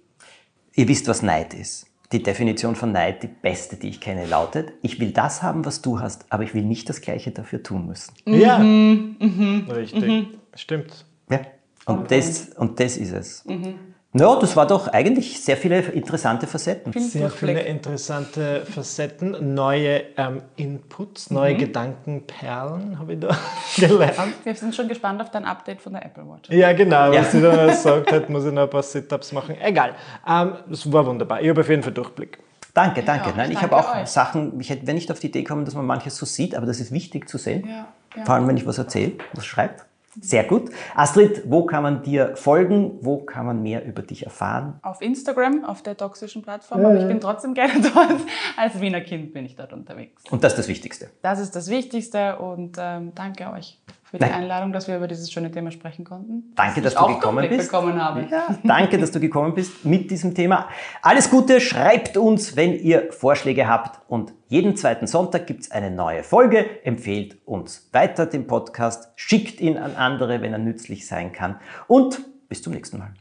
Ihr 0.73 0.89
wisst, 0.89 1.07
was 1.07 1.21
Neid 1.23 1.53
ist. 1.53 1.87
Die 2.11 2.23
Definition 2.23 2.77
von 2.77 2.91
Neid, 2.91 3.23
die 3.23 3.29
beste, 3.29 3.77
die 3.77 3.91
ich 3.91 4.01
kenne, 4.01 4.25
lautet, 4.25 4.73
ich 4.81 4.99
will 5.01 5.11
das 5.11 5.43
haben, 5.43 5.67
was 5.67 5.83
du 5.83 6.01
hast, 6.01 6.25
aber 6.31 6.45
ich 6.45 6.55
will 6.55 6.63
nicht 6.63 6.89
das 6.89 7.03
Gleiche 7.03 7.31
dafür 7.31 7.63
tun 7.63 7.87
müssen. 7.87 8.15
Ja, 8.25 8.59
mhm. 8.59 9.17
Mhm. 9.19 9.71
richtig. 9.71 10.03
Mhm. 10.03 10.29
Stimmt. 10.55 11.05
Ja, 11.29 11.41
und, 11.85 12.11
das, 12.11 12.49
und 12.57 12.81
das 12.81 12.97
ist 12.97 13.13
es. 13.13 13.45
Mhm. 13.45 13.75
Ja, 14.15 14.37
das 14.37 14.57
war 14.57 14.67
doch 14.67 14.89
eigentlich 14.89 15.39
sehr 15.39 15.59
viele 15.59 15.81
interessante 15.81 16.47
Facetten. 16.47 16.93
Sehr 16.99 17.29
viele 17.29 17.61
interessante 17.61 18.65
Facetten, 18.65 19.55
neue 19.55 20.03
ähm, 20.17 20.41
Inputs, 20.57 21.31
neue 21.31 21.53
mhm. 21.53 21.59
Gedankenperlen 21.59 22.99
habe 22.99 23.13
ich 23.13 23.21
da 23.21 23.37
gelernt. 23.77 24.35
Wir 24.45 24.55
sind 24.55 24.75
schon 24.75 24.89
gespannt 24.89 25.21
auf 25.21 25.31
dein 25.31 25.45
Update 25.45 25.83
von 25.83 25.93
der 25.93 26.07
Apple 26.07 26.25
Watch. 26.27 26.49
Ja, 26.49 26.73
genau. 26.73 27.13
Ja. 27.13 27.21
Was 27.21 27.33
sie 27.33 27.43
dann 27.43 27.75
sagt 27.75 28.11
hat, 28.11 28.31
muss 28.31 28.47
ich 28.47 28.53
noch 28.53 28.63
ein 28.63 28.71
paar 28.71 28.83
Sit-Ups 28.83 29.33
machen. 29.33 29.57
Egal. 29.61 29.95
Ähm, 30.27 30.55
das 30.67 30.91
war 30.91 31.05
wunderbar. 31.05 31.43
Ich 31.43 31.49
habe 31.51 31.61
auf 31.61 31.69
jeden 31.69 31.83
Fall 31.83 31.93
Durchblick. 31.93 32.39
Danke, 32.73 33.03
danke. 33.03 33.31
Ja, 33.31 33.37
Nein, 33.37 33.51
ich 33.51 33.61
habe 33.61 33.77
auch 33.77 33.95
euch. 33.95 34.07
Sachen, 34.07 34.59
ich 34.59 34.71
hätte, 34.71 34.87
wenn 34.87 34.95
nicht 34.95 35.13
auf 35.13 35.19
die 35.19 35.27
Idee 35.27 35.45
kommen, 35.45 35.67
dass 35.67 35.75
man 35.75 35.85
manches 35.85 36.17
so 36.17 36.25
sieht, 36.25 36.55
aber 36.55 36.65
das 36.65 36.81
ist 36.81 36.93
wichtig 36.93 37.29
zu 37.29 37.37
sehen. 37.37 37.67
Ja, 37.69 37.89
ja. 38.17 38.25
Vor 38.25 38.37
allem, 38.37 38.49
wenn 38.49 38.57
ich 38.57 38.67
was 38.67 38.79
erzähle, 38.79 39.13
was 39.35 39.45
schreibe. 39.45 39.75
Sehr 40.21 40.45
gut. 40.45 40.71
Astrid, 40.95 41.43
wo 41.47 41.65
kann 41.65 41.83
man 41.83 42.03
dir 42.03 42.37
folgen? 42.37 42.99
Wo 43.01 43.19
kann 43.19 43.47
man 43.47 43.63
mehr 43.63 43.85
über 43.85 44.03
dich 44.03 44.25
erfahren? 44.25 44.79
Auf 44.83 45.01
Instagram, 45.01 45.65
auf 45.65 45.83
der 45.83 45.97
toxischen 45.97 46.43
Plattform. 46.43 46.83
Ja, 46.83 46.89
aber 46.89 46.99
ich 47.01 47.07
bin 47.07 47.21
trotzdem 47.21 47.55
gerne 47.55 47.81
dort. 47.95 48.21
Als 48.57 48.81
Wiener 48.81 49.01
Kind 49.01 49.33
bin 49.33 49.45
ich 49.45 49.57
dort 49.57 49.73
unterwegs. 49.73 50.23
Und 50.31 50.45
das 50.45 50.53
ist 50.53 50.59
das 50.59 50.69
Wichtigste? 50.69 51.11
Das 51.23 51.39
ist 51.41 51.55
das 51.55 51.69
Wichtigste 51.71 52.39
und 52.39 52.77
ähm, 52.79 53.13
danke 53.15 53.51
euch 53.53 53.79
für 54.11 54.19
die 54.19 54.25
Nein. 54.25 54.35
Einladung, 54.35 54.73
dass 54.73 54.89
wir 54.89 54.97
über 54.97 55.07
dieses 55.07 55.31
schöne 55.31 55.51
Thema 55.51 55.71
sprechen 55.71 56.05
konnten. 56.05 56.53
Danke, 56.55 56.81
dass, 56.81 56.95
dass 56.95 57.07
du 57.07 57.15
gekommen 57.15 57.47
bist. 57.49 57.71
Bekommen 57.71 58.03
habe. 58.03 58.27
Ja, 58.31 58.57
danke, 58.65 58.99
dass 58.99 59.11
du 59.11 59.21
gekommen 59.21 59.55
bist 59.55 59.85
mit 59.85 60.11
diesem 60.11 60.35
Thema. 60.35 60.69
Alles 61.03 61.31
Gute, 61.31 61.61
schreibt 61.61 62.17
uns, 62.17 62.57
wenn 62.57 62.73
ihr 62.75 63.13
Vorschläge 63.13 63.69
habt. 63.69 64.01
Und 64.09 64.33
jeden 64.49 64.77
zweiten 64.77 65.07
Sonntag 65.07 65.47
gibt 65.47 65.65
es 65.65 65.71
eine 65.71 65.91
neue 65.91 66.23
Folge. 66.23 66.85
Empfehlt 66.85 67.37
uns 67.47 67.91
weiter 67.93 68.25
den 68.25 68.47
Podcast, 68.47 69.13
schickt 69.17 69.61
ihn 69.61 69.77
an 69.77 69.95
andere, 69.97 70.41
wenn 70.41 70.53
er 70.53 70.59
nützlich 70.59 71.07
sein 71.07 71.33
kann. 71.33 71.61
Und 71.87 72.21
bis 72.49 72.63
zum 72.63 72.73
nächsten 72.73 72.99
Mal. 72.99 73.13